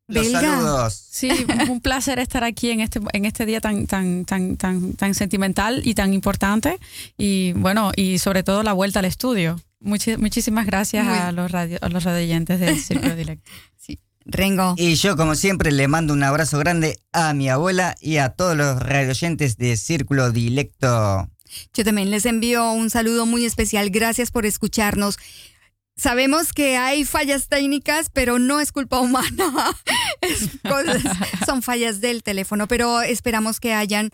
Los 0.07 0.31
saludos. 0.31 1.07
Sí, 1.11 1.31
un 1.69 1.81
placer 1.81 2.19
estar 2.19 2.45
aquí 2.45 2.71
en 2.71 2.81
este, 2.81 3.01
en 3.13 3.25
este 3.25 3.47
día 3.47 3.61
tan, 3.61 3.87
tan, 3.87 4.25
tan, 4.27 4.57
tan, 4.57 4.93
tan 4.95 5.15
sentimental 5.15 5.81
y 5.85 5.95
tan 5.95 6.13
importante. 6.13 6.79
Y 7.17 7.53
bueno, 7.55 7.91
y 7.97 8.19
sobre 8.19 8.43
todo 8.43 8.63
la 8.63 8.75
vuelta 8.75 8.99
al 8.99 9.07
estudio. 9.07 9.61
muchísimas 9.81 10.67
gracias 10.67 11.07
a 11.07 11.33
los, 11.33 11.51
radio, 11.51 11.79
a 11.81 11.89
los 11.89 12.05
radioyentes 12.05 12.61
del 12.61 12.79
Círculo 12.79 13.17
Directo. 13.17 13.51
Sí. 13.77 13.99
Rengo. 14.25 14.75
Y 14.77 14.95
yo, 14.95 15.17
como 15.17 15.35
siempre, 15.35 15.71
le 15.71 15.89
mando 15.89 16.15
un 16.15 16.23
abrazo 16.23 16.59
grande 16.59 16.99
a 17.13 17.35
mi 17.35 17.49
abuela 17.49 17.95
y 18.01 18.17
a 18.17 18.31
todos 18.31 18.57
los 18.57 18.81
radioyentes 18.81 19.57
de 19.59 19.77
Círculo 19.77 20.31
Directo. 20.31 21.29
Yo 21.73 21.85
también 21.85 22.11
les 22.11 22.27
envío 22.27 22.73
un 22.73 22.91
saludo 22.91 23.27
muy 23.27 23.45
especial. 23.45 23.91
Gracias 23.91 24.31
por 24.31 24.47
escucharnos. 24.47 25.19
Sabemos 25.97 26.53
que 26.53 26.77
hay 26.77 27.05
fallas 27.05 27.49
técnicas, 27.49 28.11
pero 28.13 28.39
no 28.39 28.61
es 28.61 28.73
culpa 28.73 28.99
humana. 28.99 29.53
son 31.47 31.63
fallas 31.63 32.01
del 32.01 32.23
teléfono, 32.23 32.67
pero 32.67 33.03
esperamos 33.03 33.61
que 33.61 33.75
hayan 33.75 34.11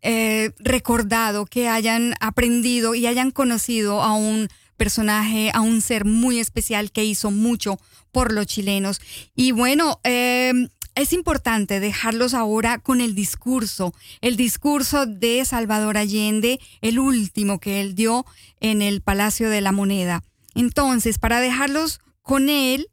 eh, 0.00 0.50
recordado, 0.58 1.46
que 1.46 1.68
hayan 1.68 2.14
aprendido 2.20 2.94
y 2.94 3.06
hayan 3.06 3.30
conocido 3.30 4.02
a 4.02 4.14
un 4.14 4.48
personaje, 4.82 5.52
a 5.54 5.60
un 5.60 5.80
ser 5.80 6.04
muy 6.04 6.40
especial 6.40 6.90
que 6.90 7.04
hizo 7.04 7.30
mucho 7.30 7.78
por 8.10 8.32
los 8.32 8.46
chilenos. 8.46 9.00
Y 9.36 9.52
bueno, 9.52 10.00
em, 10.02 10.70
es 10.96 11.12
importante 11.12 11.78
dejarlos 11.78 12.34
ahora 12.34 12.78
con 12.78 13.00
el 13.00 13.14
discurso, 13.14 13.94
el 14.22 14.34
discurso 14.36 15.06
de 15.06 15.44
Salvador 15.44 15.98
Allende, 15.98 16.58
el 16.80 16.98
último 16.98 17.60
que 17.60 17.80
él 17.80 17.94
dio 17.94 18.26
en 18.58 18.82
el 18.82 19.02
Palacio 19.02 19.50
de 19.50 19.60
la 19.60 19.70
Moneda. 19.70 20.24
Entonces, 20.56 21.20
para 21.20 21.38
dejarlos 21.38 22.00
con 22.20 22.48
él, 22.48 22.88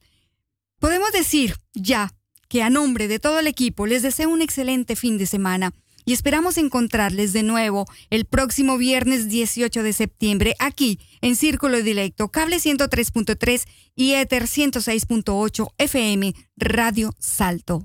podemos 0.78 1.12
decir 1.12 1.56
ya 1.74 2.14
que 2.50 2.62
a 2.62 2.70
nombre 2.70 3.08
de 3.08 3.18
todo 3.18 3.40
el 3.40 3.48
equipo 3.48 3.88
les 3.88 4.04
deseo 4.04 4.30
un 4.30 4.44
excelente 4.44 4.96
fin 4.96 5.18
de 5.18 5.26
semana 5.26 5.74
y 6.06 6.14
esperamos 6.14 6.58
encontrarles 6.58 7.34
de 7.34 7.44
nuevo 7.44 7.86
el 8.10 8.26
próximo 8.26 8.78
viernes 8.78 9.30
18 9.30 9.84
de 9.84 9.94
septiembre 9.94 10.56
aquí 10.60 11.00
en 11.22 11.36
Círculo 11.36 11.82
Directo, 11.82 12.30
cable 12.30 12.58
103.3 12.58 13.68
y 13.96 14.14
Ether 14.14 14.44
106.8 14.44 15.70
FM, 15.78 16.34
Radio 16.58 17.14
Salto. 17.20 17.84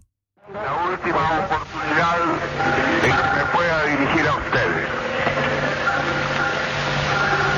La 0.52 0.88
última 0.90 1.46
oportunidad 1.46 2.18
de 3.02 3.08
que 3.08 3.38
me 3.38 3.44
pueda 3.52 3.84
dirigir 3.86 4.26
a 4.28 4.34
ustedes. 4.36 4.88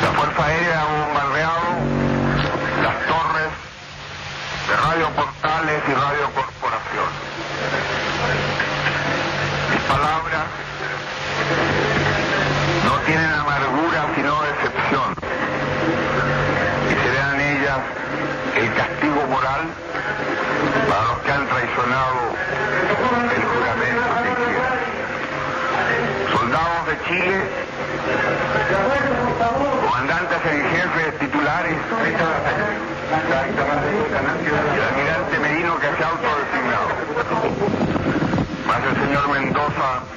La 0.02 0.12
Fuerza 0.12 0.46
Aérea 0.46 0.80
ha 0.80 1.04
bombardeado 1.04 1.66
las 2.82 3.06
torres 3.06 3.52
de 4.68 4.76
Radio 4.76 5.10
Portales 5.14 5.82
y 5.88 5.92
Radio 5.92 6.30
Corporación. 6.34 7.10
Mis 9.72 9.82
palabras 9.82 10.46
no 12.84 12.95
tienen 13.06 13.30
amargura 13.30 14.04
sino 14.16 14.42
decepción 14.42 15.14
y 16.90 16.94
serán 17.06 17.40
ellas 17.40 17.78
el 18.56 18.74
castigo 18.74 19.26
moral 19.30 19.62
para 20.88 21.02
los 21.02 21.18
que 21.18 21.30
han 21.30 21.46
traicionado 21.46 22.16
el 23.30 23.42
juramento 23.46 24.02
que. 24.16 24.74
Soldados 26.32 26.82
de 26.88 26.94
Chile, 27.06 27.38
comandantes 29.84 30.40
en 30.50 30.60
jefe, 30.70 31.12
titulares, 31.20 31.76
el 34.42 34.82
almirante 34.82 35.38
Merino 35.38 35.78
que 35.78 35.86
se 35.96 36.02
ha 36.02 36.08
autodesignado. 36.08 36.88
Más 38.66 38.80
el 38.82 38.94
señor 39.06 39.28
Mendoza, 39.28 40.15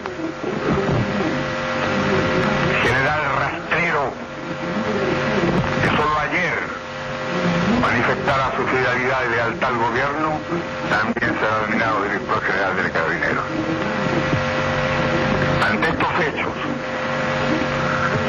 general 2.89 3.21
rastrero, 3.37 4.03
que 5.81 5.89
solo 5.95 6.19
ayer 6.25 6.57
manifestara 7.79 8.51
su 8.57 8.65
fidelidad 8.65 9.19
y 9.25 9.29
lealtad 9.29 9.69
al 9.69 9.77
gobierno, 9.77 10.39
también 10.89 11.37
será 11.39 11.59
denominado 11.59 12.03
director 12.03 12.41
general 12.41 12.75
del 12.77 12.91
Carabinero. 12.91 13.41
Ante 15.69 15.87
estos 15.87 16.13
hechos, 16.25 16.53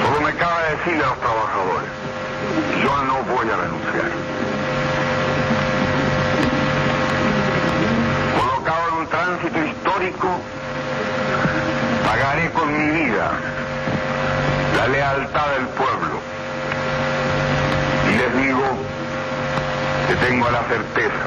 solo 0.05 0.21
me 0.21 0.35
cabe 0.35 0.77
decirle 0.77 1.05
a 1.05 1.09
los 1.09 1.21
trabajadores, 1.21 1.91
yo 2.85 3.05
no 3.05 3.15
voy 3.33 3.47
a 3.49 3.57
renunciar. 3.57 4.11
Colocado 8.37 8.89
en 8.89 8.95
un 8.95 9.07
tránsito 9.07 9.59
histórico, 9.65 10.29
pagaré 12.05 12.51
con 12.51 12.69
mi 12.77 13.05
vida 13.05 13.33
lealtad 14.91 15.47
del 15.57 15.67
pueblo. 15.69 16.21
Y 18.09 18.17
les 18.19 18.47
digo 18.47 18.65
que 20.09 20.15
tengo 20.27 20.51
la 20.51 20.63
certeza 20.65 21.27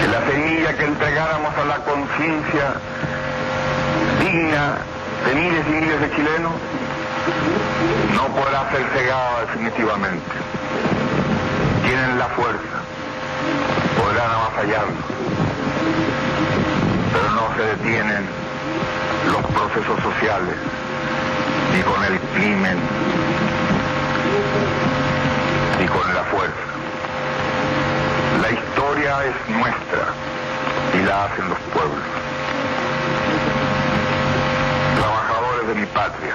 que 0.00 0.08
la 0.08 0.26
semilla 0.26 0.76
que 0.76 0.84
entregáramos 0.84 1.56
a 1.56 1.64
la 1.64 1.76
conciencia 1.78 2.74
digna 4.20 4.78
de 5.26 5.34
miles 5.34 5.66
y 5.66 5.70
miles 5.70 6.00
de 6.00 6.10
chilenos 6.10 6.52
no 8.14 8.26
podrá 8.28 8.70
ser 8.70 8.84
cegada 8.94 9.40
definitivamente. 9.42 10.30
Tienen 11.84 12.18
la 12.18 12.26
fuerza, 12.26 12.78
podrán 13.96 14.30
avasallarnos, 14.30 15.04
pero 17.12 17.30
no 17.30 17.56
se 17.56 17.62
detienen 17.62 18.26
los 19.32 19.44
procesos 19.46 20.00
sociales 20.02 20.56
ni 21.72 21.82
con 21.82 22.04
el 22.04 22.18
crimen 22.34 22.78
ni 25.78 25.86
con 25.86 26.14
la 26.14 26.22
fuerza. 26.24 26.68
La 28.42 28.50
historia 28.50 29.24
es 29.24 29.56
nuestra 29.56 30.04
y 30.94 31.06
la 31.06 31.24
hacen 31.24 31.48
los 31.48 31.58
pueblos. 31.74 32.04
Trabajadores 34.96 35.68
de 35.68 35.74
mi 35.74 35.86
patria, 35.86 36.34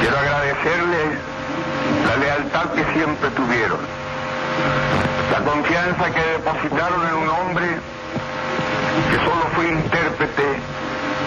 quiero 0.00 0.18
agradecerles 0.18 1.18
la 2.06 2.16
lealtad 2.16 2.66
que 2.72 2.84
siempre 2.94 3.30
tuvieron, 3.30 3.78
la 5.30 5.38
confianza 5.50 6.10
que 6.10 6.20
depositaron 6.20 7.08
en 7.08 7.14
un 7.14 7.28
hombre 7.28 7.66
que 9.10 9.16
solo 9.16 9.44
fue 9.54 9.68
intérprete 9.68 10.71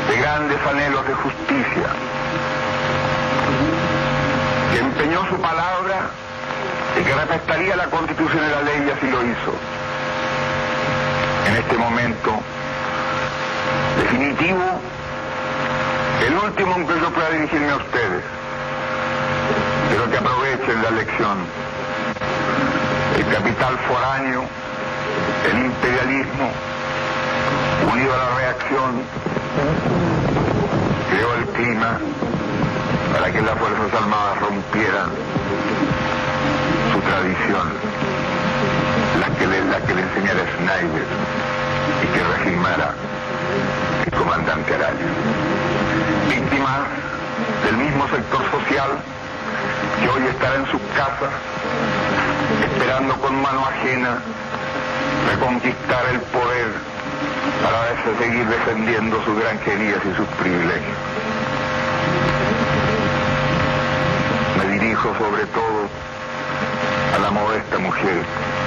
de 0.09 0.17
grandes 0.17 0.57
anhelos 0.67 1.07
de 1.07 1.13
justicia, 1.13 1.87
que 4.71 4.79
empeñó 4.79 5.25
su 5.29 5.35
palabra 5.41 6.09
y 6.99 7.03
que 7.03 7.13
respetaría 7.13 7.75
la 7.75 7.85
constitución 7.85 8.43
y 8.45 8.49
la 8.51 8.61
ley 8.61 8.85
y 8.87 8.91
así 8.91 9.07
lo 9.11 9.23
hizo. 9.23 9.53
En 11.47 11.55
este 11.55 11.77
momento 11.77 12.39
definitivo, 14.01 14.63
el 16.25 16.37
último 16.37 16.75
en 16.75 16.87
que 16.87 16.99
yo 16.99 17.09
pueda 17.11 17.29
dirigirme 17.29 17.69
a 17.69 17.75
ustedes, 17.75 18.23
pero 19.89 20.09
que 20.09 20.17
aprovechen 20.17 20.81
la 20.81 20.91
lección. 20.91 21.37
El 23.17 23.25
capital 23.33 23.77
foráneo, 23.87 24.43
el 25.49 25.65
imperialismo, 25.65 26.49
unido 27.91 28.13
a 28.13 28.17
la 28.17 28.35
reacción, 28.35 29.01
creó 31.09 31.35
el 31.35 31.45
clima 31.47 31.97
para 33.13 33.31
que 33.31 33.41
las 33.41 33.57
Fuerzas 33.57 34.01
Armadas 34.01 34.39
rompieran 34.41 35.09
su 36.91 36.99
tradición, 36.99 37.67
la 39.19 39.27
que 39.37 39.47
le, 39.47 39.65
la 39.65 39.79
que 39.79 39.95
le 39.95 40.01
enseñara 40.01 40.41
Schneider 40.57 41.07
y 42.03 42.07
que 42.13 42.23
regimara 42.23 42.93
el 44.05 44.11
comandante 44.11 44.75
Araya. 44.75 45.07
Víctimas 46.29 46.81
del 47.63 47.77
mismo 47.77 48.07
sector 48.09 48.41
social 48.51 48.89
que 50.01 50.09
hoy 50.09 50.27
estará 50.27 50.55
en 50.55 50.65
sus 50.67 50.81
casas 50.95 51.31
esperando 52.63 53.15
con 53.21 53.41
mano 53.41 53.65
ajena 53.65 54.19
reconquistar 55.31 56.05
el 56.11 56.19
poder 56.19 56.94
para 57.63 57.95
seguir 58.19 58.45
defendiendo 58.47 59.21
sus 59.23 59.39
granjerías 59.39 59.99
y 60.05 60.15
sus 60.15 60.27
privilegios. 60.39 60.97
Me 64.57 64.65
dirijo 64.73 65.13
sobre 65.17 65.45
todo 65.47 65.89
a 67.15 67.19
la 67.19 67.31
modesta 67.31 67.77
mujer 67.79 68.23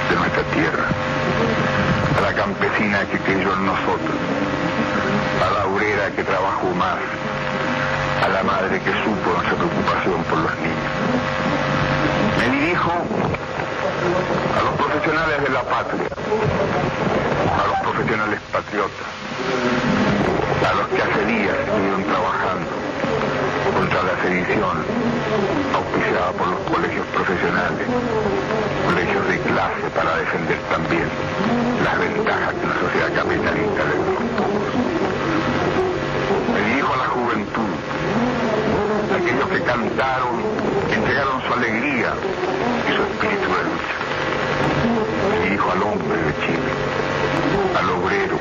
de 0.09 0.15
nuestra 0.15 0.43
tierra, 0.53 0.85
a 2.17 2.21
la 2.21 2.33
campesina 2.33 3.05
que 3.05 3.17
creyó 3.19 3.53
en 3.53 3.65
nosotros, 3.65 4.17
a 5.43 5.49
la 5.53 5.65
obrera 5.65 6.11
que 6.11 6.23
trabajó 6.23 6.67
más, 6.75 6.99
a 8.23 8.27
la 8.27 8.43
madre 8.43 8.79
que 8.79 8.91
supo 9.03 9.31
nuestra 9.33 9.55
preocupación 9.55 10.23
por 10.23 10.37
los 10.39 10.55
niños. 10.59 10.91
Me 12.37 12.57
dirijo 12.59 12.91
a 12.91 14.63
los 14.63 14.73
profesionales 14.75 15.43
de 15.43 15.49
la 15.49 15.63
patria, 15.63 16.09
profesionales 17.81 18.39
patriotas, 18.51 19.07
a 20.69 20.73
los 20.73 20.87
que 20.89 21.01
hace 21.01 21.25
días 21.25 21.55
estuvieron 21.65 22.03
trabajando 22.03 22.69
contra 23.75 24.03
la 24.03 24.21
sedición 24.21 24.77
auspiciada 25.73 26.31
por 26.33 26.47
los 26.47 26.59
colegios 26.71 27.05
profesionales, 27.07 27.87
colegios 28.85 29.27
de 29.27 29.39
clase 29.39 29.89
para 29.95 30.17
defender 30.17 30.59
también 30.69 31.07
las 31.83 31.99
ventajas 31.99 32.53
de 32.59 32.65
una 32.65 32.79
sociedad 32.79 33.13
capitalista 33.15 33.81
pocos. 34.37 34.73
Me 36.53 36.61
dirijo 36.69 36.93
a 36.93 36.97
la 36.97 37.07
juventud, 37.07 37.71
aquellos 39.15 39.49
que 39.49 39.61
cantaron, 39.63 40.35
entregaron 40.93 41.41
su 41.41 41.53
alegría 41.53 42.13
y 42.87 42.91
su 42.95 43.01
espíritu 43.03 43.47
de 43.53 43.63
lucha. 43.69 43.95
Me 45.29 45.45
dirijo 45.45 45.71
al 45.71 45.81
hombre 45.83 46.17
de 46.17 46.33
Chile, 46.45 46.71
al 47.77 47.89
obrero, 47.89 48.37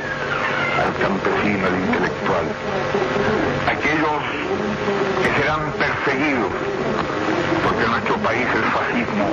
al 0.78 0.92
campesino, 1.02 1.66
al 1.66 1.76
intelectual, 1.78 2.46
aquellos 3.66 4.20
que 5.22 5.30
serán 5.40 5.72
perseguidos, 5.72 6.52
porque 7.64 7.84
en 7.84 7.90
nuestro 7.90 8.16
país 8.18 8.46
el 8.54 8.66
fascismo 8.72 9.26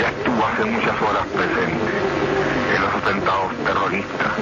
ya 0.00 0.08
estuvo 0.08 0.40
hace 0.46 0.64
muchas 0.64 0.96
horas 1.02 1.26
presente 1.34 1.92
en 2.74 2.82
los 2.82 2.92
atentados 2.94 3.50
terroristas, 3.64 4.32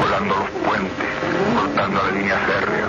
volando 0.00 0.34
los 0.36 0.50
puentes, 0.66 1.10
cortando 1.56 2.02
la 2.02 2.10
línea 2.10 2.38
férrea, 2.46 2.86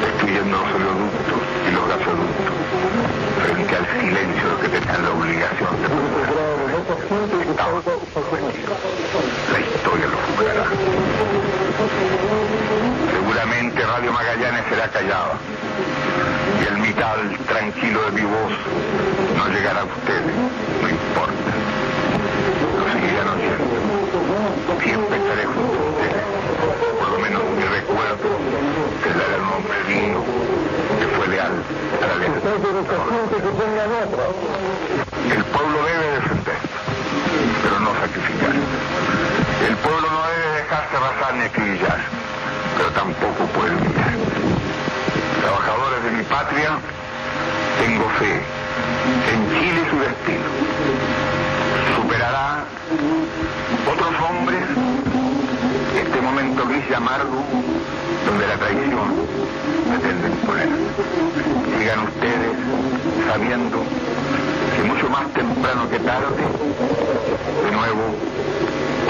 destruyendo 0.00 0.56
los 0.56 0.68
oleoductos 0.74 1.40
y 1.66 1.70
los 1.72 1.84
gasoductos, 1.88 2.54
frente 3.42 3.76
al 3.76 3.86
silencio 4.00 4.60
que 4.60 4.68
tenían 4.68 5.02
la 5.02 5.10
obligación 5.10 5.70
de 5.82 5.88
La 9.52 9.60
historia 9.60 10.06
lo 10.06 10.16
juzgará. 10.16 10.64
Seguramente 13.12 13.86
Radio 13.86 14.12
Magallanes 14.32 14.64
será 14.70 14.88
callada 14.88 15.34
y 16.58 16.64
el 16.64 16.78
mital 16.78 17.36
tranquilo 17.46 18.00
de 18.06 18.12
mi 18.12 18.22
voz 18.22 18.52
no 19.36 19.46
llegará 19.48 19.80
a 19.80 19.84
ustedes, 19.84 20.34
no 20.80 20.88
importa. 20.88 21.52
Lo 22.78 22.84
seguirán 22.92 23.28
oyendo. 23.28 23.76
Siempre 24.82 25.16
estaré 25.18 25.44
junto 25.44 25.76
a 25.76 25.84
ustedes. 25.84 26.24
Por 26.98 27.10
lo 27.10 27.18
menos 27.18 27.42
mi 27.58 27.64
recuerdo 27.76 28.40
será 29.04 29.28
de 29.28 29.36
un 29.36 29.48
hombre 29.52 29.76
digno 29.86 30.24
que 30.98 31.06
fue 31.14 31.28
leal 31.28 31.52
a 32.00 32.06
la 32.06 32.14
ley. 32.16 32.30
El 35.36 35.44
pueblo 35.44 35.78
debe 35.84 36.06
defender, 36.14 36.56
pero 37.62 37.80
no 37.80 37.90
sacrificar. 38.00 38.54
El 39.68 39.76
pueblo 39.76 40.10
no 40.10 40.22
debe 40.24 40.48
dejarse 40.56 40.96
arrasar 40.96 41.34
ni 41.34 41.44
acribillar, 41.44 42.21
pero 42.82 42.94
tampoco 42.94 43.44
puede 43.54 43.76
humillar. 43.76 44.10
Trabajadores 45.40 46.02
de 46.02 46.10
mi 46.10 46.22
patria, 46.24 46.78
tengo 47.78 48.08
fe 48.18 48.42
en 49.32 49.40
Chile 49.54 49.82
su 49.88 49.98
destino. 50.00 50.48
Superará 51.94 52.64
otros 53.86 54.14
hombres 54.28 54.64
este 55.94 56.20
momento 56.22 56.66
gris 56.66 56.82
y 56.90 56.94
amargo 56.94 57.44
donde 58.26 58.46
la 58.48 58.56
traición 58.56 59.14
pretende 59.88 60.28
imponer. 60.28 60.68
Sigan 61.78 62.00
ustedes 62.00 62.56
sabiendo 63.30 63.78
que 64.74 64.82
mucho 64.82 65.08
más 65.08 65.32
temprano 65.34 65.88
que 65.88 66.00
tarde, 66.00 66.42
de 67.64 67.70
nuevo, 67.70 68.16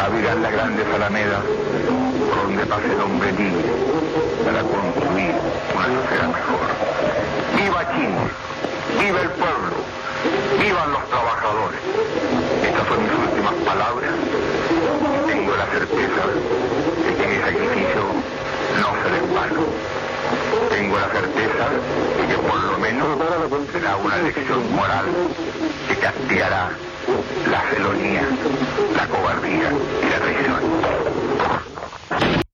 abrirán 0.01 0.43
la 0.43 0.51
grande 0.51 0.85
alameda 0.95 1.43
por 2.29 2.43
donde 2.45 2.67
pase 2.67 2.93
el 2.93 3.01
hombre 3.01 3.33
libre 3.33 3.73
para 4.45 4.63
construir 4.63 5.35
una 5.75 5.87
sociedad 6.03 6.29
mejor. 6.29 6.67
¡Viva 7.57 7.83
Chile! 7.95 8.25
¡Viva 9.01 9.21
el 9.21 9.31
pueblo! 9.31 9.77
¡Vivan 10.61 10.93
los 10.93 11.09
trabajadores! 11.09 11.81
Estas 12.63 12.87
son 12.89 13.03
mis 13.03 13.13
últimas 13.13 13.55
palabras. 13.65 14.11
Tengo 15.27 15.57
la 15.57 15.67
certeza 15.67 16.23
de 17.05 17.15
que 17.17 17.27
mi 17.27 17.37
sacrificio 17.37 18.03
no 18.81 18.89
será 19.03 19.17
en 19.19 19.35
vano. 19.35 19.65
Tengo 20.71 20.99
la 20.99 21.09
certeza 21.09 21.65
de 22.19 22.27
que 22.29 22.39
por 22.39 22.61
lo 22.63 22.79
menos 22.79 23.09
será 23.73 23.97
una 23.97 24.17
lección 24.19 24.75
moral 24.75 25.07
que 25.89 25.97
castigará 25.97 26.71
la 27.51 27.61
felonía, 27.63 28.29
la 28.97 29.07
cobardía 29.09 29.73
y 30.03 30.11
la 30.11 30.19
traición. 30.21 30.63